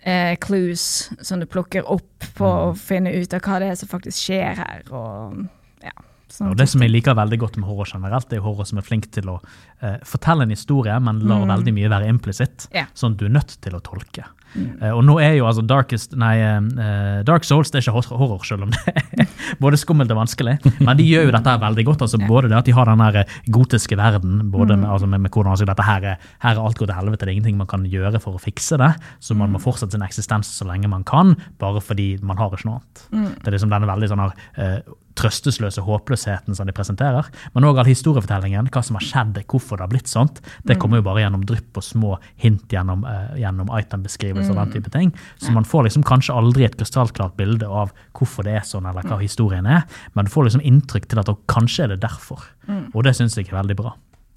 eh, 0.07 0.36
clues 0.40 1.11
som 1.20 1.40
du 1.40 1.46
plukker 1.46 1.82
opp 1.90 2.26
på 2.36 2.46
Mm. 2.46 2.66
å 2.72 2.76
finne 2.78 3.12
ut 3.14 3.34
av 3.34 3.40
hva 3.42 3.59
det 3.61 3.70
er 3.70 3.74
som 3.76 3.88
faktisk 3.88 4.18
skjer 4.30 4.57
her, 4.57 4.82
og 4.92 5.48
ja. 5.82 5.90
sånn 6.30 6.50
Og 6.50 6.57
det 6.57 6.68
som 6.68 6.80
jeg 6.82 6.90
liker 6.92 7.14
veldig 7.14 7.38
godt 7.38 7.57
med 7.57 7.66
horror 7.66 7.86
generelt, 7.92 8.28
det 8.28 8.38
er 8.38 8.42
håret 8.42 8.57
horror 8.57 8.66
som 8.66 8.78
er 8.78 8.82
flink 8.86 9.11
til 9.11 9.24
å 9.32 9.40
eh, 9.82 9.98
fortelle 10.04 10.42
en 10.46 10.50
historie, 10.54 10.98
men 11.00 11.20
lar 11.26 11.46
veldig 11.46 11.74
mye 11.74 11.88
være 11.90 12.09
implisitt, 12.09 12.68
yeah. 12.74 12.86
sånn 12.94 13.12
at 13.14 13.18
du 13.18 13.26
er 13.26 13.34
nødt 13.34 13.57
til 13.61 13.72
å 13.74 13.80
tolke. 13.82 14.24
Eh, 14.57 14.92
og 14.92 15.02
nå 15.07 15.18
er 15.22 15.36
jo 15.38 15.46
altså 15.48 15.64
Darkest, 15.66 16.14
nei, 16.18 16.34
uh, 16.40 17.20
Dark 17.26 17.46
Souls 17.46 17.72
det 17.72 17.80
er 17.80 17.86
ikke 17.86 18.16
horror, 18.16 18.44
selv 18.46 18.66
om 18.66 18.72
det 18.74 18.94
er 18.94 19.30
både 19.62 19.80
skummelt 19.80 20.12
og 20.12 20.20
vanskelig. 20.20 20.57
Men 20.80 20.98
de 20.98 21.07
gjør 21.07 21.28
jo 21.28 21.34
dette 21.36 21.54
her 21.54 21.62
veldig 21.62 21.86
godt. 21.88 22.04
altså 22.07 22.20
Både 22.32 22.50
det 22.52 22.59
at 22.59 22.68
de 22.68 22.74
har 22.76 22.90
den 22.90 23.04
her 23.04 23.38
gotiske 23.52 23.98
verden, 23.98 24.40
både 24.52 24.76
med, 24.76 24.88
altså 24.90 25.09
med, 25.11 25.24
med 25.24 25.32
hvordan 25.34 25.54
altså, 25.54 25.68
dette 25.68 25.86
her 25.86 26.11
er, 26.12 26.28
her 26.44 26.57
er 26.57 26.62
alt 26.62 26.78
går 26.80 26.90
til 26.90 26.98
helvete, 26.98 27.24
det 27.24 27.32
er 27.32 27.36
ingenting 27.36 27.61
man 27.61 27.70
kan 27.70 27.86
gjøre 27.90 28.20
for 28.22 28.36
å 28.36 28.42
fikse 28.42 28.78
det, 28.80 28.92
så 29.22 29.36
man 29.38 29.52
må 29.54 29.62
fortsette 29.62 29.96
sin 29.96 30.04
eksistens 30.07 30.50
så 30.59 30.66
lenge 30.68 30.90
man 30.90 31.04
kan, 31.07 31.34
bare 31.61 31.82
fordi 31.84 32.14
man 32.26 32.40
har 32.40 32.54
ikke 32.54 32.68
noe 32.68 32.80
annet. 32.80 33.04
Det 33.42 33.50
er 33.50 33.57
liksom 33.57 33.72
denne 33.72 33.88
veldig 33.90 34.11
sånn 34.11 34.22
her, 34.24 34.34
eh, 34.62 34.78
trøstesløse 35.16 35.82
håpløsheten 35.86 36.56
som 36.56 36.68
de 36.68 36.74
presenterer, 36.76 37.28
men 37.54 37.66
òg 37.68 37.80
all 37.80 37.88
historiefortellingen, 37.88 38.70
hva 38.72 38.82
som 38.84 38.98
har 38.98 39.06
skjedd, 39.06 39.40
hvorfor 39.48 39.78
det 39.78 39.86
har 39.86 39.92
blitt 39.92 40.10
sånt. 40.10 40.42
Det 40.68 40.78
kommer 40.80 41.00
jo 41.00 41.06
bare 41.08 41.24
gjennom 41.24 41.46
drypp 41.48 41.80
og 41.80 41.86
små 41.86 42.16
hint 42.42 42.72
gjennom, 42.72 43.04
uh, 43.08 43.32
gjennom 43.40 43.70
itembeskrivelser 43.72 44.54
og 44.54 44.62
den 44.62 44.76
type 44.76 44.92
ting. 44.94 45.14
Så 45.42 45.54
man 45.54 45.68
får 45.68 45.88
liksom 45.88 46.06
kanskje 46.06 46.36
aldri 46.36 46.66
et 46.68 46.76
krystallklart 46.78 47.36
bilde 47.40 47.68
av 47.68 47.94
hvorfor 48.16 48.46
det 48.46 48.58
er 48.60 48.68
sånn, 48.68 48.88
eller 48.88 49.06
hva 49.06 49.20
historien 49.22 49.68
er, 49.68 49.86
men 50.14 50.28
du 50.28 50.32
får 50.32 50.48
liksom 50.48 50.64
inntrykk 50.66 51.10
til 51.10 51.22
at 51.22 51.32
kanskje 51.50 51.86
er 51.86 51.94
det 51.94 52.02
derfor. 52.04 52.44
Og 52.92 53.04
det 53.06 53.16
syns 53.16 53.36
jeg 53.38 53.48
er 53.50 53.60
veldig 53.60 53.78
bra. 53.78 53.96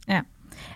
Ja. 0.10 0.24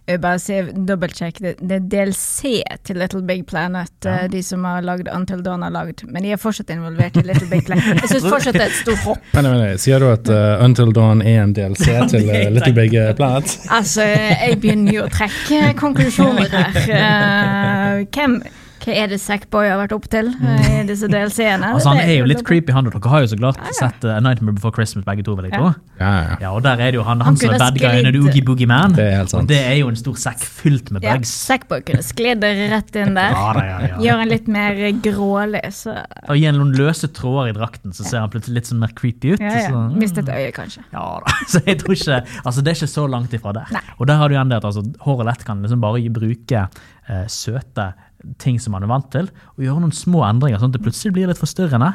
Jeg 0.04 0.18
vil 0.18 0.22
bare 0.26 0.40
si 0.44 0.58
dobbeltsjekk. 0.88 1.38
Det, 1.44 1.52
det 1.64 1.76
er 1.78 1.86
DLC 1.92 2.54
til 2.84 3.00
Little 3.00 3.22
Big 3.28 3.46
Planet, 3.48 3.94
ja. 4.04 4.26
de 4.28 4.42
som 4.44 4.66
har 4.68 4.84
lagd 4.84 5.08
Until 5.14 5.44
Dawn 5.46 5.64
har 5.64 5.72
lagd, 5.72 6.04
men 6.12 6.26
de 6.26 6.34
er 6.36 6.42
fortsatt 6.42 6.74
involvert 6.76 7.16
i 7.20 7.24
Little 7.24 7.48
Big 7.48 7.64
Planet. 7.68 8.02
Jeg 8.04 8.12
syns 8.12 8.28
fortsatt 8.34 8.58
det 8.58 8.66
er 8.66 8.74
et 8.74 8.80
stort 8.82 9.06
hopp. 9.08 9.22
Men, 9.34 9.48
men, 9.48 9.62
men, 9.62 9.80
Sier 9.82 10.04
du 10.04 10.10
at 10.12 10.28
uh, 10.30 10.64
Until 10.64 10.92
Dawn 10.96 11.24
er 11.26 11.40
en 11.42 11.54
DLC 11.56 11.88
til 12.12 12.28
uh, 12.30 12.42
Little 12.54 12.74
Big 12.76 12.98
Planet? 13.18 13.56
Altså, 13.72 14.06
jeg 14.06 14.60
begynner 14.62 15.00
jo 15.00 15.06
å 15.08 15.14
trekke 15.14 15.74
konklusjoner 15.80 16.52
her. 16.52 16.84
Uh, 16.84 18.04
hvem 18.14 18.42
hva 18.84 18.96
er 19.00 19.08
det 19.14 19.20
Sackboy 19.24 19.70
har 19.70 19.78
vært 19.80 19.94
opp 19.96 20.08
til 20.12 20.28
eh, 20.34 20.66
i 20.82 20.84
disse 20.90 21.08
DLC-ene? 21.08 21.70
Altså 21.78 21.94
Han 21.94 22.02
er 22.04 22.18
jo 22.18 22.26
litt 22.28 22.42
creepy, 22.48 22.74
han. 22.76 22.90
og 22.90 22.96
Dere 22.98 23.12
har 23.14 23.24
jo 23.24 23.30
så 23.32 23.38
klart 23.40 23.60
sett 23.78 24.04
uh, 24.04 24.18
Nightmare 24.24 24.58
Before 24.58 24.76
Christmas 24.76 25.06
begge 25.08 25.24
to, 25.24 25.36
jeg 25.40 25.54
tro. 25.54 25.70
Ja, 26.02 26.10
ja. 26.12 26.36
Ja, 26.42 26.52
og 26.52 26.64
der 26.66 26.82
er 26.84 26.92
det 26.92 27.00
jo 27.00 27.06
han, 27.08 27.22
Han 27.24 27.34
han 27.34 27.40
som 27.40 27.54
er 27.56 27.62
bad 27.62 27.80
guyen, 27.80 28.04
sklidd- 28.10 28.20
Oogie 28.20 28.44
Boogie 28.44 28.68
Man. 28.68 28.96
Det 28.98 29.06
er 29.06 29.16
helt 29.22 29.32
sant. 29.32 29.46
Og 29.46 29.52
det 29.54 29.60
er 29.64 29.78
jo 29.80 29.88
en 29.92 30.00
stor 30.00 30.20
sekk 30.26 30.44
fylt 30.44 30.92
med 30.92 31.08
Ja. 31.08 31.16
Sackboy 31.24 31.84
kunne 31.88 32.04
sklidd 32.04 32.44
rett 32.44 33.00
inn 33.00 33.16
der. 33.16 33.32
Ja, 33.38 33.48
da, 33.56 33.64
ja, 33.70 33.78
ja. 33.94 34.02
Gjør 34.04 34.22
han 34.24 34.34
litt 34.34 34.52
mer 34.52 34.82
grålig, 35.06 35.64
så 35.80 35.96
Og 36.28 36.40
gi 36.40 36.46
en 36.50 36.60
noen 36.60 36.76
løse 36.78 37.08
tråder 37.16 37.54
i 37.54 37.58
drakten, 37.58 37.96
så 37.96 38.04
ser 38.08 38.24
han 38.26 38.32
plutselig 38.34 38.60
litt 38.62 38.72
sånn 38.72 38.84
mer 38.84 38.92
creepy 38.98 39.36
ut. 39.36 39.44
ja, 39.44 39.54
ja. 39.64 39.70
Så, 39.72 39.84
Mistet 39.96 40.28
øyet, 40.28 40.54
kanskje. 40.58 40.84
ja 40.92 41.06
da, 41.24 41.38
så 41.52 41.64
jeg 41.66 41.80
tror 41.82 41.96
ikke 41.96 42.20
Altså, 42.44 42.62
det 42.62 42.74
er 42.74 42.80
ikke 42.82 42.92
så 42.92 43.08
langt 43.08 43.34
ifra 43.36 43.54
der. 43.56 43.72
Nei. 43.74 43.84
Og 43.98 44.08
der 44.10 44.20
har 44.20 44.28
du 44.30 44.36
igjen 44.36 44.52
det 44.52 44.60
at 44.60 44.68
altså, 44.68 44.84
og 45.14 45.24
lett 45.28 45.46
kan 45.48 45.62
liksom 45.64 45.82
bare 45.84 46.02
bruke 46.14 46.66
uh, 46.68 47.26
søte 47.32 47.94
ting 48.42 48.60
som 48.62 48.76
man 48.76 48.86
er 48.86 48.92
vant 48.92 49.10
til, 49.14 49.28
og 49.56 49.66
gjøre 49.66 49.84
noen 49.84 49.96
små 49.96 50.24
endringer, 50.28 50.62
sånn 50.62 50.72
at 50.74 50.78
det 50.78 50.86
plutselig 50.86 51.16
blir 51.18 51.30
litt 51.32 51.42
forstyrrende. 51.42 51.92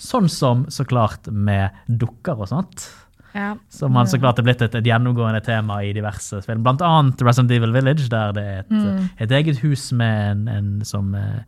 Sånn 0.00 0.28
som 0.32 0.64
så 0.72 0.86
klart 0.88 1.28
med 1.32 1.76
dukker 2.00 2.40
og 2.40 2.50
sånt. 2.50 2.88
Ja. 3.36 3.52
Som 3.70 3.92
man 3.94 4.08
så 4.08 4.18
klart 4.18 4.40
er 4.40 4.46
blitt 4.46 4.62
et, 4.64 4.74
et 4.74 4.86
gjennomgående 4.88 5.40
tema 5.44 5.82
i 5.84 5.92
diverse 5.94 6.40
spill. 6.42 6.60
Blant 6.64 6.82
annet 6.84 7.20
Resident 7.22 7.52
Evil 7.54 7.74
Village, 7.76 8.08
der 8.10 8.34
det 8.34 8.44
er 8.44 8.60
et, 8.64 9.08
et 9.26 9.34
eget 9.40 9.60
hus 9.62 9.90
med 9.92 10.30
en, 10.32 10.46
en 10.48 10.70
som 10.88 11.12
eh, 11.14 11.44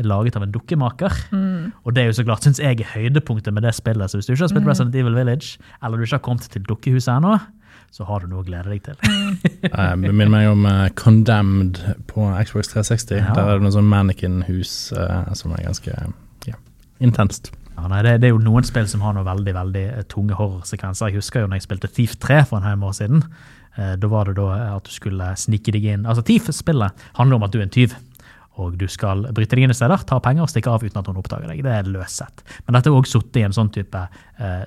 er 0.00 0.08
laget 0.08 0.38
av 0.38 0.46
en 0.46 0.54
dukkemaker. 0.54 1.12
Og 1.84 1.94
det 1.94 2.02
er 2.02 2.10
jo 2.10 2.18
så 2.18 2.26
klart, 2.26 2.46
syns 2.46 2.62
jeg, 2.62 2.80
er 2.80 2.94
høydepunktet 2.94 3.54
med 3.54 3.62
det 3.66 3.74
spillet. 3.76 4.10
Så 4.10 4.18
hvis 4.18 4.26
du 4.26 4.32
ikke 4.34 4.46
har 4.46 4.54
spilt 4.54 4.70
Resident 4.72 4.96
Evil 4.96 5.18
Village, 5.20 5.60
eller 5.82 6.00
du 6.00 6.06
ikke 6.08 6.18
har 6.18 6.26
kommet 6.26 6.48
til 6.50 6.64
dukkehuset 6.66 7.12
ennå, 7.14 7.36
så 7.90 8.06
har 8.08 8.22
du 8.22 8.30
noe 8.30 8.42
å 8.42 8.46
glede 8.46 8.70
deg 8.72 8.84
til. 8.86 8.98
Uh, 9.70 9.92
det 10.00 10.10
minner 10.10 10.30
meg 10.32 10.46
om 10.50 10.64
uh, 10.64 10.88
Condemned 10.96 11.78
på 12.08 12.24
Xbox 12.48 12.72
360. 12.72 13.18
Ja. 13.20 13.34
Der 13.36 13.44
er 13.44 13.58
det 13.58 13.66
noe 13.66 13.74
sånn 13.74 13.88
mannequin-hus 13.90 14.72
uh, 14.96 15.28
som 15.36 15.52
er 15.54 15.66
ganske 15.68 15.94
ja, 16.48 16.56
intenst. 17.04 17.52
Ja, 17.76 17.86
nei, 17.88 18.00
det, 18.04 18.16
det 18.20 18.28
er 18.28 18.34
jo 18.34 18.42
noen 18.42 18.66
spill 18.66 18.88
som 18.90 19.04
har 19.04 19.14
noen 19.16 19.28
veldig 19.28 19.54
veldig 19.56 19.84
eh, 19.94 20.06
tunge 20.10 20.36
horrorsekvenser. 20.36 21.08
Jeg 21.10 21.20
husker 21.20 21.44
jo 21.44 21.50
når 21.50 21.60
jeg 21.60 21.66
spilte 21.68 21.92
Thief 21.96 22.16
3 22.20 22.42
for 22.50 22.58
en 22.58 22.66
haug 22.66 22.88
år 22.90 22.96
siden. 22.98 23.22
Uh, 23.78 23.94
da 24.00 24.10
var 24.10 24.28
det 24.28 24.36
da 24.40 24.48
at 24.74 24.88
du 24.88 24.92
skulle 24.92 25.28
snike 25.38 25.70
deg 25.76 25.86
inn 25.92 26.08
Altså, 26.08 26.24
Thief-spillet 26.26 27.04
handler 27.20 27.38
om 27.38 27.46
at 27.46 27.54
du 27.54 27.60
er 27.60 27.68
en 27.68 27.76
tyv. 27.76 27.94
Og 28.58 28.76
du 28.80 28.86
skal 28.90 29.22
bryte 29.34 29.54
deg 29.54 29.64
inn 29.64 29.72
i 29.72 29.76
steder, 29.76 30.02
ta 30.08 30.18
penger 30.22 30.44
og 30.44 30.50
stikke 30.50 30.72
av 30.72 30.82
uten 30.82 30.98
at 31.00 31.08
hun 31.08 31.18
oppdager 31.20 31.50
deg. 31.50 31.62
Det 31.64 31.72
er 31.72 31.90
løst 31.90 32.20
sett. 32.20 32.42
Men 32.66 32.76
dette 32.76 32.90
er 32.90 32.96
òg 32.98 33.06
sittet 33.08 33.38
i 33.40 33.44
en 33.46 33.54
sånn 33.56 33.70
type 33.72 34.00
uh, 34.02 34.64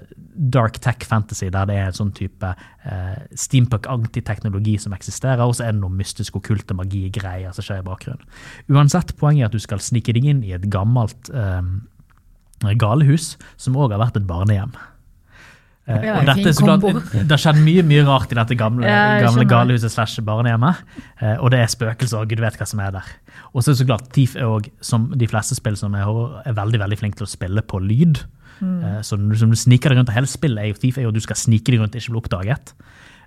dark 0.56 0.80
tech 0.84 1.04
fantasy, 1.10 1.50
der 1.54 1.68
det 1.70 1.78
er 1.78 1.92
en 1.92 1.98
sånn 2.00 2.14
type 2.16 2.54
uh, 2.54 3.18
steampunk-antiteknologi 3.46 4.78
som 4.82 4.96
eksisterer, 4.96 5.44
og 5.44 5.58
så 5.60 5.68
er 5.68 5.76
det 5.76 5.84
noe 5.84 5.94
mystisk 5.94 6.40
okkulte 6.40 6.78
magi-greier 6.80 7.54
som 7.56 7.68
skjer 7.68 7.84
i 7.84 7.88
bakgrunnen. 7.90 8.24
Uansett, 8.72 9.14
poenget 9.20 9.50
er 9.50 9.52
at 9.52 9.58
du 9.60 9.66
skal 9.68 9.84
snike 9.84 10.16
deg 10.16 10.32
inn 10.32 10.42
i 10.48 10.56
et 10.56 10.70
gammelt 10.74 11.30
uh, 11.36 11.62
galehus, 12.80 13.34
som 13.60 13.78
òg 13.78 13.94
har 13.94 14.02
vært 14.06 14.22
et 14.22 14.30
barnehjem. 14.30 14.74
Eh, 15.86 16.00
Ja, 16.06 16.20
og 16.22 16.26
dette, 16.30 16.48
er 16.48 16.54
så 16.56 16.64
klart, 16.64 17.12
det 17.12 17.30
har 17.34 17.42
skjedd 17.44 17.58
mye 17.64 17.84
mye 17.84 18.04
rart 18.08 18.32
i 18.32 18.36
dette 18.36 18.56
gamle, 18.56 18.86
Ja, 18.88 19.20
gamle 19.26 19.44
galehuset 19.50 19.92
slash 19.92 20.22
barnehjemmet. 20.24 20.76
eh, 21.22 21.36
Og 21.44 21.52
det 21.52 21.60
er 21.60 21.68
spøkelser, 21.68 22.22
og 22.22 22.30
gud 22.30 22.40
vet 22.40 22.56
hva 22.58 22.66
som 22.68 22.80
er 22.80 22.92
der. 22.92 23.04
Og 23.54 23.62
så 23.64 23.72
er 23.72 23.74
det 23.76 23.82
så 23.82 23.88
klart, 23.90 24.08
Thief 24.14 24.36
er 24.38 24.48
òg, 24.48 24.70
som 24.82 25.10
de 25.16 25.28
fleste 25.28 25.56
spill 25.56 25.76
som 25.76 25.94
er 25.96 26.04
horror, 26.06 26.42
er 26.46 26.54
veldig 26.54 26.80
veldig 26.80 26.98
flink 27.00 27.16
til 27.20 27.26
å 27.28 27.30
spille 27.30 27.62
på 27.62 27.82
lyd. 27.84 28.24
Eh, 28.64 29.02
Så 29.04 29.18
når 29.20 29.30
du, 29.34 29.36
som 29.36 29.50
du 29.50 29.56
sniker 29.58 29.90
deg 29.90 29.98
rundt, 29.98 30.10
og 30.10 30.16
hele 30.16 30.28
spillet 30.28 30.58
er 30.64 30.68
jo 30.72 30.74
Thief 30.80 30.98
er 30.98 31.02
jo 31.04 31.10
at 31.10 31.16
du 31.16 31.20
skal 31.20 31.36
snike 31.36 31.66
deg 31.66 31.80
rundt 31.82 31.96
ikke 31.96 32.12
bli 32.16 32.22
oppdaget. 32.22 32.72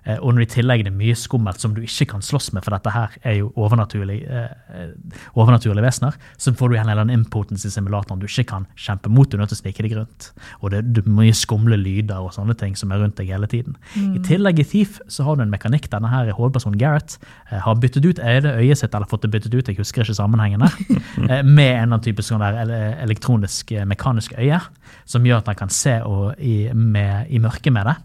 Eh, 0.07 0.17
Og 0.23 0.33
når 0.37 0.45
i 0.45 0.49
tillegg 0.55 0.83
det 0.85 0.91
er 0.93 0.97
mye 0.97 1.15
skummelt 1.19 1.59
som 1.59 1.73
du 1.75 1.81
ikke 1.83 2.05
kan 2.13 2.21
slåss 2.23 2.53
med, 2.55 2.63
for 2.63 2.71
dette 2.71 2.93
her 2.95 3.09
er 3.27 3.37
jo 3.41 3.49
overnaturlig, 3.59 4.21
eh, 4.23 4.53
eh, 4.73 5.19
overnaturlige 5.35 5.83
vesener, 5.83 6.15
så 6.39 6.53
får 6.55 6.69
du 6.71 6.75
en 6.77 6.89
eller 6.89 7.03
annen 7.03 7.19
impotens 7.19 7.65
i 7.67 7.71
simulatoren 7.73 8.19
du 8.21 8.25
ikke 8.29 8.45
kan 8.53 8.67
kjempe 8.79 9.11
mot. 9.11 9.27
Du 9.29 9.35
er 9.37 9.41
nødt 9.43 9.51
til 9.53 9.59
å 9.59 9.61
snike 9.63 9.83
deg 9.83 9.97
rundt. 9.97 10.29
Og 10.61 10.71
det, 10.71 10.83
er 11.03 11.09
mye 11.11 11.35
skumle 11.35 11.77
lyder 11.77 12.23
og 12.23 12.31
sånne 12.37 12.55
ting 12.57 12.75
som 12.79 12.91
er 12.95 13.01
rundt 13.03 13.17
deg 13.19 13.27
hele 13.33 13.47
tiden. 13.51 13.75
I 13.97 14.21
tillegg 14.25 14.59
i 14.63 14.67
Thief 14.67 14.99
så 15.11 15.23
har 15.27 15.35
du 15.35 15.43
en 15.43 15.51
mekanikk. 15.53 15.89
Denne 15.91 16.09
her 16.11 16.31
hovedpersonen 16.37 16.79
Gareth 16.79 17.17
eh, 17.51 17.59
har 17.59 17.75
byttet 17.75 18.05
ut 18.05 18.19
øyet, 18.23 18.77
sitt, 18.77 18.93
eller 18.95 19.07
fått 19.11 19.27
det 19.27 19.31
byttet 19.35 19.53
ut, 19.53 19.67
jeg 19.67 19.77
husker 19.77 20.03
ikke 20.07 20.15
sammenhengen 20.17 20.63
der, 20.63 20.75
eh, 21.29 21.43
med 21.43 21.67
en 21.67 21.83
eller 21.83 21.83
annen 21.97 22.05
type 22.05 22.23
sånn 22.25 22.39
der 22.43 22.61
ele- 22.63 22.95
elektronisk, 23.03 23.71
eh, 23.75 23.85
mekanisk 23.85 24.33
øye, 24.37 24.61
som 25.05 25.23
gjør 25.27 25.43
at 25.43 25.47
han 25.51 25.55
kan 25.65 25.69
se 25.73 25.97
i, 26.39 26.55
med, 26.73 27.27
i 27.33 27.39
mørket 27.43 27.73
med 27.73 27.85
det. 27.91 27.95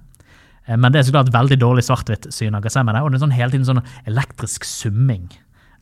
Eh, 0.67 0.77
Men 0.77 0.93
det 0.93 1.01
er 1.01 1.09
så 1.09 1.15
klart 1.17 1.33
veldig 1.35 1.59
dårlig 1.61 1.85
svart-hvitt-syn. 1.87 2.55
Og 2.57 2.63
det 2.63 2.73
er 2.75 3.19
sånn 3.19 3.35
hele 3.35 3.51
tiden 3.51 3.69
sånn 3.69 3.83
elektrisk 4.07 4.65
summing 4.69 5.31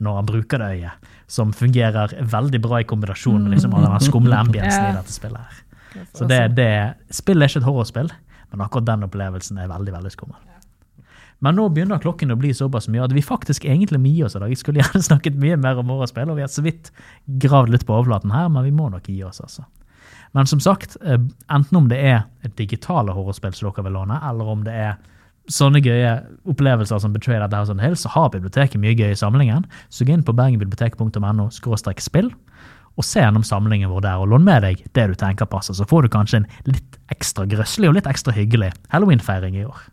når 0.01 0.15
han 0.17 0.29
bruker 0.31 0.59
det 0.63 0.69
øyet, 0.79 1.09
som 1.29 1.51
fungerer 1.53 2.15
veldig 2.25 2.61
bra 2.65 2.79
i 2.81 2.87
kombinasjon 2.89 3.43
med 3.45 3.53
liksom 3.53 3.75
den 3.77 3.99
skumle 4.01 4.39
ambiensen 4.39 4.87
i 4.89 4.95
dette 4.97 5.13
spillet. 5.13 5.41
her. 5.45 6.07
Så 6.17 6.25
det, 6.25 6.55
det, 6.57 6.71
Spillet 7.13 7.45
er 7.45 7.51
ikke 7.53 7.61
et 7.61 7.67
horrorspill, 7.69 8.09
men 8.53 8.63
akkurat 8.65 8.87
den 8.89 9.05
opplevelsen 9.05 9.59
er 9.61 9.69
veldig 9.69 9.93
veldig 9.93 10.13
skummel. 10.15 10.39
Men 11.41 11.57
nå 11.57 11.67
begynner 11.73 12.01
klokken 12.01 12.33
å 12.33 12.37
bli 12.41 12.53
såpass 12.57 12.89
mye 12.93 13.05
at 13.07 13.15
vi 13.17 13.23
faktisk 13.25 13.65
egentlig 13.65 14.01
må 14.01 14.11
gi 14.13 14.25
oss 14.27 14.37
i 14.37 14.43
dag. 14.43 14.51
Jeg 14.53 14.61
skulle 14.61 14.83
gjerne 14.83 15.05
snakket 15.11 15.37
mye 15.41 15.57
mer 15.61 15.81
om 15.81 15.93
horrorspill, 15.93 16.33
og 16.33 16.41
vi 16.41 16.45
har 16.45 16.53
så 16.53 16.65
vidt 16.65 16.93
gravd 17.41 17.73
litt 17.75 17.87
på 17.89 17.97
overflaten 17.97 18.33
her, 18.35 18.49
men 18.53 18.67
vi 18.69 18.75
må 18.77 18.89
nok 18.93 19.09
gi 19.09 19.21
oss, 19.25 19.41
altså. 19.45 19.65
Men 20.37 20.47
som 20.47 20.61
sagt, 20.63 20.97
eh, 21.03 21.19
enten 21.51 21.77
om 21.77 21.89
det 21.91 21.99
er 21.99 22.21
et 22.47 22.57
digitale 22.57 23.15
horrorspill 23.15 23.55
som 23.55 23.71
dere 23.71 23.87
vil 23.89 23.97
låne, 23.99 24.21
eller 24.31 24.53
om 24.53 24.63
det 24.65 24.75
er 24.75 24.99
sånne 25.51 25.81
gøye 25.83 26.13
opplevelser 26.49 27.01
som 27.03 27.15
Betrayed 27.15 27.43
at 27.43 27.51
the 27.51 27.59
House 27.59 27.73
on 27.73 27.81
the 27.81 27.87
Hill, 27.87 27.97
så 27.99 28.13
har 28.15 28.31
biblioteket 28.31 28.81
mye 28.81 28.95
gøy 28.95 29.11
i 29.11 29.19
samlingen. 29.19 29.67
Så 29.91 30.07
gå 30.07 30.15
inn 30.15 30.27
på 30.27 30.37
bergenbibliotek.no 30.37 31.49
spill 31.51 32.31
og 32.99 33.07
se 33.07 33.23
gjennom 33.23 33.45
samlingen 33.47 33.91
vår 33.91 34.03
der, 34.05 34.21
og 34.21 34.29
lån 34.33 34.45
med 34.45 34.65
deg 34.67 34.83
det 34.97 35.07
du 35.09 35.15
tenker 35.19 35.49
passer. 35.49 35.75
Så 35.75 35.87
får 35.89 36.05
du 36.05 36.13
kanskje 36.13 36.43
en 36.43 36.49
litt 36.69 36.99
ekstra 37.15 37.47
grøsselig 37.49 37.89
og 37.89 37.97
litt 37.97 38.09
ekstra 38.11 38.35
hyggelig 38.37 38.73
halloweenfeiring 38.93 39.57
i 39.57 39.65
år. 39.65 39.87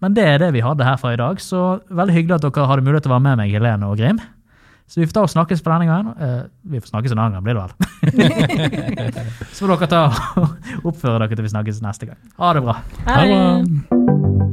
Men 0.00 0.14
det 0.16 0.24
er 0.24 0.38
det 0.40 0.54
vi 0.54 0.62
hadde 0.64 0.86
her 0.86 0.96
fra 0.96 1.12
i 1.12 1.20
dag, 1.20 1.42
så 1.42 1.80
veldig 1.92 2.14
hyggelig 2.16 2.38
at 2.38 2.46
dere 2.46 2.68
hadde 2.70 2.86
mulighet 2.86 3.04
til 3.04 3.12
å 3.12 3.16
være 3.18 3.26
med 3.26 3.42
meg, 3.42 3.52
Helene 3.52 3.90
og 3.90 4.00
Grim. 4.00 4.22
Så 4.90 4.98
vi 4.98 5.06
får 5.06 5.14
ta 5.14 5.22
og 5.22 5.30
snakkes 5.30 5.62
for 5.62 5.70
denne 5.70 5.86
gangen. 5.86 6.14
Uh, 6.18 6.72
vi 6.72 6.82
får 6.82 6.90
snakkes 6.90 7.14
en 7.14 7.22
annen 7.22 7.38
gang, 7.38 7.44
blir 7.46 7.54
det 7.54 7.62
vel. 7.62 7.72
så 9.54 9.62
får 9.62 9.74
dere 9.76 9.90
ta 9.94 10.02
og 10.42 10.90
oppføre 10.90 11.22
dere 11.22 11.36
til 11.36 11.46
vi 11.46 11.54
snakkes 11.54 11.82
neste 11.86 12.10
gang. 12.10 12.18
Ha 12.42 12.54
det 12.58 12.66
bra. 12.66 12.80
Ha 13.06 13.20
det. 13.30 14.49